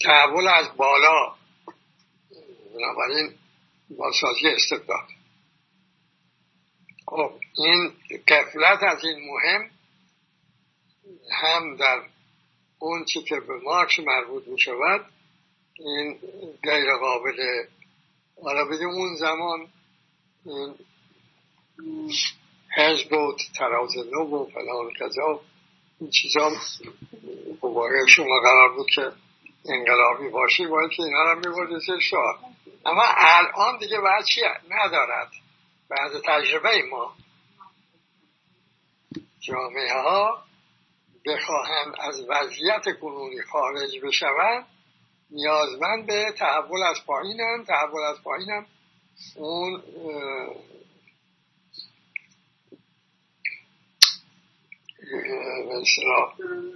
تحول 0.04 0.48
از 0.48 0.76
بالا. 0.76 1.34
بنابراین 2.74 3.34
بازسازی 3.90 4.48
استبداد. 4.48 5.08
خب 7.06 7.32
این 7.58 7.92
کفلت 8.26 8.82
از 8.82 9.04
این 9.04 9.30
مهم 9.30 9.70
هم 11.32 11.76
در 11.76 12.02
اون 12.78 13.04
چی 13.04 13.22
که 13.22 13.34
به 13.40 13.60
مارکس 13.64 13.98
مربوط 13.98 14.48
می 14.48 14.60
شود 14.60 15.06
این 15.74 16.18
غیر 16.62 16.96
قابل 17.00 17.66
حالا 18.42 18.64
بدیم 18.64 18.88
اون 18.88 19.16
زمان 19.16 19.68
حزب 22.76 23.12
و 23.12 23.36
تراز 23.58 23.96
نو 24.12 24.24
و 24.24 24.50
فلان 24.50 24.90
کذا. 25.00 25.40
این 26.00 26.10
چیزا 26.10 26.50
مبارک 27.62 28.08
شما 28.08 28.40
قرار 28.42 28.72
بود 28.72 28.86
که 28.94 29.12
انقلابی 29.68 30.28
باشی 30.28 30.66
باید 30.66 30.90
که 30.90 31.02
اینا 31.02 31.32
رو 31.32 31.38
می‌برد 31.38 31.78
زیر 31.78 31.98
شاه. 32.00 32.38
اما 32.86 33.02
الان 33.16 33.78
دیگه 33.78 33.96
چی 34.28 34.40
ندارد. 34.70 35.30
بعد 35.90 36.12
تجربه 36.26 36.82
ما. 36.90 37.14
جامعه 39.40 39.92
ها 39.92 40.42
بخواهند 41.26 41.94
از 42.00 42.24
وضعیت 42.28 42.98
کنونی 43.00 43.42
خارج 43.42 44.00
بشوند 44.02 44.66
نیازمند 45.30 46.06
به 46.06 46.32
تحول 46.38 46.82
از 46.82 46.96
پایینن 47.06 47.64
تحول 47.64 48.02
از 48.02 48.22
پایینم 48.22 48.66
اون 49.36 49.82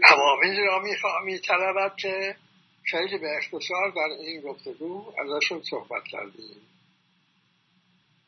عواملی 0.04 0.66
را 0.66 0.82
میطلبد 1.24 1.96
که 1.96 2.36
خیلی 2.84 3.18
به 3.18 3.36
اختصار 3.36 3.90
در 3.96 4.24
این 4.26 4.40
گفتگو 4.40 5.12
ازشون 5.18 5.62
صحبت 5.70 6.04
کردیم. 6.04 6.56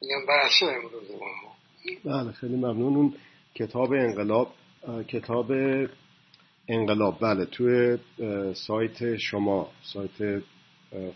اینم 0.01 0.27
بحث 0.27 0.63
امروز 0.63 1.11
ما 1.11 1.53
بله 2.05 2.33
خیلی 2.33 2.57
ممنون. 2.57 2.97
اون 2.97 3.15
کتاب 3.55 3.93
انقلاب 3.93 4.55
کتاب 5.09 5.53
انقلاب 6.69 7.19
بله 7.21 7.45
توی 7.45 7.99
سایت 8.55 9.17
شما 9.17 9.71
سایت 9.83 10.43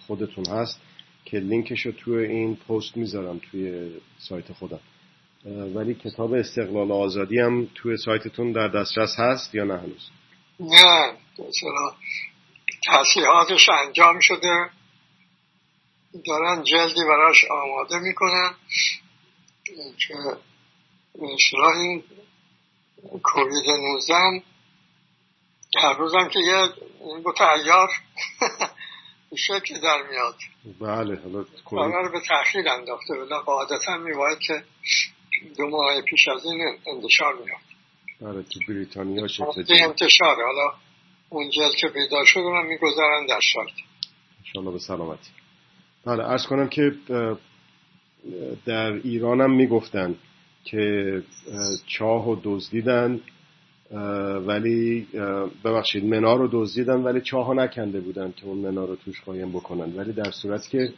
خودتون 0.06 0.46
هست 0.46 0.80
که 1.24 1.38
لینکش 1.38 1.86
رو 1.86 1.92
توی 1.92 2.26
این 2.26 2.56
پست 2.56 2.96
می‌ذارم 2.96 3.40
توی 3.50 3.90
سایت 4.18 4.52
خودم. 4.52 4.80
ولی 5.46 5.94
کتاب 5.94 6.32
استقلال 6.32 6.92
آزادی 6.92 7.38
هم 7.38 7.68
توی 7.74 7.96
سایتتون 7.96 8.52
در 8.52 8.68
دسترس 8.68 9.18
هست 9.18 9.54
یا 9.54 9.64
نه 9.64 9.78
هنوز؟ 9.78 10.10
نه 10.60 11.16
چرا؟ 11.36 11.94
تصحیحاتش 12.88 13.68
انجام 13.68 14.20
شده. 14.20 14.70
دارن 16.26 16.62
جلدی 16.62 17.04
براش 17.04 17.44
آماده 17.50 17.98
می‌کنن. 17.98 18.54
که 19.98 20.14
مثلا 21.14 21.80
این 21.80 22.02
کووید 23.22 23.70
19 23.70 24.42
هر 25.78 25.92
روزم 25.98 26.28
که 26.28 26.38
یه 26.38 26.68
این 27.00 27.22
با 27.22 27.32
تحیار 27.32 27.88
شکل 29.36 29.80
در 29.80 30.02
میاد. 30.10 30.36
بله 30.80 31.20
حالا 31.64 32.08
به 32.08 32.20
تأخیر 32.20 32.68
انداخته. 32.68 33.14
بلا 33.14 33.40
قاعدتا 33.40 33.96
میباید 33.96 34.38
که 34.38 34.64
دو 35.58 35.68
ماه 35.68 36.00
پیش 36.00 36.28
از 36.28 36.44
این 36.44 36.60
انتشار 36.94 37.34
میاد. 37.34 37.66
بله 38.20 38.42
تو 38.42 38.60
بریتانیا 38.68 39.28
شکل 39.28 39.64
انتشار 39.70 40.36
حالا 40.36 40.72
اون 41.28 41.50
که 41.50 41.88
پیدا 41.88 42.24
شد 42.24 42.40
من 42.40 42.66
می‌گذارن 42.66 43.26
در 43.28 43.40
شارت 43.52 43.72
انشاءالله 44.38 44.72
به 44.72 44.78
سلامتی. 44.78 45.30
بله 46.04 46.24
ارز 46.24 46.46
کنم 46.46 46.68
که 46.68 46.92
در 48.66 48.92
ایرانم 48.92 49.56
می‌گفتن 49.56 50.14
که 50.64 51.22
چاه 51.86 52.28
و 52.28 52.36
دزدیدن 52.44 53.20
ولی 54.46 55.06
ببخشید 55.64 56.04
منا 56.04 56.34
رو 56.34 56.48
دزدیدن 56.52 57.02
ولی 57.02 57.20
چاه 57.20 57.54
نکنده 57.54 58.00
بودن 58.00 58.32
که 58.36 58.46
اون 58.46 58.58
منا 58.58 58.84
رو 58.84 58.96
توش 58.96 59.20
قایم 59.20 59.52
بکنن. 59.52 59.96
ولی 59.96 60.12
در 60.12 60.30
صورت 60.30 60.68
که 60.68 60.92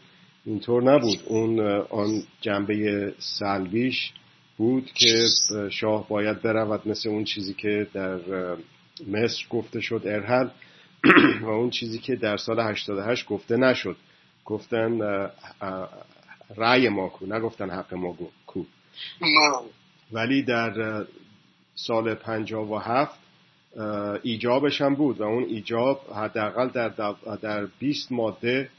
اینطور 0.45 0.82
نبود. 0.82 1.18
اون 1.26 1.61
آن 1.91 2.22
جنبه 2.41 3.14
سلبیش 3.18 4.12
بود 4.59 4.93
که 4.95 5.27
شاه 5.71 6.09
باید 6.09 6.43
برود 6.43 6.89
مثل 6.89 7.09
اون 7.09 7.25
چیزی 7.25 7.55
که 7.55 7.87
در 7.95 8.19
مصر 9.09 9.45
گفته 9.51 9.81
شد 9.81 10.03
ارهل. 10.05 10.49
و 11.43 11.49
اون 11.49 11.71
چیزی 11.71 11.99
که 11.99 12.17
در 12.17 12.37
سال 12.37 12.61
88 12.61 13.27
گفته 13.27 13.57
نشد. 13.57 13.97
گفتن 14.45 15.01
رأی 16.57 16.89
ما 16.89 17.09
کو. 17.09 17.27
نگفتن 17.27 17.71
حق 17.71 17.95
ما 17.95 18.17
کو. 18.47 18.65
ولی 20.13 20.43
در 20.43 21.05
سال 21.75 22.15
57 22.15 23.21
ایجابش 24.23 24.81
هم 24.81 24.95
بود. 24.95 25.21
و 25.21 25.25
اون 25.25 25.45
ایجاب 25.45 26.01
حداقل 26.17 26.69
در, 26.69 27.15
در 27.43 27.67
20 27.79 28.13
ماده 28.13 28.71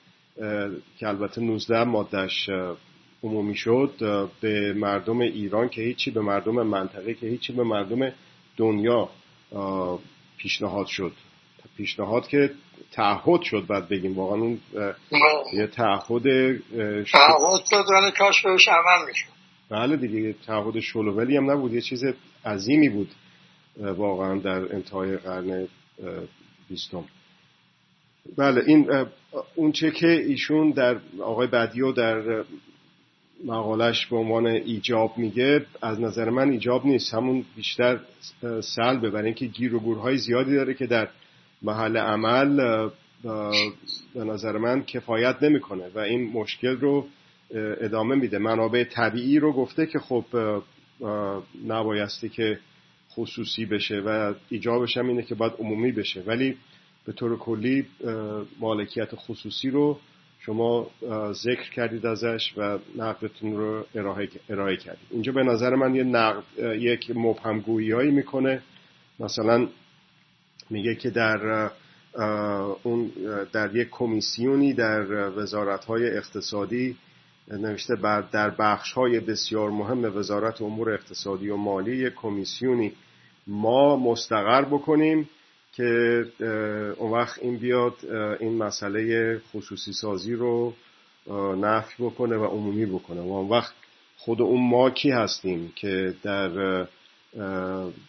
که 0.98 1.08
البته 1.08 1.42
19 1.42 1.84
مادهش 1.84 2.50
عمومی 3.24 3.56
شد 3.56 3.92
به 4.42 4.74
مردم 4.74 5.20
ایران 5.20 5.70
که 5.70 5.82
هیچی 5.82 6.12
به 6.12 6.22
مردم 6.22 6.54
منطقه 6.54 7.14
که 7.14 7.28
هیچی 7.28 7.54
به 7.54 7.64
مردم 7.64 8.12
دنیا 8.58 9.10
پیشنهاد 10.38 10.86
شد. 10.86 11.14
پیشنهاد 11.78 12.28
که 12.28 12.52
تعهد 12.92 13.42
شد 13.42 13.66
بعد 13.68 13.90
بگیم. 13.90 14.16
واقعا 14.16 14.38
اون 14.42 14.60
یه 15.54 15.68
تعهد 15.68 16.24
تعهد 17.04 17.66
شد 17.66 17.86
ولی 17.94 18.12
کاش 18.18 18.42
بهش 18.42 18.68
عمل 18.68 19.06
می‌شد. 19.08 19.30
بله 19.70 19.98
دیگه 19.98 20.36
تعهد 20.48 20.80
شلوولی 20.80 21.38
هم 21.38 21.52
نبود 21.52 21.74
یه 21.74 21.82
چیز 21.82 22.04
عظیمی 22.46 22.90
بود 22.90 23.12
واقعا 23.78 24.40
در 24.40 24.76
انتهای 24.76 25.18
قرن 25.18 25.68
بیستم. 26.70 27.06
بله 28.38 28.64
این 28.68 29.06
اون 29.56 29.72
چه 29.72 29.92
که 29.92 30.08
ایشون 30.08 30.72
در 30.72 31.00
آقای 31.22 31.48
بدیو 31.48 31.92
در 31.92 32.44
مقالش 33.46 34.06
به 34.06 34.18
عنوان 34.18 34.48
ایجاب 34.48 35.18
میگه 35.18 35.66
از 35.82 36.00
نظر 36.00 36.30
من 36.30 36.50
ایجاب 36.50 36.86
نیست. 36.86 37.14
همون 37.14 37.46
بیشتر 37.56 38.00
سلبه 38.62 39.10
برای 39.10 39.26
اینکه 39.26 39.46
گیر 39.46 39.76
و 39.76 39.80
گورهای 39.80 40.18
زیادی 40.18 40.56
داره 40.56 40.74
که 40.74 40.88
در 40.88 41.10
محل 41.62 41.98
عمل 41.98 42.58
به 44.14 44.24
نظر 44.24 44.58
من 44.58 44.84
کفایت 44.84 45.44
نمی‌کنه 45.44 45.90
و 45.96 46.00
این 46.00 46.32
مشکل 46.32 46.78
رو 46.78 47.08
ادامه 47.82 48.16
میده. 48.16 48.38
منابع 48.38 48.84
طبیعی 48.84 49.40
رو 49.40 49.54
گفته 49.54 49.86
که 49.86 50.00
خب 50.00 50.26
نبایستی 51.68 52.30
که 52.30 52.60
خصوصی 53.12 53.66
بشه 53.66 54.00
و 54.00 54.34
ایجابش 54.50 54.98
هم 54.98 55.08
اینه 55.08 55.24
که 55.24 55.36
باید 55.36 55.54
عمومی 55.60 55.92
بشه. 55.92 56.24
ولی 56.28 56.58
به 57.06 57.14
طور 57.14 57.38
کلی 57.38 57.86
مالکیت 58.60 59.10
خصوصی 59.16 59.70
رو 59.70 60.00
شما 60.50 60.88
ذکر 61.32 61.70
کردید 61.72 62.06
ازش 62.06 62.54
و 62.58 62.80
نقدتون 62.96 63.58
رو 63.58 63.86
ارائه, 63.96 64.30
ارائه 64.50 64.78
کردید. 64.78 65.08
اینجا 65.12 65.32
به 65.32 65.44
نظر 65.44 65.76
من 65.76 65.96
یه 65.96 66.04
نقد 66.04 66.44
یک 66.60 67.12
مبهمگویی 67.16 67.92
هایی 67.92 68.12
می‌کنه. 68.12 68.62
مثلا 69.20 69.68
میگه 70.70 70.96
که 70.96 71.10
در 71.10 71.70
اون 72.84 73.12
در 73.54 73.76
یک 73.76 73.88
کمیسیونی 73.92 74.74
در 74.74 75.30
وزارت 75.30 75.86
های 75.86 76.18
اقتصادی 76.18 76.98
نوشته 77.52 77.96
در 78.32 78.50
بخش 78.50 78.94
های 78.94 79.20
بسیار 79.20 79.70
مهم 79.70 80.18
وزارت 80.18 80.62
امور 80.62 80.94
اقتصادی 80.94 81.50
و 81.50 81.56
مالی 81.56 81.96
یک 81.96 82.14
کمیسیونی 82.14 82.94
ما 83.48 83.96
مستقر 83.96 84.66
بکنیم. 84.66 85.30
که 85.74 86.26
اون 86.98 87.12
وقت 87.12 87.40
این 87.44 87.58
بیاد 87.58 87.94
این 88.40 88.58
مسئله 88.58 89.38
خصوصی 89.54 89.94
سازی 89.94 90.34
رو 90.34 90.74
نفی 91.58 92.04
بکنه 92.04 92.38
و 92.38 92.46
عمومی 92.46 92.86
بکنه. 92.86 93.22
و 93.22 93.32
اون 93.32 93.50
وقت 93.50 93.74
خود 94.18 94.42
اون 94.42 94.70
ما 94.70 94.90
کی 94.90 95.12
هستیم 95.12 95.74
که 95.76 96.14
در 96.24 96.50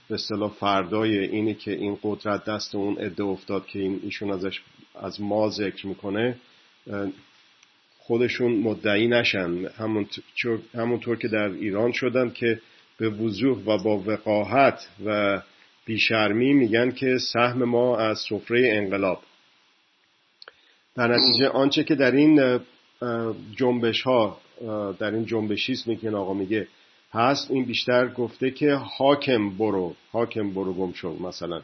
به 0.09 0.15
اصطلاح 0.15 0.51
فردای 0.51 1.19
اینی 1.19 1.55
که 1.55 1.73
این 1.73 1.99
قدرت 2.03 2.45
دست 2.45 2.75
اون 2.75 2.99
عده 2.99 3.25
افتاد 3.25 3.67
که 3.67 3.79
این 3.79 4.01
ایشون 4.03 4.31
ازش 4.31 4.61
از 4.95 5.21
ما 5.21 5.49
ذکر 5.49 5.87
می‌کنه 5.87 6.37
خودشون 7.99 8.53
مدعی 8.53 9.09
نشن. 9.09 9.69
همونطور 10.75 11.17
که 11.17 11.29
در 11.29 11.49
ایران 11.49 11.93
شدن 11.93 12.31
که 12.31 12.61
به 12.99 13.09
وضوح 13.09 13.59
و 13.59 13.79
با 13.79 14.03
وقاحت 14.07 14.89
و 15.05 15.41
بیشرمی 15.91 16.53
میگن 16.53 16.91
که 16.91 17.19
سهم 17.19 17.65
ما 17.65 17.99
از 17.99 18.19
سفره 18.19 18.69
انقلاب. 18.77 19.23
در 20.95 21.09
نتیجه 21.09 21.49
آنچه 21.49 21.85
که 21.85 21.95
در 21.95 22.11
این 22.11 22.61
جنبش 23.57 24.03
ها 24.03 24.41
در 24.99 25.11
این 25.11 25.27
جنبشیسمی 25.27 25.97
که 25.97 26.11
آقا 26.11 26.35
میگه 26.35 26.67
هست. 27.13 27.51
این 27.51 27.65
بیشتر 27.65 28.09
گفته 28.09 28.51
که 28.51 28.75
حاکم 28.75 29.51
برو 29.51 29.95
حاکم 30.13 30.51
برو 30.51 30.73
گم 30.73 30.93
شو 30.93 31.17
مثلا. 31.23 31.63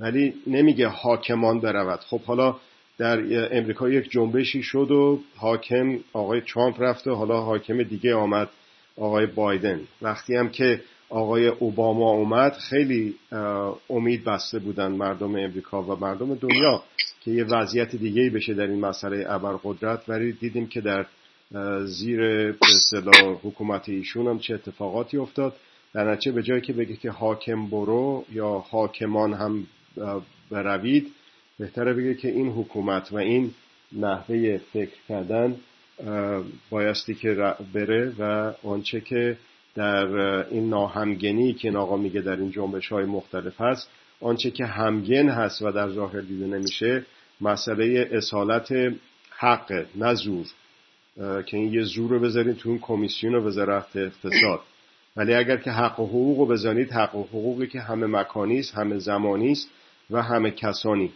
ولی 0.00 0.34
نمیگه 0.46 0.88
حاکمان 0.88 1.60
برود. 1.60 2.00
خب 2.00 2.20
حالا 2.20 2.56
در 2.98 3.18
امریکا 3.58 3.88
یک 3.88 4.10
جنبشی 4.10 4.62
شد 4.62 4.90
و 4.90 5.20
حاکم 5.36 5.98
آقای 6.12 6.40
ترامپ 6.40 6.82
رفته 6.82 7.10
حالا 7.10 7.40
حاکم 7.40 7.82
دیگه 7.82 8.14
آمد 8.14 8.48
آقای 8.96 9.26
بایدن. 9.26 9.80
وقتی 10.02 10.36
هم 10.36 10.48
که 10.50 10.80
آقای 11.08 11.48
اوباما 11.48 12.10
اومد 12.10 12.52
خیلی 12.52 13.14
امید 13.90 14.24
بسته 14.24 14.58
بودن 14.58 14.92
مردم 14.92 15.36
امریکا 15.36 15.82
و 15.82 16.00
مردم 16.00 16.34
دنیا 16.34 16.82
که 17.20 17.30
یه 17.30 17.44
وضعیت 17.44 17.96
دیگه 17.96 18.30
بشه 18.30 18.54
در 18.54 18.66
این 18.66 18.80
مسئله 18.80 19.26
ابرقدرت. 19.28 20.08
ولی 20.08 20.32
دیدیم 20.32 20.66
که 20.66 20.80
در 20.80 21.06
زیر 21.84 22.20
اصطلاح 22.62 23.38
حکومت 23.42 23.88
ایشون 23.88 24.26
هم 24.26 24.38
چه 24.38 24.54
اتفاقاتی 24.54 25.16
افتاد. 25.16 25.56
در 25.94 26.12
نتیجه 26.12 26.32
به 26.32 26.42
جایی 26.42 26.60
که 26.60 26.72
بگه 26.72 26.96
که 26.96 27.10
حاکم 27.10 27.66
برو 27.66 28.24
یا 28.32 28.64
حاکمان 28.70 29.32
هم 29.32 29.66
بروید 30.50 31.12
بهتره 31.58 31.94
بگه 31.94 32.14
که 32.14 32.28
این 32.28 32.48
حکومت 32.48 33.12
و 33.12 33.16
این 33.16 33.54
نحوه 33.92 34.58
فکر 34.72 34.96
کردن 35.08 35.56
بایستی 36.70 37.14
که 37.14 37.54
بره 37.74 38.12
و 38.18 38.52
آنچه 38.62 39.00
که 39.00 39.36
در 39.78 40.06
این 40.50 40.68
ناهمگنی 40.68 41.52
که 41.54 41.68
این 41.68 42.00
میگه 42.00 42.20
در 42.20 42.36
این 42.36 42.50
جنبش 42.50 42.88
های 42.88 43.04
مختلف 43.04 43.60
هست 43.60 43.90
آنچه 44.20 44.50
که 44.50 44.64
همگن 44.66 45.28
هست 45.28 45.62
و 45.62 45.70
در 45.72 45.90
ظاهر 45.90 46.20
دیده 46.20 46.46
نمیشه 46.46 47.06
مسئله 47.40 48.08
اصالت 48.12 48.68
حق 49.30 49.86
نه 49.94 50.14
زور. 50.14 50.46
که 51.16 51.56
این 51.56 51.74
یه 51.74 51.82
زور 51.82 52.10
رو 52.10 52.20
بذارید 52.20 52.56
تو 52.56 52.68
اون 52.68 52.78
کمیسیون 52.78 53.34
وزارت 53.34 53.96
اقتصاد. 53.96 54.60
ولی 55.16 55.34
اگر 55.34 55.56
که 55.56 55.70
حق 55.70 56.00
و 56.00 56.06
حقوق 56.06 56.38
رو 56.38 56.46
بزنید 56.46 56.92
حق 56.92 57.14
و 57.14 57.22
حقوقی 57.22 57.66
که 57.66 57.80
همه 57.80 58.06
مکانی 58.06 58.58
است 58.58 58.74
همه 58.74 58.98
زمانی 58.98 59.52
است 59.52 59.70
و 60.10 60.22
همه 60.22 60.50
کسانی. 60.50 61.12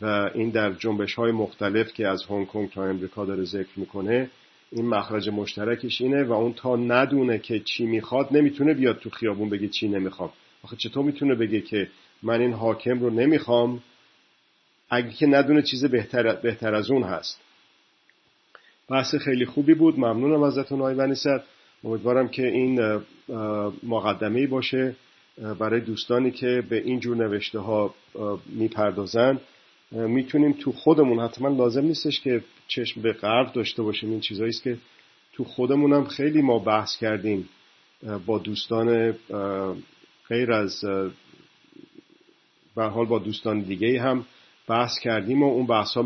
و 0.00 0.30
این 0.34 0.50
در 0.50 0.72
جنبش 0.72 1.14
های 1.14 1.32
مختلف 1.32 1.92
که 1.92 2.08
از 2.08 2.24
هنگ 2.30 2.46
کنگ 2.46 2.70
تا 2.70 2.84
امریکا 2.84 3.24
داره 3.24 3.44
ذکر 3.44 3.70
می‌کنه 3.76 4.30
این 4.72 4.88
مخرج 4.88 5.28
مشترکش 5.28 6.00
اینه 6.00 6.24
و 6.24 6.32
اون 6.32 6.52
تا 6.52 6.76
ندونه 6.76 7.38
که 7.38 7.60
چی 7.60 7.86
می‌خواد 7.86 8.28
نمی‌تونه 8.30 8.74
بیاد 8.74 8.98
تو 8.98 9.10
خیابون 9.10 9.48
بگه 9.50 9.68
چی 9.68 9.88
نمی‌خوام. 9.88 10.30
آخه 10.62 10.76
چطور 10.76 11.04
می‌تونه 11.04 11.34
بگه 11.34 11.60
که 11.60 11.88
من 12.22 12.40
این 12.40 12.52
حاکم 12.52 13.00
رو 13.00 13.10
نمی‌خوام؟ 13.10 13.82
اگه 14.90 15.10
که 15.10 15.26
ندونه 15.26 15.62
چیز 15.62 15.84
بهتر, 15.84 16.34
بهتر 16.34 16.74
از 16.74 16.90
اون 16.90 17.02
هست. 17.02 17.40
بحث 18.88 19.14
خیلی 19.14 19.44
خوبی 19.44 19.74
بود. 19.74 19.98
ممنونم 19.98 20.42
ازتون 20.42 20.80
آقای 20.80 20.94
ونیست 20.94 21.26
امیدوارم 21.84 22.28
که 22.28 22.46
این 22.46 23.00
مقدمه 23.82 24.46
باشه 24.46 24.96
برای 25.58 25.80
دوستانی 25.80 26.30
که 26.30 26.62
به 26.68 26.76
این 26.76 27.00
جور 27.00 27.16
نوشته 27.16 27.58
ها 27.58 27.94
می‌پردازن. 28.46 29.40
می‌تونیم 29.90 30.52
تو 30.52 30.72
خودمون 30.72 31.20
حتما 31.20 31.48
لازم 31.48 31.84
نیستش 31.84 32.20
که 32.20 32.44
چشم 32.74 33.02
به 33.02 33.12
غرب 33.12 33.52
داشته 33.52 33.82
باشیم. 33.82 34.10
این 34.10 34.20
چیزایی 34.20 34.50
است 34.50 34.62
که 34.62 34.76
تو 35.32 35.44
خودمون 35.44 35.92
هم 35.92 36.04
خیلی 36.04 36.42
ما 36.42 36.58
بحث 36.58 36.96
کردیم 36.96 37.48
با 38.26 38.38
دوستان 38.38 39.14
غیر 40.28 40.52
از 40.52 40.84
به 42.76 42.84
حال 42.84 43.06
با 43.06 43.18
دوستان 43.18 43.60
دیگه 43.60 44.02
هم 44.02 44.26
بحث 44.68 44.98
کردیم 44.98 45.42
و 45.42 45.46
اون 45.46 45.66
بحث 45.66 45.94
ها 45.94 46.02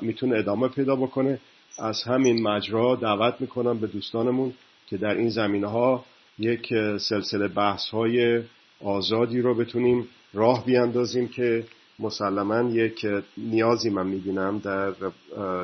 می‌تونه 0.00 0.36
ادامه 0.36 0.68
پیدا 0.68 0.96
بکنه. 0.96 1.38
از 1.78 2.02
همین 2.02 2.42
مجرا 2.42 2.96
دعوت 2.96 3.40
می‌کنم 3.40 3.78
به 3.78 3.86
دوستانمون 3.86 4.52
که 4.86 4.96
در 4.96 5.14
این 5.14 5.28
زمینه 5.28 5.66
ها 5.66 6.04
یک 6.38 6.68
سلسله 6.98 7.48
بحث 7.48 7.88
های 7.88 8.42
آزادی 8.80 9.40
رو 9.40 9.54
بتونیم 9.54 10.08
راه 10.32 10.66
بیاندازیم 10.66 11.28
که 11.28 11.64
مسلما 11.98 12.70
یک 12.70 13.06
نیازی 13.36 13.90
من 13.90 14.06
می‌بینم 14.06 14.58
در 14.58 14.94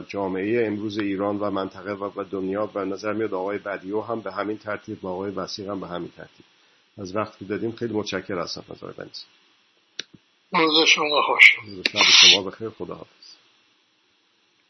جامعه 0.09 0.67
امروز 0.67 0.99
ایران 0.99 1.39
و 1.39 1.51
منطقه 1.51 1.93
و 1.93 2.25
دنیا. 2.31 2.71
و 2.75 2.85
نظر 2.85 3.13
میاد 3.13 3.35
آقای 3.35 3.59
بدیو 3.59 4.01
هم 4.01 4.21
به 4.21 4.33
همین 4.33 4.59
ترتیب 4.59 5.05
و 5.05 5.09
آقای 5.09 5.31
وسیق 5.31 5.69
هم 5.69 5.81
به 5.81 5.87
همین 5.87 6.11
ترتیب. 6.17 6.47
از 6.99 7.17
وقتی 7.17 7.45
دادیم 7.45 7.73
خیلی 7.73 7.95
متشکر 7.95 8.39
هستم 8.39 8.65
از 8.71 8.83
آقای 8.85 8.95
بنیز 8.99 9.25
روز 10.53 10.89
شما 10.89 11.23
خوش. 11.27 11.57
شما 12.33 12.43
بخیر. 12.43 12.69
خدا 12.69 12.95
حافظ 12.95 13.20